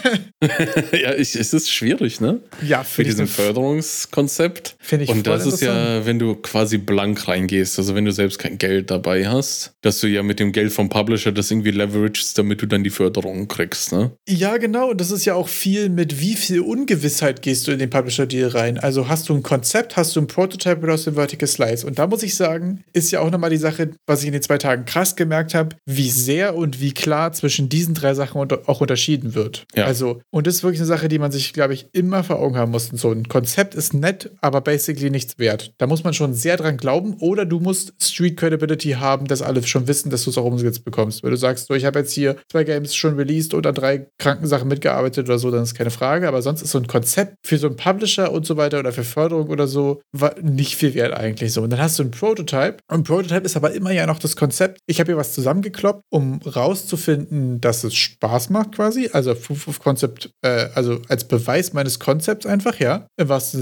ja, 1.03 1.15
ich, 1.15 1.37
es 1.37 1.53
ist 1.53 1.71
schwierig, 1.71 2.21
ne? 2.21 2.41
Ja, 2.67 2.85
für 2.85 3.05
diesem 3.05 3.27
Förderungskonzept. 3.27 4.77
Finde 4.79 5.05
ich 5.05 5.11
Und 5.11 5.27
das 5.27 5.47
ist 5.47 5.61
ja, 5.61 6.05
wenn 6.07 6.19
du 6.19 6.35
quasi 6.35 6.79
blank 6.79 7.29
reingehst, 7.29 7.79
also 7.79 7.95
wenn 7.95 8.05
du 8.05 8.13
selbst 8.13 8.39
kein 8.39 8.59
Geld 8.59 8.91
dabei 8.91 9.29
hast, 9.29 9.73
dass 9.83 10.01
du 10.01 10.07
ja 10.07 10.23
mit 10.23 10.41
dem 10.41 10.53
Geld 10.53 10.73
vom 10.73 10.89
Publisher 10.89 11.33
das 11.33 11.51
irgendwie 11.51 11.71
leveragest, 11.71 12.39
damit 12.39 12.63
du 12.63 12.67
dann 12.67 12.85
die 12.85 12.91
Förderung 12.91 13.49
kriegst, 13.49 13.93
ne? 13.93 14.13
Ja, 14.29 14.57
genau. 14.57 14.91
Und 14.91 15.01
das 15.01 15.11
ist 15.11 15.25
ja 15.25 15.35
auch 15.35 15.49
viel 15.49 15.89
mit 15.89 16.21
wie 16.21 16.35
viel 16.35 16.61
Ungewissheit 16.61 17.43
gehst 17.43 17.67
du 17.67 17.73
in 17.73 17.79
den 17.79 17.91
Publisher-Deal 17.91 18.49
rein. 18.49 18.79
Also 18.79 19.09
hast 19.09 19.29
du 19.29 19.35
ein 19.35 19.43
Konzept, 19.43 19.97
hast 19.97 20.17
du 20.17 20.21
ein 20.21 20.27
Prototype 20.27 20.81
oder 20.83 20.93
hast 20.95 21.07
du 21.07 21.11
ein 21.11 21.17
Vertical 21.17 21.49
Slice? 21.49 21.87
Und 21.87 21.99
da 21.99 22.07
muss 22.07 22.23
ich 22.23 22.35
sagen, 22.35 22.85
ist 22.93 23.11
ja 23.11 23.21
auch 23.21 23.31
nochmal 23.31 23.51
die 23.51 23.57
Sache, 23.57 23.91
was 24.07 24.21
ich 24.21 24.27
in 24.27 24.33
den 24.33 24.43
zwei 24.43 24.59
Tagen 24.59 24.85
krass 24.85 25.17
gemerkt 25.17 25.55
habe, 25.55 25.77
wie 25.87 26.11
sehr 26.11 26.30
sehr 26.31 26.55
und 26.55 26.81
wie 26.81 26.93
klar 26.93 27.33
zwischen 27.33 27.69
diesen 27.69 27.95
drei 27.95 28.15
Sachen 28.15 28.41
auch 28.41 28.81
unterschieden 28.81 29.35
wird. 29.35 29.67
Ja. 29.75 29.87
Also, 29.87 30.21
und 30.31 30.47
das 30.47 30.55
ist 30.55 30.63
wirklich 30.63 30.79
eine 30.79 30.87
Sache, 30.87 31.09
die 31.09 31.19
man 31.19 31.33
sich, 31.33 31.53
glaube 31.53 31.75
ich, 31.75 31.89
immer 31.93 32.23
vor 32.23 32.39
Augen 32.39 32.57
haben 32.57 32.71
muss. 32.71 32.87
So 32.93 33.11
ein 33.11 33.27
Konzept 33.27 33.75
ist 33.75 33.95
nett, 33.95 34.31
aber 34.41 34.61
basically 34.61 35.11
nichts 35.11 35.41
wert. 35.41 35.73
Da 35.79 35.89
muss 35.89 36.05
man 36.05 36.15
schon 36.15 36.33
sehr 36.33 36.57
dran 36.57 36.77
glauben 36.77 37.15
oder 37.19 37.45
du 37.47 37.59
musst 37.59 37.95
Street 38.01 38.37
Credibility 38.37 38.93
haben, 38.93 39.27
dass 39.27 39.43
alle 39.43 39.61
schon 39.65 39.89
wissen, 39.89 40.11
dass 40.11 40.23
du 40.23 40.31
es 40.31 40.39
auch 40.39 40.45
umgesetzt 40.45 40.85
bekommst. 40.85 41.25
Wenn 41.25 41.33
du 41.33 41.37
sagst, 41.37 41.67
so, 41.67 41.75
ich 41.75 41.85
habe 41.85 41.99
jetzt 41.99 42.13
hier 42.13 42.37
zwei 42.49 42.63
Games 42.63 42.95
schon 42.95 43.17
released 43.17 43.53
oder 43.53 43.73
drei 43.73 44.07
kranken 44.19 44.47
Sachen 44.47 44.69
mitgearbeitet 44.69 45.27
oder 45.27 45.41
so, 45.41 45.51
dann 45.51 45.65
ist 45.65 45.75
keine 45.75 45.91
Frage. 45.91 46.29
Aber 46.29 46.43
sonst 46.43 46.63
ist 46.63 46.71
so 46.71 46.79
ein 46.79 46.87
Konzept 46.87 47.35
für 47.43 47.59
so 47.59 47.67
einen 47.67 47.77
Publisher 47.77 48.31
und 48.31 48.47
so 48.47 48.57
weiter 48.57 48.79
oder 48.79 48.93
für 48.93 49.03
Förderung 49.03 49.49
oder 49.49 49.67
so 49.67 50.01
nicht 50.41 50.77
viel 50.77 50.95
wert 50.95 51.13
eigentlich 51.13 51.53
so. 51.53 51.63
Und 51.63 51.71
dann 51.71 51.81
hast 51.81 51.99
du 51.99 52.05
ein 52.05 52.13
Prototype. 52.13 52.77
Und 52.89 53.01
ein 53.01 53.03
Prototype 53.03 53.45
ist 53.45 53.57
aber 53.57 53.73
immer 53.73 53.91
ja 53.91 54.07
noch 54.07 54.21
das 54.21 54.37
Konzept. 54.37 54.79
Ich 54.87 55.01
habe 55.01 55.11
hier 55.11 55.17
was 55.17 55.33
zusammengekloppt, 55.33 56.05
um 56.09 56.20
um 56.21 56.41
rauszufinden, 56.43 57.61
dass 57.61 57.85
es 57.85 57.95
Spaß 57.95 58.51
macht 58.51 58.73
quasi. 58.73 59.09
Also 59.13 59.35
Proof 59.35 59.69
of 59.69 59.81
Concept, 59.81 60.31
äh, 60.43 60.69
also 60.75 61.01
als 61.09 61.25
Beweis 61.25 61.73
meines 61.73 61.99
Konzepts 61.99 62.47
einfach, 62.47 62.79
ja. 62.79 63.07
Was, 63.17 63.57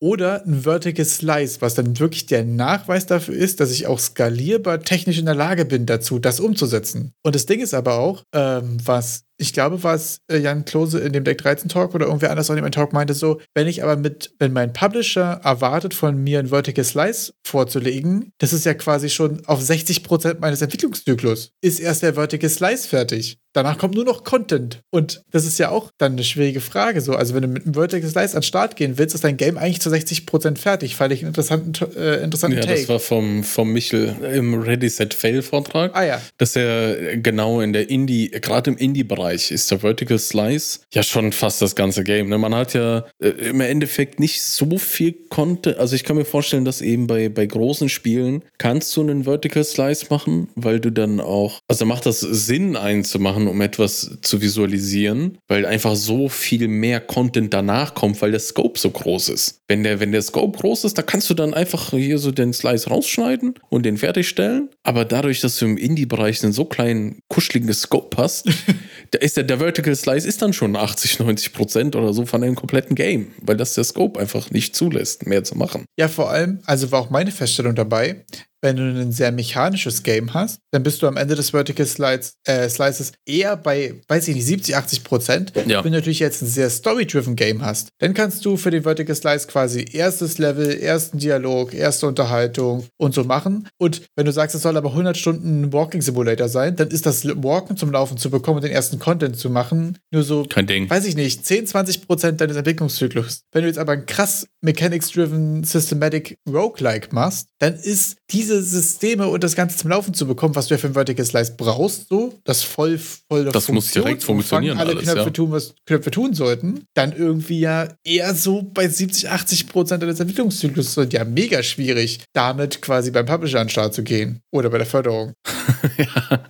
oder 0.00 0.44
ein 0.46 0.62
Vertical 0.62 1.04
Slice, 1.04 1.60
was 1.60 1.74
dann 1.74 1.98
wirklich 1.98 2.26
der 2.26 2.44
Nachweis 2.44 3.06
dafür 3.06 3.34
ist, 3.34 3.60
dass 3.60 3.70
ich 3.70 3.86
auch 3.86 3.98
skalierbar 3.98 4.80
technisch 4.80 5.18
in 5.18 5.26
der 5.26 5.34
Lage 5.34 5.64
bin 5.64 5.86
dazu, 5.86 6.18
das 6.18 6.40
umzusetzen. 6.40 7.12
Und 7.22 7.34
das 7.34 7.46
Ding 7.46 7.60
ist 7.60 7.74
aber 7.74 7.98
auch, 7.98 8.22
ähm, 8.32 8.78
was 8.84 9.24
ich 9.36 9.52
glaube, 9.52 9.82
war 9.82 9.94
es 9.94 10.20
äh, 10.30 10.38
Jan 10.38 10.64
Klose 10.64 11.00
in 11.00 11.12
dem 11.12 11.24
Deck 11.24 11.38
13 11.38 11.68
Talk 11.68 11.94
oder 11.94 12.06
irgendwer 12.06 12.30
anders 12.30 12.50
auch 12.50 12.54
in 12.54 12.62
dem 12.62 12.70
Talk 12.70 12.92
meinte 12.92 13.14
so, 13.14 13.40
wenn 13.54 13.66
ich 13.66 13.82
aber 13.82 13.96
mit, 13.96 14.34
wenn 14.38 14.52
mein 14.52 14.72
Publisher 14.72 15.40
erwartet 15.42 15.94
von 15.94 16.16
mir 16.22 16.38
ein 16.38 16.48
Vertical 16.48 16.84
Slice 16.84 17.32
vorzulegen, 17.44 18.32
das 18.38 18.52
ist 18.52 18.64
ja 18.64 18.74
quasi 18.74 19.10
schon 19.10 19.44
auf 19.46 19.60
60% 19.60 20.38
meines 20.40 20.62
Entwicklungszyklus, 20.62 21.52
ist 21.60 21.80
erst 21.80 22.02
der 22.02 22.14
Vertical 22.14 22.48
Slice 22.48 22.86
fertig. 22.86 23.38
Danach 23.54 23.78
kommt 23.78 23.94
nur 23.94 24.04
noch 24.04 24.24
Content. 24.24 24.82
Und 24.90 25.22
das 25.30 25.46
ist 25.46 25.58
ja 25.58 25.70
auch 25.70 25.90
dann 25.98 26.12
eine 26.12 26.24
schwierige 26.24 26.60
Frage. 26.60 27.00
So. 27.00 27.14
Also, 27.14 27.34
wenn 27.34 27.42
du 27.42 27.48
mit 27.48 27.64
einem 27.64 27.74
Vertical 27.74 28.08
Slice 28.08 28.34
an 28.34 28.40
den 28.40 28.46
Start 28.46 28.76
gehen 28.76 28.98
willst, 28.98 29.14
ist 29.14 29.24
dein 29.24 29.38
Game 29.38 29.56
eigentlich 29.56 29.80
zu 29.80 29.88
60% 29.88 30.58
fertig. 30.58 30.96
Fand 30.96 31.12
ich 31.12 31.20
einen 31.20 31.28
interessanten, 31.28 31.72
äh, 31.96 32.22
interessanten 32.22 32.58
ja, 32.58 32.64
Take. 32.64 32.80
das 32.80 32.88
war 32.88 33.00
vom, 33.00 33.42
vom 33.42 33.72
Michel 33.72 34.14
im 34.34 34.54
Ready 34.54 34.88
Set 34.88 35.14
Fail 35.14 35.42
Vortrag. 35.42 35.92
Ah 35.94 36.04
ja. 36.04 36.20
Dass 36.38 36.56
er 36.56 37.16
genau 37.16 37.60
in 37.60 37.72
der 37.72 37.88
Indie, 37.88 38.30
gerade 38.30 38.70
im 38.70 38.76
Indie-Bereich 38.76 39.50
ist 39.50 39.70
der 39.70 39.80
Vertical 39.80 40.18
Slice 40.18 40.80
ja 40.92 41.02
schon 41.02 41.32
fast 41.32 41.62
das 41.62 41.74
ganze 41.74 42.04
Game. 42.04 42.28
Ne? 42.28 42.38
Man 42.38 42.54
hat 42.54 42.74
ja 42.74 43.04
äh, 43.20 43.28
im 43.28 43.60
Endeffekt 43.60 44.20
nicht 44.20 44.42
so 44.42 44.78
viel 44.78 45.12
Content. 45.30 45.78
Also 45.78 45.94
ich 45.94 46.04
kann 46.04 46.16
mir 46.16 46.24
vorstellen, 46.24 46.64
dass 46.64 46.80
eben 46.80 47.06
bei, 47.06 47.28
bei 47.28 47.46
großen 47.46 47.88
Spielen 47.88 48.42
kannst 48.58 48.96
du 48.96 49.02
einen 49.02 49.24
Vertical 49.24 49.64
Slice 49.64 50.06
machen, 50.10 50.48
weil 50.54 50.80
du 50.80 50.90
dann 50.90 51.20
auch, 51.20 51.60
also 51.68 51.84
macht 51.86 52.06
das 52.06 52.20
Sinn 52.20 52.76
einzumachen, 52.76 53.43
um 53.48 53.60
etwas 53.60 54.18
zu 54.22 54.40
visualisieren, 54.40 55.38
weil 55.48 55.66
einfach 55.66 55.96
so 55.96 56.28
viel 56.28 56.68
mehr 56.68 57.00
Content 57.00 57.52
danach 57.54 57.94
kommt, 57.94 58.20
weil 58.22 58.30
der 58.30 58.40
Scope 58.40 58.78
so 58.78 58.90
groß 58.90 59.28
ist. 59.30 59.60
Wenn 59.68 59.82
der, 59.82 60.00
wenn 60.00 60.12
der 60.12 60.22
Scope 60.22 60.58
groß 60.58 60.84
ist, 60.84 60.98
da 60.98 61.02
kannst 61.02 61.30
du 61.30 61.34
dann 61.34 61.54
einfach 61.54 61.90
hier 61.90 62.18
so 62.18 62.30
den 62.30 62.52
Slice 62.52 62.88
rausschneiden 62.88 63.54
und 63.70 63.84
den 63.84 63.96
fertigstellen. 63.96 64.68
Aber 64.82 65.04
dadurch, 65.04 65.40
dass 65.40 65.56
du 65.56 65.66
im 65.66 65.76
Indie-Bereich 65.76 66.42
einen 66.42 66.52
so 66.52 66.64
kleinen, 66.64 67.20
kuscheligen 67.28 67.72
Scope 67.72 68.16
hast, 68.16 68.46
da 69.10 69.18
ist 69.18 69.36
der, 69.36 69.44
der 69.44 69.58
Vertical 69.58 69.94
Slice 69.94 70.26
ist 70.26 70.42
dann 70.42 70.52
schon 70.52 70.76
80, 70.76 71.20
90 71.20 71.52
Prozent 71.52 71.96
oder 71.96 72.12
so 72.12 72.26
von 72.26 72.40
dem 72.40 72.54
kompletten 72.54 72.94
Game, 72.94 73.32
weil 73.40 73.56
das 73.56 73.74
der 73.74 73.84
Scope 73.84 74.20
einfach 74.20 74.50
nicht 74.50 74.76
zulässt, 74.76 75.26
mehr 75.26 75.44
zu 75.44 75.56
machen. 75.56 75.84
Ja, 75.98 76.08
vor 76.08 76.30
allem, 76.30 76.60
also 76.66 76.90
war 76.92 77.00
auch 77.00 77.10
meine 77.10 77.30
Feststellung 77.30 77.74
dabei, 77.74 78.24
wenn 78.64 78.76
du 78.76 78.82
ein 78.82 79.12
sehr 79.12 79.30
mechanisches 79.30 80.02
Game 80.02 80.32
hast, 80.32 80.58
dann 80.72 80.82
bist 80.82 81.02
du 81.02 81.06
am 81.06 81.18
Ende 81.18 81.34
des 81.34 81.50
Vertical 81.50 81.86
Slides, 81.86 82.34
äh, 82.46 82.68
Slices 82.68 83.12
eher 83.26 83.56
bei, 83.56 83.94
weiß 84.08 84.26
ich 84.28 84.34
nicht, 84.34 84.46
70, 84.46 84.74
80 84.74 85.04
Prozent. 85.04 85.52
Ja. 85.66 85.84
Wenn 85.84 85.92
du 85.92 85.98
natürlich 85.98 86.18
jetzt 86.18 86.42
ein 86.42 86.46
sehr 86.46 86.70
story-driven 86.70 87.36
Game 87.36 87.62
hast, 87.62 87.90
dann 87.98 88.14
kannst 88.14 88.44
du 88.44 88.56
für 88.56 88.70
den 88.70 88.82
Vertical 88.82 89.14
Slice 89.14 89.46
quasi 89.48 89.84
erstes 89.92 90.38
Level, 90.38 90.80
ersten 90.80 91.18
Dialog, 91.18 91.74
erste 91.74 92.06
Unterhaltung 92.06 92.86
und 92.96 93.14
so 93.14 93.24
machen. 93.24 93.68
Und 93.76 94.02
wenn 94.16 94.24
du 94.24 94.32
sagst, 94.32 94.56
es 94.56 94.62
soll 94.62 94.76
aber 94.76 94.90
100 94.90 95.16
Stunden 95.16 95.72
Walking 95.72 96.00
Simulator 96.00 96.48
sein, 96.48 96.74
dann 96.74 96.88
ist 96.88 97.04
das 97.04 97.26
Walken 97.26 97.76
zum 97.76 97.92
Laufen 97.92 98.16
zu 98.16 98.30
bekommen 98.30 98.56
und 98.56 98.64
den 98.64 98.72
ersten 98.72 98.98
Content 98.98 99.36
zu 99.36 99.50
machen 99.50 99.98
nur 100.14 100.22
so, 100.22 100.44
Kein 100.44 100.66
Ding. 100.66 100.88
weiß 100.88 101.04
ich 101.06 101.16
nicht, 101.16 101.44
10, 101.44 101.66
20 101.66 102.06
Prozent 102.06 102.40
deines 102.40 102.56
Entwicklungszyklus. 102.56 103.42
Wenn 103.52 103.62
du 103.62 103.68
jetzt 103.68 103.78
aber 103.78 103.92
ein 103.92 104.06
krass 104.06 104.46
Mechanics-driven 104.62 105.64
Systematic 105.64 106.38
Roguelike 106.48 107.08
machst, 107.10 107.48
dann 107.58 107.74
ist 107.74 108.16
diese 108.30 108.53
Systeme 108.62 109.28
und 109.28 109.44
das 109.44 109.54
Ganze 109.54 109.76
zum 109.76 109.90
Laufen 109.90 110.14
zu 110.14 110.26
bekommen, 110.26 110.54
was 110.54 110.68
du 110.68 110.74
ja 110.74 110.78
für 110.78 110.88
ein 110.88 110.94
Vertical 110.94 111.24
Slice 111.24 111.54
brauchst, 111.56 112.08
so, 112.08 112.38
das 112.44 112.62
voll, 112.62 112.98
voll 112.98 113.44
Das 113.46 113.68
muss 113.68 113.90
direkt 113.90 114.22
funktionieren. 114.22 114.78
Alle 114.78 114.92
alles, 114.92 115.04
Knöpfe 115.04 115.24
ja. 115.24 115.30
tun, 115.30 115.50
was 115.52 115.74
Knöpfe 115.86 116.10
tun 116.10 116.34
sollten, 116.34 116.84
dann 116.94 117.12
irgendwie 117.16 117.60
ja 117.60 117.88
eher 118.04 118.34
so 118.34 118.62
bei 118.62 118.88
70, 118.88 119.30
80 119.30 119.66
Prozent 119.68 120.02
deines 120.02 120.20
Entwicklungszyklus 120.20 120.94
sind 120.94 121.12
ja 121.12 121.24
mega 121.24 121.62
schwierig, 121.62 122.20
damit 122.32 122.82
quasi 122.82 123.10
beim 123.10 123.26
Publisher 123.26 123.60
an 123.60 123.66
den 123.66 123.70
Start 123.70 123.94
zu 123.94 124.02
gehen 124.02 124.40
oder 124.52 124.70
bei 124.70 124.78
der 124.78 124.86
Förderung. 124.86 125.32
ja. 125.98 126.44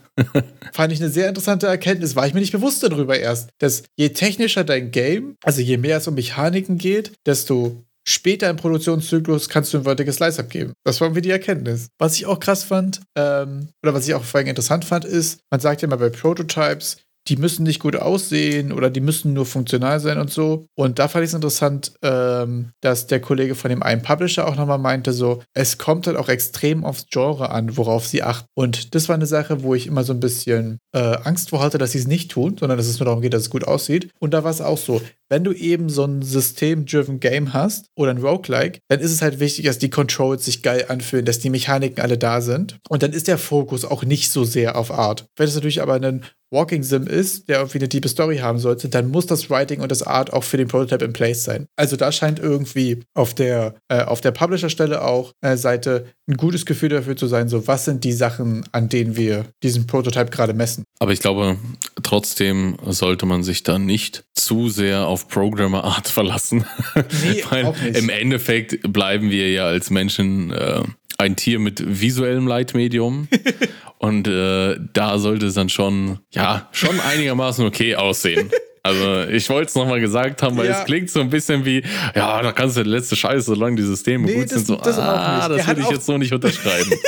Fand 0.73 0.93
ich 0.93 1.01
eine 1.01 1.11
sehr 1.11 1.29
interessante 1.29 1.67
Erkenntnis, 1.67 2.17
war 2.17 2.27
ich 2.27 2.35
mir 2.35 2.41
nicht 2.41 2.53
bewusst 2.53 2.83
darüber 2.83 3.19
erst, 3.19 3.51
dass 3.59 3.85
je 3.97 4.11
technischer 4.11 4.65
dein 4.65 4.91
Game, 4.91 5.37
also 5.43 5.61
je 5.61 5.77
mehr 5.77 5.99
es 5.99 6.09
um 6.09 6.15
Mechaniken 6.15 6.79
geht, 6.79 7.13
desto 7.27 7.84
später 8.07 8.51
im 8.51 8.57
Produktionszyklus 8.57 9.49
kannst 9.49 9.73
du 9.73 9.79
ein 9.79 9.85
Vertical 9.85 10.13
Slice 10.13 10.39
abgeben. 10.41 10.73
Das 10.85 11.01
war 11.01 11.09
irgendwie 11.09 11.23
die 11.23 11.31
Erkenntnis. 11.31 11.89
Was 11.99 12.17
ich 12.17 12.27
auch 12.27 12.41
krass 12.41 12.65
fand, 12.65 13.01
ähm, 13.17 13.69
oder 13.83 13.95
was 13.95 14.07
ich 14.07 14.15
auch 14.15 14.25
vor 14.25 14.39
allem 14.39 14.49
interessant 14.49 14.85
fand, 14.85 15.05
ist, 15.05 15.41
man 15.51 15.61
sagt 15.61 15.83
ja 15.83 15.89
immer 15.89 15.97
bei 15.97 16.11
Prototypes, 16.11 16.99
die 17.29 17.37
müssen 17.37 17.63
nicht 17.63 17.81
gut 17.81 17.97
aussehen 17.97 18.73
oder 18.73 18.91
die 18.91 19.01
müssen 19.01 19.33
nur 19.33 19.47
funktional 19.47 20.01
sein 20.01 20.19
und 20.19 20.31
so. 20.31 20.67
Und 20.75 20.99
da 20.99 21.09
fand 21.09 21.25
ich 21.25 21.31
es 21.31 21.35
interessant, 21.35 21.93
ähm, 22.03 22.71
dass 22.81 23.07
der 23.07 23.21
Kollege 23.21 23.55
von 23.55 23.71
dem 23.71 23.83
einen 23.83 24.03
Publisher 24.03 24.47
auch 24.47 24.57
nochmal 24.57 24.79
meinte, 24.79 25.13
so, 25.13 25.43
es 25.55 25.79
kommt 25.79 26.07
halt 26.07 26.17
auch 26.17 26.29
extrem 26.29 26.85
aufs 26.85 27.07
Genre 27.11 27.51
an, 27.51 27.77
worauf 27.77 28.07
sie 28.07 28.23
achten. 28.23 28.47
Und 28.55 28.95
das 28.95 29.09
war 29.09 29.15
eine 29.15 29.27
Sache, 29.27 29.63
wo 29.63 29.75
ich 29.75 29.87
immer 29.87 30.05
so 30.05 30.13
ein 30.13 30.21
bisschen 30.21 30.79
äh, 30.93 31.17
Angst 31.25 31.51
vor 31.51 31.63
hatte, 31.63 31.79
dass 31.79 31.93
sie 31.93 31.99
es 31.99 32.07
nicht 32.07 32.31
tun, 32.31 32.57
sondern 32.59 32.79
dass 32.79 32.87
es 32.87 32.99
nur 32.99 33.07
darum 33.07 33.23
geht, 33.23 33.35
dass 33.35 33.43
es 33.43 33.51
gut 33.51 33.65
aussieht. 33.65 34.11
Und 34.19 34.33
da 34.35 34.45
war 34.45 34.51
es 34.51 34.61
auch 34.61 34.79
so, 34.79 35.01
wenn 35.31 35.45
du 35.45 35.53
eben 35.53 35.89
so 35.89 36.05
ein 36.05 36.23
system-driven 36.23 37.21
Game 37.21 37.55
hast 37.55 37.87
oder 37.97 38.11
ein 38.11 38.19
Roguelike, 38.19 38.81
dann 38.89 39.01
ist 39.01 39.11
es 39.11 39.23
halt 39.23 39.41
wichtig, 39.41 39.65
dass 39.65 39.79
die 39.79 39.91
Controls 39.91 40.45
sich 40.45 40.63
geil 40.63 40.85
anfühlen, 40.89 41.25
dass 41.25 41.39
die 41.39 41.51
Mechaniken 41.51 42.03
alle 42.03 42.19
da 42.19 42.41
sind. 42.41 42.79
Und 42.89 43.03
dann 43.03 43.13
ist 43.13 43.29
der 43.29 43.39
Fokus 43.39 43.85
auch 43.85 44.05
nicht 44.05 44.31
so 44.31 44.45
sehr 44.45 44.77
auf 44.77 44.91
Art. 44.91 45.27
Wenn 45.37 45.49
es 45.49 45.55
natürlich 45.55 45.81
aber 45.83 45.95
ein 45.95 46.25
Walking 46.55 46.83
Sim 46.83 47.07
ist, 47.07 47.49
der 47.49 47.59
irgendwie 47.59 47.79
eine 47.79 47.89
tiefe 47.89 48.09
Story 48.09 48.39
haben 48.39 48.59
sollte, 48.59 48.89
dann 48.89 49.11
muss 49.11 49.27
das 49.27 49.51
Writing 49.51 49.81
und 49.81 49.91
das 49.91 50.03
Art 50.03 50.33
auch 50.33 50.45
für 50.45 50.57
den 50.57 50.69
Prototype 50.69 51.05
in 51.05 51.13
place 51.13 51.45
sein. 51.45 51.67
Also 51.77 51.97
da 51.97 52.13
scheint 52.13 52.39
irgendwie 52.39 53.01
auf 53.15 53.35
der, 53.35 53.75
äh, 53.89 54.03
auf 54.03 54.21
der 54.21 54.31
Publisher-Stelle 54.31 55.03
auch 55.03 55.33
äh, 55.43 55.57
Seite 55.57 56.07
ein 56.27 56.37
gutes 56.37 56.65
Gefühl 56.65 56.89
dafür 56.89 57.17
zu 57.17 57.27
sein, 57.27 57.49
so 57.49 57.67
was 57.67 57.85
sind 57.85 58.05
die 58.05 58.13
Sachen, 58.13 58.65
an 58.73 58.89
denen 58.89 59.17
wir 59.17 59.45
diesen 59.63 59.87
Prototype 59.87 60.31
gerade 60.31 60.55
messen. 60.55 60.85
Aber 60.99 61.13
ich 61.13 61.21
glaube, 61.21 61.59
trotzdem 62.03 62.77
sollte 62.87 63.27
man 63.27 63.43
sich 63.43 63.63
da 63.63 63.79
nicht 63.79 64.25
zu 64.35 64.71
sehr 64.71 65.07
auf 65.07 65.29
Programmer 65.29 65.85
Art 65.85 66.09
verlassen. 66.15 66.65
Nee, 66.95 67.45
Weil 67.51 67.67
auch 67.67 67.81
nicht. 67.81 67.99
im 67.99 68.09
Endeffekt 68.09 68.93
bleiben 68.93 69.31
wir 69.31 69.51
ja 69.51 69.67
als 69.67 69.91
Menschen 69.91 70.51
äh, 70.53 70.83
ein 71.19 71.37
Tier 71.37 71.59
mit 71.59 72.01
visuellem 72.01 72.47
Leitmedium. 72.47 73.29
Und 74.05 74.29
äh, 74.29 74.77
da 74.93 75.17
sollte 75.17 75.47
es 75.47 75.55
dann 75.55 75.71
schon, 75.71 76.19
ja, 76.31 76.69
schon 76.73 77.01
einigermaßen 77.01 77.65
okay 77.65 77.97
aussehen. 77.97 78.51
Also 78.87 79.23
ich 79.31 79.49
wollte 79.49 79.69
es 79.71 79.75
nochmal 79.75 79.99
gesagt 79.99 80.43
haben, 80.43 80.59
weil 80.59 80.67
Ja. 80.67 80.81
es 80.81 80.85
klingt 80.85 81.09
so 81.11 81.21
ein 81.21 81.31
bisschen 81.31 81.65
wie, 81.65 81.83
ja, 82.15 82.43
da 82.43 82.53
kannst 82.53 82.77
du 82.77 82.83
die 82.85 82.91
letzte 82.91 83.17
Scheiße, 83.17 83.41
solange 83.47 83.77
die 83.77 83.83
Systeme 83.83 84.27
Nee, 84.27 84.35
gut 84.35 84.45
das- 84.45 84.51
sind, 84.51 84.67
so, 84.67 84.77
das 84.77 84.99
ah, 84.99 85.49
das 85.49 85.67
würde 85.67 85.81
ich 85.81 85.89
jetzt 85.89 86.05
so 86.05 86.19
nicht 86.19 86.33
unterschreiben. 86.33 86.93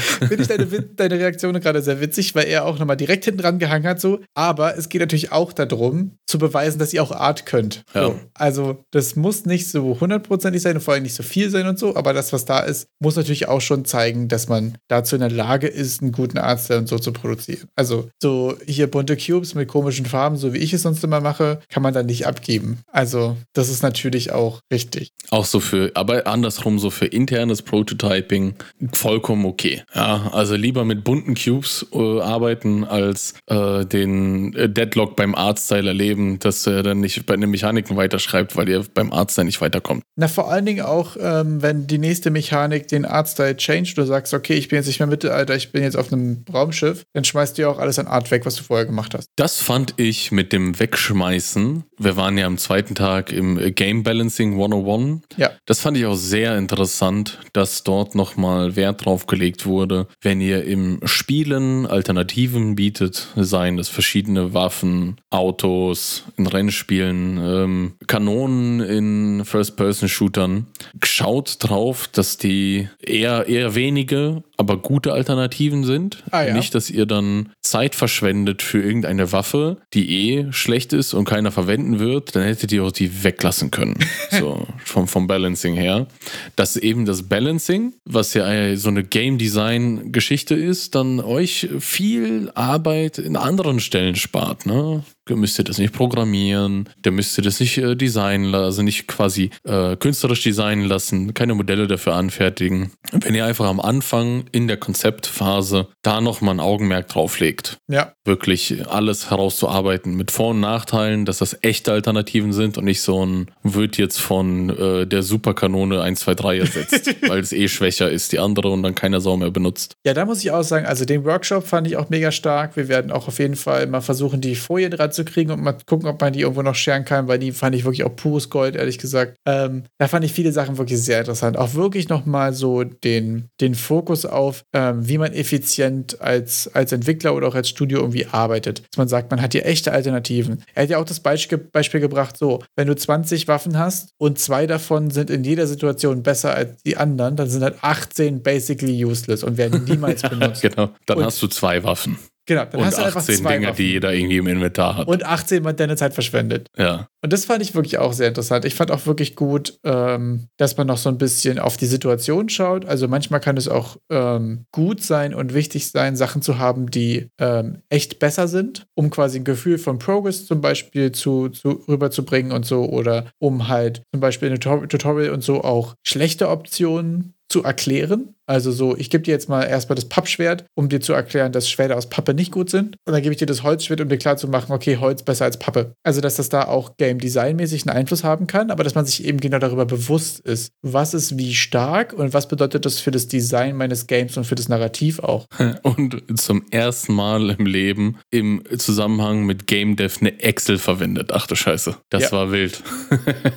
Finde 0.00 0.36
ich 0.42 0.48
deine, 0.48 0.66
deine 0.66 1.18
Reaktion 1.18 1.58
gerade 1.60 1.82
sehr 1.82 2.00
witzig, 2.00 2.34
weil 2.34 2.46
er 2.46 2.64
auch 2.64 2.78
nochmal 2.78 2.96
direkt 2.96 3.24
hinten 3.24 3.40
dran 3.42 3.58
gehangen 3.58 3.86
hat, 3.86 4.00
so. 4.00 4.20
Aber 4.34 4.76
es 4.78 4.88
geht 4.88 5.00
natürlich 5.00 5.32
auch 5.32 5.52
darum, 5.52 6.16
zu 6.26 6.38
beweisen, 6.38 6.78
dass 6.78 6.92
ihr 6.92 7.02
auch 7.02 7.10
Art 7.10 7.44
könnt. 7.44 7.82
Ja. 7.94 8.04
So. 8.06 8.20
Also, 8.34 8.84
das 8.92 9.16
muss 9.16 9.46
nicht 9.46 9.68
so 9.68 9.98
hundertprozentig 10.00 10.62
sein 10.62 10.76
und 10.76 10.82
vor 10.82 10.94
allem 10.94 11.02
nicht 11.02 11.14
so 11.16 11.22
viel 11.24 11.50
sein 11.50 11.66
und 11.66 11.78
so, 11.78 11.96
aber 11.96 12.12
das, 12.12 12.32
was 12.32 12.44
da 12.44 12.60
ist, 12.60 12.86
muss 13.00 13.16
natürlich 13.16 13.48
auch 13.48 13.60
schon 13.60 13.84
zeigen, 13.84 14.28
dass 14.28 14.48
man 14.48 14.78
dazu 14.88 15.16
in 15.16 15.20
der 15.22 15.30
Lage 15.30 15.66
ist, 15.66 16.02
einen 16.02 16.12
guten 16.12 16.38
Artstyle 16.38 16.78
und 16.78 16.86
so 16.88 16.98
zu 16.98 17.12
produzieren. 17.12 17.68
Also, 17.74 18.08
so 18.22 18.56
hier 18.66 18.88
bunte 18.88 19.16
Cubes 19.16 19.54
mit 19.56 19.66
komischen 19.68 20.06
Farben, 20.06 20.36
so 20.36 20.54
wie 20.54 20.58
ich 20.58 20.72
es 20.72 20.82
sonst 20.82 21.02
immer 21.02 21.19
mache, 21.20 21.60
kann 21.68 21.82
man 21.82 21.94
dann 21.94 22.06
nicht 22.06 22.26
abgeben. 22.26 22.78
Also, 22.92 23.36
das 23.52 23.68
ist 23.68 23.82
natürlich 23.82 24.32
auch 24.32 24.60
richtig. 24.72 25.12
Auch 25.30 25.44
so 25.44 25.60
für, 25.60 25.90
aber 25.94 26.26
andersrum, 26.26 26.78
so 26.78 26.90
für 26.90 27.06
internes 27.06 27.62
Prototyping 27.62 28.54
vollkommen 28.92 29.44
okay. 29.44 29.82
Ja, 29.94 30.30
also 30.32 30.54
lieber 30.54 30.84
mit 30.84 31.04
bunten 31.04 31.34
Cubes 31.34 31.86
äh, 31.92 32.20
arbeiten, 32.20 32.84
als 32.84 33.34
äh, 33.46 33.84
den 33.84 34.54
äh, 34.54 34.68
Deadlock 34.68 35.16
beim 35.16 35.34
Artstyle 35.34 35.88
erleben, 35.88 36.38
dass 36.38 36.66
er 36.66 36.82
dann 36.82 37.00
nicht 37.00 37.26
bei 37.26 37.36
den 37.36 37.50
Mechaniken 37.50 37.96
weiterschreibt, 37.96 38.56
weil 38.56 38.68
ihr 38.68 38.84
beim 38.94 39.12
Artstyle 39.12 39.44
nicht 39.44 39.60
weiterkommt. 39.60 40.02
Na, 40.16 40.28
vor 40.28 40.50
allen 40.50 40.66
Dingen 40.66 40.84
auch, 40.84 41.16
ähm, 41.20 41.62
wenn 41.62 41.86
die 41.86 41.98
nächste 41.98 42.30
Mechanik 42.30 42.88
den 42.88 43.04
Artstyle 43.04 43.56
changed, 43.56 43.96
du 43.98 44.04
sagst, 44.04 44.34
okay, 44.34 44.54
ich 44.54 44.68
bin 44.68 44.76
jetzt 44.76 44.86
nicht 44.86 45.00
mehr 45.00 45.06
Mittelalter, 45.06 45.56
ich 45.56 45.72
bin 45.72 45.82
jetzt 45.82 45.96
auf 45.96 46.12
einem 46.12 46.44
Raumschiff, 46.52 47.04
dann 47.12 47.24
schmeißt 47.24 47.56
du 47.56 47.62
ja 47.62 47.68
auch 47.68 47.78
alles 47.78 47.98
an 47.98 48.06
Art 48.06 48.30
weg, 48.30 48.46
was 48.46 48.56
du 48.56 48.62
vorher 48.62 48.86
gemacht 48.86 49.14
hast. 49.14 49.28
Das 49.36 49.60
fand 49.60 49.94
ich 49.96 50.32
mit 50.32 50.52
dem 50.52 50.78
Wegschmeißen. 51.10 51.84
Wir 51.98 52.16
waren 52.16 52.38
ja 52.38 52.46
am 52.46 52.56
zweiten 52.56 52.94
Tag 52.94 53.32
im 53.32 53.74
Game 53.74 54.02
Balancing 54.02 54.52
101. 54.52 55.20
Ja. 55.36 55.50
Das 55.66 55.80
fand 55.80 55.96
ich 55.96 56.06
auch 56.06 56.14
sehr 56.14 56.56
interessant, 56.56 57.38
dass 57.52 57.82
dort 57.84 58.14
nochmal 58.14 58.76
Wert 58.76 59.04
drauf 59.04 59.26
gelegt 59.26 59.66
wurde, 59.66 60.06
wenn 60.22 60.40
ihr 60.40 60.64
im 60.64 61.00
Spielen 61.04 61.86
Alternativen 61.86 62.74
bietet, 62.74 63.26
seien 63.36 63.78
es 63.78 63.88
verschiedene 63.88 64.54
Waffen, 64.54 65.16
Autos 65.30 66.24
in 66.36 66.46
Rennspielen, 66.46 67.38
ähm, 67.38 67.92
Kanonen 68.06 68.80
in 68.80 69.44
First-Person-Shootern, 69.44 70.66
schaut 71.04 71.56
drauf, 71.58 72.08
dass 72.08 72.38
die 72.38 72.88
eher, 73.00 73.46
eher 73.46 73.74
wenige, 73.74 74.42
aber 74.56 74.78
gute 74.78 75.12
Alternativen 75.12 75.84
sind. 75.84 76.22
Ah, 76.30 76.44
ja. 76.44 76.54
Nicht, 76.54 76.74
dass 76.74 76.88
ihr 76.88 77.06
dann 77.06 77.50
Zeit 77.60 77.94
verschwendet 77.94 78.62
für 78.62 78.80
irgendeine 78.82 79.32
Waffe, 79.32 79.78
die 79.92 80.30
eh 80.30 80.52
schlecht 80.52 80.92
ist 80.92 80.99
und 81.14 81.24
keiner 81.24 81.50
verwenden 81.50 81.98
wird, 81.98 82.36
dann 82.36 82.42
hättet 82.42 82.72
ihr 82.72 82.84
auch 82.84 82.92
die 82.92 83.24
weglassen 83.24 83.70
können. 83.70 83.98
So, 84.30 84.66
vom, 84.84 85.08
vom 85.08 85.26
Balancing 85.26 85.74
her. 85.74 86.06
Dass 86.54 86.76
eben 86.76 87.04
das 87.04 87.24
Balancing, 87.24 87.94
was 88.04 88.32
ja 88.34 88.76
so 88.76 88.88
eine 88.88 89.02
Game 89.02 89.38
Design 89.38 90.12
Geschichte 90.12 90.54
ist, 90.54 90.94
dann 90.94 91.20
euch 91.20 91.68
viel 91.80 92.50
Arbeit 92.54 93.18
in 93.18 93.36
anderen 93.36 93.80
Stellen 93.80 94.14
spart, 94.14 94.66
ne? 94.66 95.02
Müsste 95.36 95.64
das 95.64 95.78
nicht 95.78 95.92
programmieren, 95.92 96.88
der 97.04 97.12
müsste 97.12 97.42
das 97.42 97.60
nicht 97.60 97.78
äh, 97.78 97.96
designen, 97.96 98.54
also 98.54 98.82
nicht 98.82 99.06
quasi 99.06 99.50
äh, 99.64 99.96
künstlerisch 99.96 100.42
designen 100.42 100.86
lassen, 100.86 101.34
keine 101.34 101.54
Modelle 101.54 101.86
dafür 101.86 102.14
anfertigen. 102.14 102.92
Wenn 103.12 103.34
ihr 103.34 103.44
einfach 103.44 103.66
am 103.66 103.80
Anfang 103.80 104.44
in 104.52 104.68
der 104.68 104.76
Konzeptphase 104.76 105.88
da 106.02 106.20
nochmal 106.20 106.54
ein 106.54 106.60
Augenmerk 106.60 107.08
drauf 107.08 107.38
legt, 107.40 107.78
ja. 107.88 108.12
wirklich 108.24 108.88
alles 108.88 109.30
herauszuarbeiten 109.30 110.16
mit 110.16 110.30
Vor- 110.30 110.50
und 110.50 110.60
Nachteilen, 110.60 111.24
dass 111.24 111.38
das 111.38 111.58
echte 111.62 111.92
Alternativen 111.92 112.52
sind 112.52 112.78
und 112.78 112.84
nicht 112.84 113.02
so 113.02 113.24
ein 113.24 113.50
wird 113.62 113.96
jetzt 113.98 114.20
von 114.20 114.70
äh, 114.70 115.06
der 115.06 115.22
Superkanone 115.22 116.00
1, 116.02 116.20
2, 116.20 116.34
3 116.34 116.58
ersetzt, 116.58 117.14
weil 117.28 117.40
es 117.40 117.52
eh 117.52 117.68
schwächer 117.68 118.10
ist, 118.10 118.32
die 118.32 118.38
andere 118.38 118.70
und 118.70 118.82
dann 118.82 118.94
keiner 118.94 119.20
Sau 119.20 119.36
mehr 119.36 119.50
benutzt. 119.50 119.96
Ja, 120.04 120.14
da 120.14 120.24
muss 120.24 120.42
ich 120.42 120.50
auch 120.50 120.62
sagen, 120.62 120.86
also 120.86 121.04
den 121.04 121.24
Workshop 121.24 121.66
fand 121.66 121.86
ich 121.86 121.96
auch 121.96 122.08
mega 122.10 122.32
stark. 122.32 122.76
Wir 122.76 122.88
werden 122.88 123.10
auch 123.10 123.28
auf 123.28 123.38
jeden 123.38 123.56
Fall 123.56 123.86
mal 123.86 124.00
versuchen, 124.00 124.40
die 124.40 124.54
Folien 124.54 124.90
dran 124.90 125.12
zu 125.12 125.19
kriegen 125.24 125.50
und 125.50 125.62
mal 125.62 125.76
gucken, 125.86 126.08
ob 126.08 126.20
man 126.20 126.32
die 126.32 126.40
irgendwo 126.40 126.62
noch 126.62 126.74
scheren 126.74 127.04
kann, 127.04 127.28
weil 127.28 127.38
die 127.38 127.52
fand 127.52 127.74
ich 127.74 127.84
wirklich 127.84 128.04
auch 128.04 128.14
pures 128.14 128.50
Gold, 128.50 128.76
ehrlich 128.76 128.98
gesagt. 128.98 129.36
Ähm, 129.46 129.84
da 129.98 130.08
fand 130.08 130.24
ich 130.24 130.32
viele 130.32 130.52
Sachen 130.52 130.78
wirklich 130.78 131.02
sehr 131.02 131.20
interessant. 131.20 131.56
Auch 131.56 131.74
wirklich 131.74 132.08
nochmal 132.08 132.52
so 132.52 132.84
den, 132.84 133.48
den 133.60 133.74
Fokus 133.74 134.26
auf, 134.26 134.62
ähm, 134.72 135.08
wie 135.08 135.18
man 135.18 135.32
effizient 135.32 136.20
als, 136.20 136.68
als 136.74 136.92
Entwickler 136.92 137.34
oder 137.34 137.48
auch 137.48 137.54
als 137.54 137.68
Studio 137.68 138.00
irgendwie 138.00 138.26
arbeitet. 138.26 138.80
Dass 138.90 138.98
man 138.98 139.08
sagt, 139.08 139.30
man 139.30 139.40
hat 139.40 139.52
hier 139.52 139.66
echte 139.66 139.92
Alternativen. 139.92 140.62
Er 140.74 140.84
hat 140.84 140.90
ja 140.90 140.98
auch 140.98 141.04
das 141.04 141.20
Beispiel, 141.20 141.58
Beispiel 141.58 142.00
gebracht, 142.00 142.36
so, 142.36 142.62
wenn 142.76 142.88
du 142.88 142.96
20 142.96 143.48
Waffen 143.48 143.78
hast 143.78 144.10
und 144.18 144.38
zwei 144.38 144.66
davon 144.66 145.10
sind 145.10 145.30
in 145.30 145.44
jeder 145.44 145.66
Situation 145.66 146.22
besser 146.22 146.54
als 146.54 146.82
die 146.82 146.96
anderen, 146.96 147.36
dann 147.36 147.48
sind 147.48 147.62
halt 147.62 147.76
18 147.82 148.42
basically 148.42 149.04
useless 149.04 149.42
und 149.42 149.56
werden 149.56 149.84
niemals 149.88 150.22
benutzt. 150.22 150.62
genau, 150.62 150.90
dann 151.06 151.18
und 151.18 151.24
hast 151.24 151.42
du 151.42 151.46
zwei 151.46 151.82
Waffen. 151.84 152.18
Genau, 152.46 152.64
dann 152.64 152.80
und 152.80 152.86
hast 152.86 152.98
du 152.98 153.02
einfach 153.02 153.20
18 153.20 153.36
zwei 153.36 153.54
Dinger, 153.54 153.68
Waffen. 153.68 153.76
die 153.76 153.92
jeder 153.92 154.12
irgendwie 154.12 154.38
im 154.38 154.46
Inventar 154.46 154.96
hat. 154.96 155.08
Und 155.08 155.24
18 155.24 155.62
Mal 155.62 155.72
deine 155.72 155.96
Zeit 155.96 156.14
verschwendet. 156.14 156.68
ja. 156.76 157.08
Und 157.22 157.34
das 157.34 157.44
fand 157.44 157.62
ich 157.62 157.74
wirklich 157.74 157.98
auch 157.98 158.14
sehr 158.14 158.28
interessant. 158.28 158.64
Ich 158.64 158.74
fand 158.74 158.90
auch 158.90 159.04
wirklich 159.04 159.36
gut, 159.36 159.78
ähm, 159.84 160.46
dass 160.56 160.78
man 160.78 160.86
noch 160.86 160.96
so 160.96 161.10
ein 161.10 161.18
bisschen 161.18 161.58
auf 161.58 161.76
die 161.76 161.84
Situation 161.84 162.48
schaut. 162.48 162.86
Also 162.86 163.08
manchmal 163.08 163.40
kann 163.40 163.58
es 163.58 163.68
auch 163.68 163.98
ähm, 164.10 164.64
gut 164.72 165.02
sein 165.02 165.34
und 165.34 165.52
wichtig 165.52 165.90
sein, 165.90 166.16
Sachen 166.16 166.40
zu 166.40 166.58
haben, 166.58 166.90
die 166.90 167.28
ähm, 167.38 167.82
echt 167.90 168.20
besser 168.20 168.48
sind, 168.48 168.86
um 168.94 169.10
quasi 169.10 169.38
ein 169.38 169.44
Gefühl 169.44 169.76
von 169.76 169.98
Progress 169.98 170.46
zum 170.46 170.62
Beispiel 170.62 171.12
zu, 171.12 171.50
zu 171.50 171.84
rüberzubringen 171.88 172.52
und 172.52 172.64
so. 172.64 172.86
Oder 172.86 173.26
um 173.38 173.68
halt 173.68 174.02
zum 174.12 174.20
Beispiel 174.20 174.48
in 174.48 174.54
einem 174.54 174.88
Tutorial 174.88 175.30
und 175.30 175.44
so 175.44 175.62
auch 175.62 175.96
schlechte 176.06 176.48
Optionen 176.48 177.34
zu 177.50 177.62
erklären. 177.64 178.34
Also 178.50 178.72
so, 178.72 178.96
ich 178.96 179.10
gebe 179.10 179.22
dir 179.22 179.30
jetzt 179.30 179.48
mal 179.48 179.62
erstmal 179.62 179.94
das 179.94 180.06
Pappschwert, 180.06 180.64
um 180.74 180.88
dir 180.88 181.00
zu 181.00 181.12
erklären, 181.12 181.52
dass 181.52 181.70
Schwerter 181.70 181.96
aus 181.96 182.08
Pappe 182.08 182.34
nicht 182.34 182.50
gut 182.50 182.68
sind. 182.68 182.96
Und 183.06 183.12
dann 183.12 183.22
gebe 183.22 183.32
ich 183.32 183.38
dir 183.38 183.46
das 183.46 183.62
Holzschwert, 183.62 184.00
um 184.00 184.08
dir 184.08 184.18
klarzumachen, 184.18 184.74
okay, 184.74 184.96
Holz 184.96 185.22
besser 185.22 185.44
als 185.44 185.56
Pappe. 185.56 185.94
Also, 186.02 186.20
dass 186.20 186.34
das 186.34 186.48
da 186.48 186.64
auch 186.64 186.96
Game 186.96 187.20
Design-mäßig 187.20 187.86
einen 187.86 187.96
Einfluss 187.96 188.24
haben 188.24 188.48
kann, 188.48 188.72
aber 188.72 188.82
dass 188.82 188.96
man 188.96 189.06
sich 189.06 189.24
eben 189.24 189.38
genau 189.38 189.60
darüber 189.60 189.86
bewusst 189.86 190.40
ist, 190.40 190.72
was 190.82 191.14
ist 191.14 191.38
wie 191.38 191.54
stark 191.54 192.12
und 192.12 192.34
was 192.34 192.48
bedeutet 192.48 192.84
das 192.86 192.98
für 192.98 193.12
das 193.12 193.28
Design 193.28 193.76
meines 193.76 194.08
Games 194.08 194.36
und 194.36 194.42
für 194.42 194.56
das 194.56 194.68
Narrativ 194.68 195.20
auch. 195.20 195.46
Und 195.84 196.20
zum 196.40 196.64
ersten 196.72 197.14
Mal 197.14 197.50
im 197.50 197.66
Leben 197.66 198.18
im 198.30 198.62
Zusammenhang 198.78 199.44
mit 199.46 199.68
Game 199.68 199.94
Dev 199.94 200.16
eine 200.20 200.40
Excel 200.40 200.78
verwendet. 200.78 201.30
Ach 201.32 201.46
du 201.46 201.54
Scheiße. 201.54 201.94
Das 202.08 202.24
Ja. 202.24 202.32
war 202.32 202.50
wild. 202.50 202.82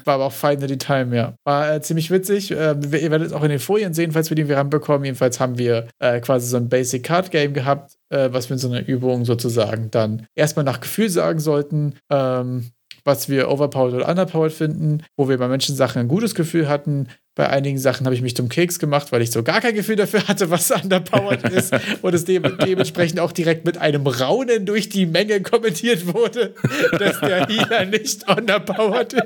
War 0.06 0.16
aber 0.16 0.26
auch 0.26 0.32
finally 0.34 0.78
time, 0.78 1.16
ja. 1.16 1.34
War 1.44 1.76
äh, 1.76 1.82
ziemlich 1.82 2.12
witzig. 2.12 2.52
Äh, 2.52 2.76
ihr 2.76 3.12
werdet 3.12 3.28
es 3.28 3.34
auch 3.34 3.44
in 3.44 3.50
den 3.50 3.60
Folien 3.60 3.94
sehen, 3.94 4.12
falls 4.12 4.30
wir 4.30 4.36
die 4.36 4.48
ranbekommen. 4.84 5.06
Jedenfalls 5.06 5.40
haben 5.40 5.58
wir 5.58 5.88
äh, 6.00 6.20
quasi 6.20 6.48
so 6.48 6.58
ein 6.58 6.70
Basic 6.70 7.04
Card 7.04 7.32
Game 7.32 7.54
gehabt, 7.54 7.98
äh, 8.10 8.30
was 8.32 8.50
wir 8.50 8.56
in 8.56 8.60
so 8.60 8.70
einer 8.70 8.86
Übung 8.86 9.26
sozusagen 9.26 9.90
dann 9.92 10.28
erstmal 10.36 10.66
nach 10.66 10.82
Gefühl 10.82 11.10
sagen 11.10 11.40
sollten. 11.40 11.96
Ähm, 12.10 12.72
was 13.06 13.28
wir 13.28 13.50
overpowered 13.50 13.96
oder 13.96 14.08
underpowered 14.08 14.54
finden, 14.54 15.04
wo 15.18 15.28
wir 15.28 15.38
bei 15.38 15.50
manchen 15.50 15.76
Sachen 15.76 16.00
ein 16.00 16.08
gutes 16.08 16.36
Gefühl 16.36 16.70
hatten. 16.70 17.10
Bei 17.36 17.50
einigen 17.50 17.78
Sachen 17.78 18.06
habe 18.06 18.16
ich 18.16 18.22
mich 18.22 18.34
zum 18.34 18.48
Keks 18.48 18.80
gemacht, 18.80 19.12
weil 19.12 19.22
ich 19.22 19.32
so 19.32 19.44
gar 19.44 19.60
kein 19.60 19.76
Gefühl 19.76 19.98
dafür 19.98 20.26
hatte, 20.30 20.50
was 20.52 20.72
underpowered 20.72 21.44
ist. 21.52 21.74
Und 22.02 22.14
es 22.14 22.24
de 22.24 22.40
dementsprechend 22.40 23.20
auch 23.20 23.34
direkt 23.34 23.66
mit 23.66 23.78
einem 23.78 24.08
Raunen 24.08 24.66
durch 24.66 24.88
die 24.88 25.06
Menge 25.06 25.42
kommentiert 25.42 26.14
wurde, 26.14 26.54
dass 26.98 27.20
der 27.20 27.48
Healer 27.48 27.86
nicht 27.88 28.30
underpowered 28.30 29.14
ist. 29.14 29.24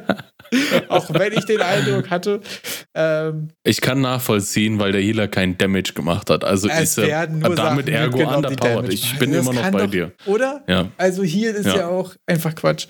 auch 0.90 1.14
wenn 1.14 1.34
ich 1.34 1.46
den 1.46 1.62
Eindruck 1.62 2.10
hatte. 2.10 2.42
Ähm, 2.96 3.50
Ich 3.64 3.82
kann 3.82 4.02
nachvollziehen, 4.02 4.80
weil 4.80 4.92
der 4.92 5.02
Healer 5.02 5.28
keinen 5.28 5.58
Damage 5.58 5.94
gemacht 5.94 6.30
hat. 6.30 6.44
Also 6.44 6.68
ist 6.70 6.98
er 6.98 7.28
damit 7.28 7.58
Sachen 7.58 7.88
ergo 7.88 8.36
underpowered. 8.36 8.94
Ich 8.94 9.18
bin 9.20 9.32
Das 9.32 9.42
immer 9.46 9.54
noch 9.54 9.70
bei 9.72 9.84
doch- 9.86 9.92
dir. 9.92 10.12
Oder? 10.26 10.64
Ja. 10.68 10.88
Also 10.98 11.24
hier 11.24 11.56
ist 11.56 11.66
ja, 11.66 11.78
Ja. 11.78 11.88
auch 11.88 12.16
einfach 12.26 12.56
Quatsch. 12.56 12.88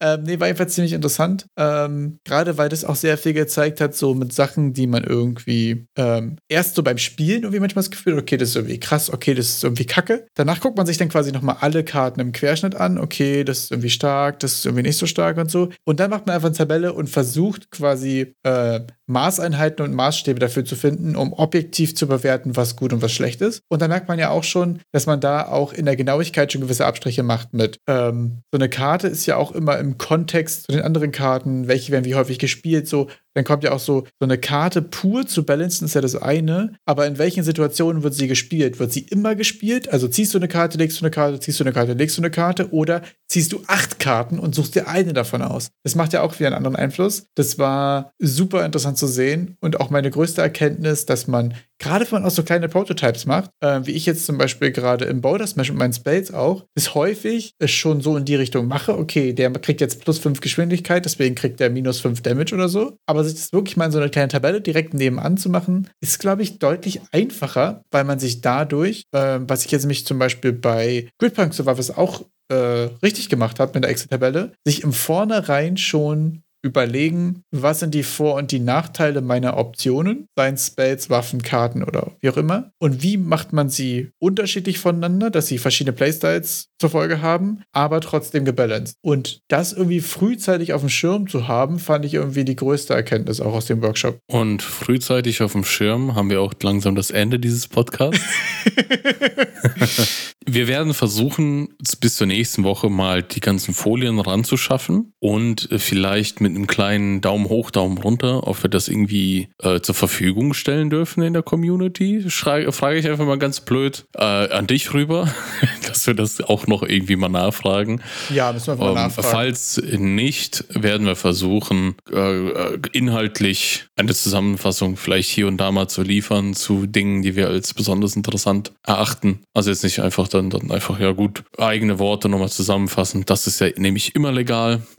Ähm, 0.00 0.22
nee, 0.22 0.38
war 0.40 0.46
jedenfalls 0.46 0.74
ziemlich 0.74 0.92
interessant. 0.92 1.46
Ähm, 1.58 2.18
Gerade 2.24 2.56
weil 2.56 2.68
das 2.68 2.84
auch 2.84 2.96
sehr 2.96 3.18
viel 3.18 3.32
gezeigt 3.32 3.80
hat, 3.80 3.94
so 3.94 4.14
mit 4.14 4.32
Sachen, 4.32 4.72
die 4.72 4.86
man 4.86 5.04
irgendwie 5.04 5.86
ähm, 5.96 6.36
erst 6.48 6.74
so 6.74 6.82
beim 6.82 6.98
Spielen 6.98 7.42
irgendwie 7.42 7.60
manchmal 7.60 7.82
das 7.82 7.90
Gefühl, 7.90 8.14
hat, 8.14 8.22
okay, 8.22 8.36
das 8.36 8.50
ist 8.50 8.56
irgendwie 8.56 8.80
krass, 8.80 9.12
okay, 9.12 9.34
das 9.34 9.48
ist 9.48 9.64
irgendwie 9.64 9.86
kacke. 9.86 10.26
Danach 10.34 10.60
guckt 10.60 10.76
man 10.76 10.86
sich 10.86 10.98
dann 10.98 11.08
quasi 11.08 11.32
nochmal 11.32 11.56
alle 11.60 11.84
Karten 11.84 12.20
im 12.20 12.32
Querschnitt 12.32 12.74
an, 12.74 12.98
okay, 12.98 13.44
das 13.44 13.64
ist 13.64 13.70
irgendwie 13.72 13.90
stark, 13.90 14.40
das 14.40 14.54
ist 14.54 14.66
irgendwie 14.66 14.84
nicht 14.84 14.96
so 14.96 15.06
stark 15.06 15.36
und 15.36 15.50
so. 15.50 15.70
Und 15.84 16.00
dann 16.00 16.10
macht 16.10 16.26
man 16.26 16.36
einfach 16.36 16.48
eine 16.48 16.56
Tabelle 16.56 16.92
und 16.92 17.08
versucht 17.08 17.70
quasi 17.70 18.34
äh, 18.44 18.80
Maßeinheiten 19.08 19.84
und 19.84 19.94
Maßstäbe 19.94 20.38
dafür 20.38 20.64
zu 20.64 20.76
finden, 20.76 21.16
um 21.16 21.32
objektiv 21.32 21.96
zu 21.96 22.06
bewerten, 22.06 22.56
was 22.56 22.76
gut 22.76 22.92
und 22.92 23.02
was 23.02 23.12
schlecht 23.12 23.40
ist. 23.40 23.62
Und 23.68 23.80
dann 23.82 23.90
merkt 23.90 24.08
man 24.08 24.18
ja 24.18 24.30
auch 24.30 24.44
schon, 24.44 24.80
dass 24.92 25.06
man 25.06 25.20
da 25.20 25.48
auch 25.48 25.72
in 25.72 25.86
der 25.86 25.96
Genauigkeit 25.96 26.52
schon 26.52 26.60
gewisse 26.60 26.86
Abstriche 26.86 27.22
macht 27.22 27.54
mit. 27.54 27.78
Ähm, 27.86 28.42
so 28.52 28.58
eine 28.58 28.68
Karte 28.68 29.08
ist 29.08 29.26
ja 29.26 29.36
auch 29.36 29.52
immer 29.58 29.78
im 29.78 29.98
Kontext 29.98 30.64
zu 30.64 30.72
den 30.72 30.82
anderen 30.82 31.12
Karten, 31.12 31.68
welche 31.68 31.92
werden 31.92 32.04
wie 32.04 32.14
häufig 32.14 32.38
gespielt, 32.38 32.88
so. 32.88 33.08
Dann 33.38 33.44
kommt 33.44 33.62
ja 33.62 33.70
auch 33.70 33.78
so, 33.78 34.00
so 34.18 34.24
eine 34.24 34.36
Karte 34.36 34.82
pur 34.82 35.24
zu 35.24 35.44
balancen, 35.44 35.84
ist 35.84 35.94
ja 35.94 36.00
das 36.00 36.16
eine. 36.16 36.72
Aber 36.84 37.06
in 37.06 37.18
welchen 37.18 37.44
Situationen 37.44 38.02
wird 38.02 38.12
sie 38.14 38.26
gespielt? 38.26 38.80
Wird 38.80 38.92
sie 38.92 39.02
immer 39.02 39.36
gespielt? 39.36 39.92
Also 39.92 40.08
ziehst 40.08 40.34
du 40.34 40.38
eine 40.38 40.48
Karte, 40.48 40.76
legst 40.76 41.00
du 41.00 41.04
eine 41.04 41.12
Karte, 41.12 41.38
ziehst 41.38 41.60
du 41.60 41.62
eine 41.62 41.72
Karte, 41.72 41.92
legst 41.92 42.18
du 42.18 42.22
eine 42.22 42.32
Karte 42.32 42.72
oder 42.72 43.00
ziehst 43.28 43.52
du 43.52 43.62
acht 43.68 44.00
Karten 44.00 44.40
und 44.40 44.56
suchst 44.56 44.74
dir 44.74 44.88
eine 44.88 45.12
davon 45.12 45.42
aus? 45.42 45.70
Das 45.84 45.94
macht 45.94 46.12
ja 46.14 46.22
auch 46.22 46.36
wieder 46.40 46.48
einen 46.48 46.56
anderen 46.56 46.74
Einfluss. 46.74 47.26
Das 47.36 47.58
war 47.58 48.10
super 48.18 48.64
interessant 48.64 48.98
zu 48.98 49.06
sehen 49.06 49.56
und 49.60 49.78
auch 49.78 49.90
meine 49.90 50.10
größte 50.10 50.42
Erkenntnis, 50.42 51.06
dass 51.06 51.28
man, 51.28 51.54
gerade 51.78 52.04
wenn 52.06 52.22
man 52.22 52.24
auch 52.28 52.34
so 52.34 52.42
kleine 52.42 52.68
Prototypes 52.68 53.24
macht, 53.24 53.50
äh, 53.60 53.82
wie 53.84 53.92
ich 53.92 54.04
jetzt 54.04 54.26
zum 54.26 54.36
Beispiel 54.36 54.72
gerade 54.72 55.04
im 55.04 55.20
Boulder 55.20 55.46
Smash 55.46 55.70
mit 55.70 55.78
meinen 55.78 55.92
Spells 55.92 56.34
auch, 56.34 56.64
ist 56.74 56.96
häufig 56.96 57.52
es 57.60 57.70
schon 57.70 58.00
so 58.00 58.16
in 58.16 58.24
die 58.24 58.34
Richtung 58.34 58.66
mache, 58.66 58.98
okay, 58.98 59.32
der 59.32 59.52
kriegt 59.52 59.80
jetzt 59.80 60.00
plus 60.00 60.18
5 60.18 60.40
Geschwindigkeit, 60.40 61.04
deswegen 61.04 61.36
kriegt 61.36 61.60
der 61.60 61.70
minus 61.70 62.00
5 62.00 62.20
Damage 62.22 62.52
oder 62.52 62.68
so. 62.68 62.96
Aber 63.06 63.22
sich 63.28 63.38
das 63.38 63.52
wirklich 63.52 63.76
mal 63.76 63.86
in 63.86 63.92
so 63.92 63.98
eine 63.98 64.10
kleine 64.10 64.28
Tabelle 64.28 64.60
direkt 64.60 64.94
nebenan 64.94 65.36
zu 65.36 65.50
machen, 65.50 65.88
ist, 66.00 66.18
glaube 66.18 66.42
ich, 66.42 66.58
deutlich 66.58 67.00
einfacher, 67.12 67.84
weil 67.90 68.04
man 68.04 68.18
sich 68.18 68.40
dadurch, 68.40 69.04
äh, 69.12 69.38
was 69.42 69.64
ich 69.64 69.70
jetzt 69.70 69.82
nämlich 69.82 70.06
zum 70.06 70.18
Beispiel 70.18 70.52
bei 70.52 71.08
Gridpunk 71.18 71.54
Survivors 71.54 71.96
auch 71.96 72.24
äh, 72.48 72.88
richtig 73.02 73.28
gemacht 73.28 73.60
habe 73.60 73.72
mit 73.74 73.84
der 73.84 73.90
Excel-Tabelle, 73.90 74.52
sich 74.64 74.82
im 74.82 74.92
Vornherein 74.92 75.76
schon 75.76 76.42
überlegen, 76.62 77.42
was 77.50 77.80
sind 77.80 77.94
die 77.94 78.02
Vor- 78.02 78.34
und 78.34 78.52
die 78.52 78.58
Nachteile 78.58 79.20
meiner 79.20 79.56
Optionen, 79.56 80.26
seien 80.36 80.54
es 80.54 80.66
Spells, 80.66 81.10
Waffen, 81.10 81.42
Karten 81.42 81.82
oder 81.82 82.12
wie 82.20 82.30
auch 82.30 82.36
immer. 82.36 82.70
Und 82.78 83.02
wie 83.02 83.16
macht 83.16 83.52
man 83.52 83.68
sie 83.68 84.10
unterschiedlich 84.18 84.78
voneinander, 84.78 85.30
dass 85.30 85.46
sie 85.46 85.58
verschiedene 85.58 85.94
Playstyles 85.94 86.68
zur 86.80 86.90
Folge 86.90 87.22
haben, 87.22 87.62
aber 87.72 88.00
trotzdem 88.00 88.44
gebalanced. 88.44 88.96
Und 89.02 89.40
das 89.48 89.72
irgendwie 89.72 90.00
frühzeitig 90.00 90.72
auf 90.72 90.80
dem 90.80 90.90
Schirm 90.90 91.28
zu 91.28 91.48
haben, 91.48 91.78
fand 91.78 92.04
ich 92.04 92.14
irgendwie 92.14 92.44
die 92.44 92.56
größte 92.56 92.94
Erkenntnis 92.94 93.40
auch 93.40 93.52
aus 93.52 93.66
dem 93.66 93.82
Workshop. 93.82 94.18
Und 94.30 94.62
frühzeitig 94.62 95.42
auf 95.42 95.52
dem 95.52 95.64
Schirm 95.64 96.14
haben 96.14 96.30
wir 96.30 96.40
auch 96.40 96.54
langsam 96.62 96.94
das 96.94 97.10
Ende 97.10 97.38
dieses 97.38 97.68
Podcasts. 97.68 98.20
wir 100.46 100.68
werden 100.68 100.94
versuchen, 100.94 101.68
bis 102.00 102.16
zur 102.16 102.26
nächsten 102.26 102.64
Woche 102.64 102.88
mal 102.88 103.22
die 103.22 103.40
ganzen 103.40 103.74
Folien 103.74 104.18
ranzuschaffen 104.18 105.12
und 105.20 105.68
vielleicht 105.76 106.40
mit 106.40 106.47
einem 106.54 106.66
kleinen 106.66 107.20
Daumen 107.20 107.48
hoch, 107.48 107.70
Daumen 107.70 107.98
runter, 107.98 108.46
ob 108.46 108.62
wir 108.62 108.70
das 108.70 108.88
irgendwie 108.88 109.48
äh, 109.62 109.80
zur 109.80 109.94
Verfügung 109.94 110.54
stellen 110.54 110.90
dürfen 110.90 111.22
in 111.22 111.32
der 111.32 111.42
Community. 111.42 112.24
Schrei, 112.28 112.70
frage 112.72 112.98
ich 112.98 113.08
einfach 113.08 113.26
mal 113.26 113.38
ganz 113.38 113.60
blöd 113.60 114.06
äh, 114.14 114.22
an 114.24 114.66
dich 114.66 114.92
rüber, 114.94 115.28
dass 115.88 116.06
wir 116.06 116.14
das 116.14 116.40
auch 116.40 116.66
noch 116.66 116.82
irgendwie 116.82 117.16
mal 117.16 117.28
nachfragen. 117.28 118.00
Ja, 118.32 118.52
müssen 118.52 118.68
wir 118.68 118.76
mal 118.76 118.88
Ähm, 118.88 118.94
nachfragen. 118.94 119.28
falls 119.30 119.80
nicht, 119.98 120.64
werden 120.70 121.06
wir 121.06 121.16
versuchen, 121.16 121.94
äh, 122.12 122.48
äh, 122.48 122.78
inhaltlich 122.92 123.86
eine 123.96 124.14
Zusammenfassung 124.14 124.96
vielleicht 124.96 125.30
hier 125.30 125.46
und 125.48 125.56
da 125.58 125.72
mal 125.72 125.88
zu 125.88 126.02
liefern 126.02 126.54
zu 126.54 126.86
Dingen, 126.86 127.22
die 127.22 127.36
wir 127.36 127.48
als 127.48 127.74
besonders 127.74 128.16
interessant 128.16 128.72
erachten. 128.86 129.40
Also 129.54 129.70
jetzt 129.70 129.82
nicht 129.84 130.00
einfach 130.00 130.28
dann, 130.28 130.50
dann 130.50 130.70
einfach, 130.70 131.00
ja 131.00 131.12
gut, 131.12 131.42
eigene 131.58 131.98
Worte 131.98 132.28
nochmal 132.28 132.48
zusammenfassen. 132.48 133.24
Das 133.26 133.46
ist 133.46 133.60
ja 133.60 133.68
nämlich 133.76 134.14
immer 134.14 134.32
legal. 134.32 134.82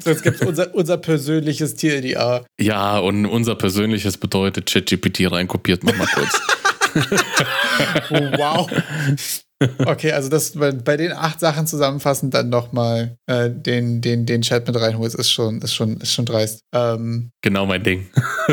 so, 0.00 0.10
jetzt 0.10 0.22
gibt 0.22 0.40
es 0.40 0.45
unser, 0.46 0.74
unser 0.74 0.96
persönliches 0.96 1.74
TLDA. 1.74 2.44
Ja, 2.58 2.98
und 2.98 3.26
unser 3.26 3.54
persönliches 3.54 4.16
bedeutet 4.16 4.70
ChatGPT 4.70 5.30
reinkopiert, 5.30 5.84
mach 5.84 5.96
mal 5.96 6.06
kurz. 6.06 6.40
Oh, 8.10 8.14
wow. 8.38 8.70
Okay, 9.86 10.12
also 10.12 10.28
das 10.28 10.52
bei, 10.52 10.72
bei, 10.72 10.96
den 10.96 11.12
acht 11.12 11.40
Sachen 11.40 11.66
zusammenfassend 11.66 12.34
dann 12.34 12.50
nochmal 12.50 13.16
äh, 13.26 13.50
den, 13.50 14.00
den, 14.02 14.26
den 14.26 14.42
Chat 14.42 14.66
mit 14.66 14.78
reinholst, 14.78 15.16
ist 15.16 15.30
schon, 15.30 15.62
ist 15.62 15.74
schon, 15.74 15.96
ist 15.98 16.12
schon 16.12 16.26
dreist. 16.26 16.60
Ähm, 16.74 17.30
genau 17.42 17.64
mein 17.64 17.82
Ding. 17.82 18.06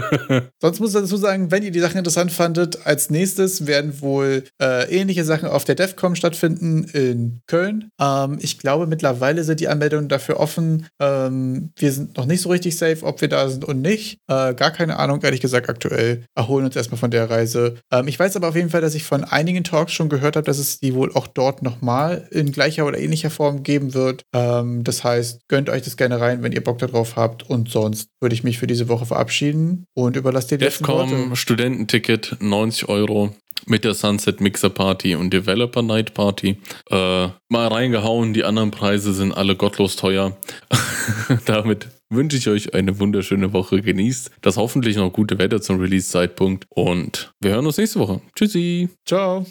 sonst 0.62 0.80
muss 0.80 0.96
ich 0.96 1.02
dazu 1.02 1.18
sagen, 1.18 1.52
wenn 1.52 1.64
ihr 1.64 1.72
die 1.72 1.80
Sachen 1.80 1.98
interessant 1.98 2.32
fandet, 2.32 2.86
als 2.86 3.10
nächstes 3.10 3.68
werden 3.68 4.02
wohl 4.02 4.44
äh, 4.62 4.90
ähnliche 4.96 5.26
Sachen 5.26 5.50
auf 5.50 5.66
der 5.66 5.76
DEFCOM 5.76 6.16
stattfinden 6.16 6.86
in 6.86 7.42
Köln. 7.48 7.90
Ähm, 8.00 8.38
ich 8.40 8.60
glaube, 8.60 8.88
mittlerweile 8.88 9.44
sind 9.44 9.60
die 9.60 9.68
Anmeldungen 9.68 10.08
dafür 10.08 10.40
offen. 10.40 10.88
Ähm, 11.02 11.72
wir 11.78 11.92
sind 11.92 12.16
noch 12.16 12.26
nicht 12.26 12.42
so 12.42 12.50
richtig 12.50 12.78
safe, 12.78 13.04
ob 13.04 13.20
wir 13.20 13.28
da 13.28 13.50
sind 13.50 13.66
und 13.66 13.82
nicht. 13.82 14.20
Äh, 14.28 14.54
gar 14.54 14.72
keine 14.72 14.98
Ahnung, 14.98 15.22
ehrlich 15.22 15.42
gesagt, 15.42 15.70
aktuell. 15.70 16.24
Erholen 16.36 16.66
uns 16.66 16.76
erstmal 16.76 16.98
von 16.98 17.12
der 17.12 17.30
Reise. 17.30 17.76
Ähm, 17.92 18.08
ich 18.08 18.18
weiß 18.18 18.38
aber 18.38 18.48
auf 18.48 18.56
jeden 18.56 18.70
Fall, 18.70 18.82
dass 18.82 18.96
ich 18.96 19.04
von 19.04 19.26
einigen 19.26 19.66
Talks 19.66 19.92
schon 19.92 20.10
gehört 20.10 20.38
habe, 20.38 20.46
dass 20.46 20.60
es 20.60 20.80
die 20.80 20.93
wohl 20.94 21.12
auch 21.14 21.28
dort 21.28 21.62
nochmal 21.62 22.28
in 22.32 22.52
gleicher 22.52 22.86
oder 22.86 23.00
ähnlicher 23.00 23.30
Form 23.30 23.64
geben 23.64 23.94
wird. 23.94 24.24
Ähm, 24.34 24.84
das 24.84 25.04
heißt, 25.04 25.48
gönnt 25.48 25.70
euch 25.70 25.84
das 25.84 25.98
gerne 25.98 26.20
rein, 26.20 26.44
wenn 26.44 26.52
ihr 26.52 26.64
Bock 26.64 26.80
darauf 26.80 27.16
habt. 27.16 27.50
Und 27.50 27.70
sonst 27.70 28.10
würde 28.22 28.36
ich 28.36 28.44
mich 28.44 28.58
für 28.58 28.68
diese 28.68 28.90
Woche 28.90 29.06
verabschieden 29.06 29.86
und 29.94 30.16
überlasst 30.16 30.52
dir 30.52 30.58
die 30.58 30.66
Defcom 30.66 31.36
Studententicket 31.36 32.38
90 32.40 32.90
Euro 32.90 33.36
mit 33.66 33.84
der 33.84 33.94
Sunset 33.94 34.42
Mixer 34.42 34.70
Party 34.70 35.16
und 35.16 35.32
Developer 35.32 35.82
Night 35.82 36.14
Party. 36.14 36.58
Äh, 36.90 37.28
mal 37.50 37.68
reingehauen, 37.68 38.34
die 38.34 38.44
anderen 38.44 38.72
Preise 38.72 39.14
sind 39.14 39.32
alle 39.32 39.56
gottlos 39.56 39.96
teuer. 39.96 40.38
Damit 41.46 41.88
wünsche 42.10 42.38
ich 42.38 42.48
euch 42.48 42.74
eine 42.74 43.00
wunderschöne 43.00 43.54
Woche. 43.54 43.82
Genießt 43.82 44.32
das 44.42 44.58
hoffentlich 44.58 44.98
noch 44.98 45.12
gute 45.12 45.40
Wetter 45.40 45.62
zum 45.62 45.80
Release-Zeitpunkt 45.80 46.66
und 46.70 47.32
wir 47.42 47.52
hören 47.52 47.66
uns 47.66 47.78
nächste 47.78 48.00
Woche. 48.00 48.22
Tschüssi. 48.36 48.90
Ciao. 49.06 49.46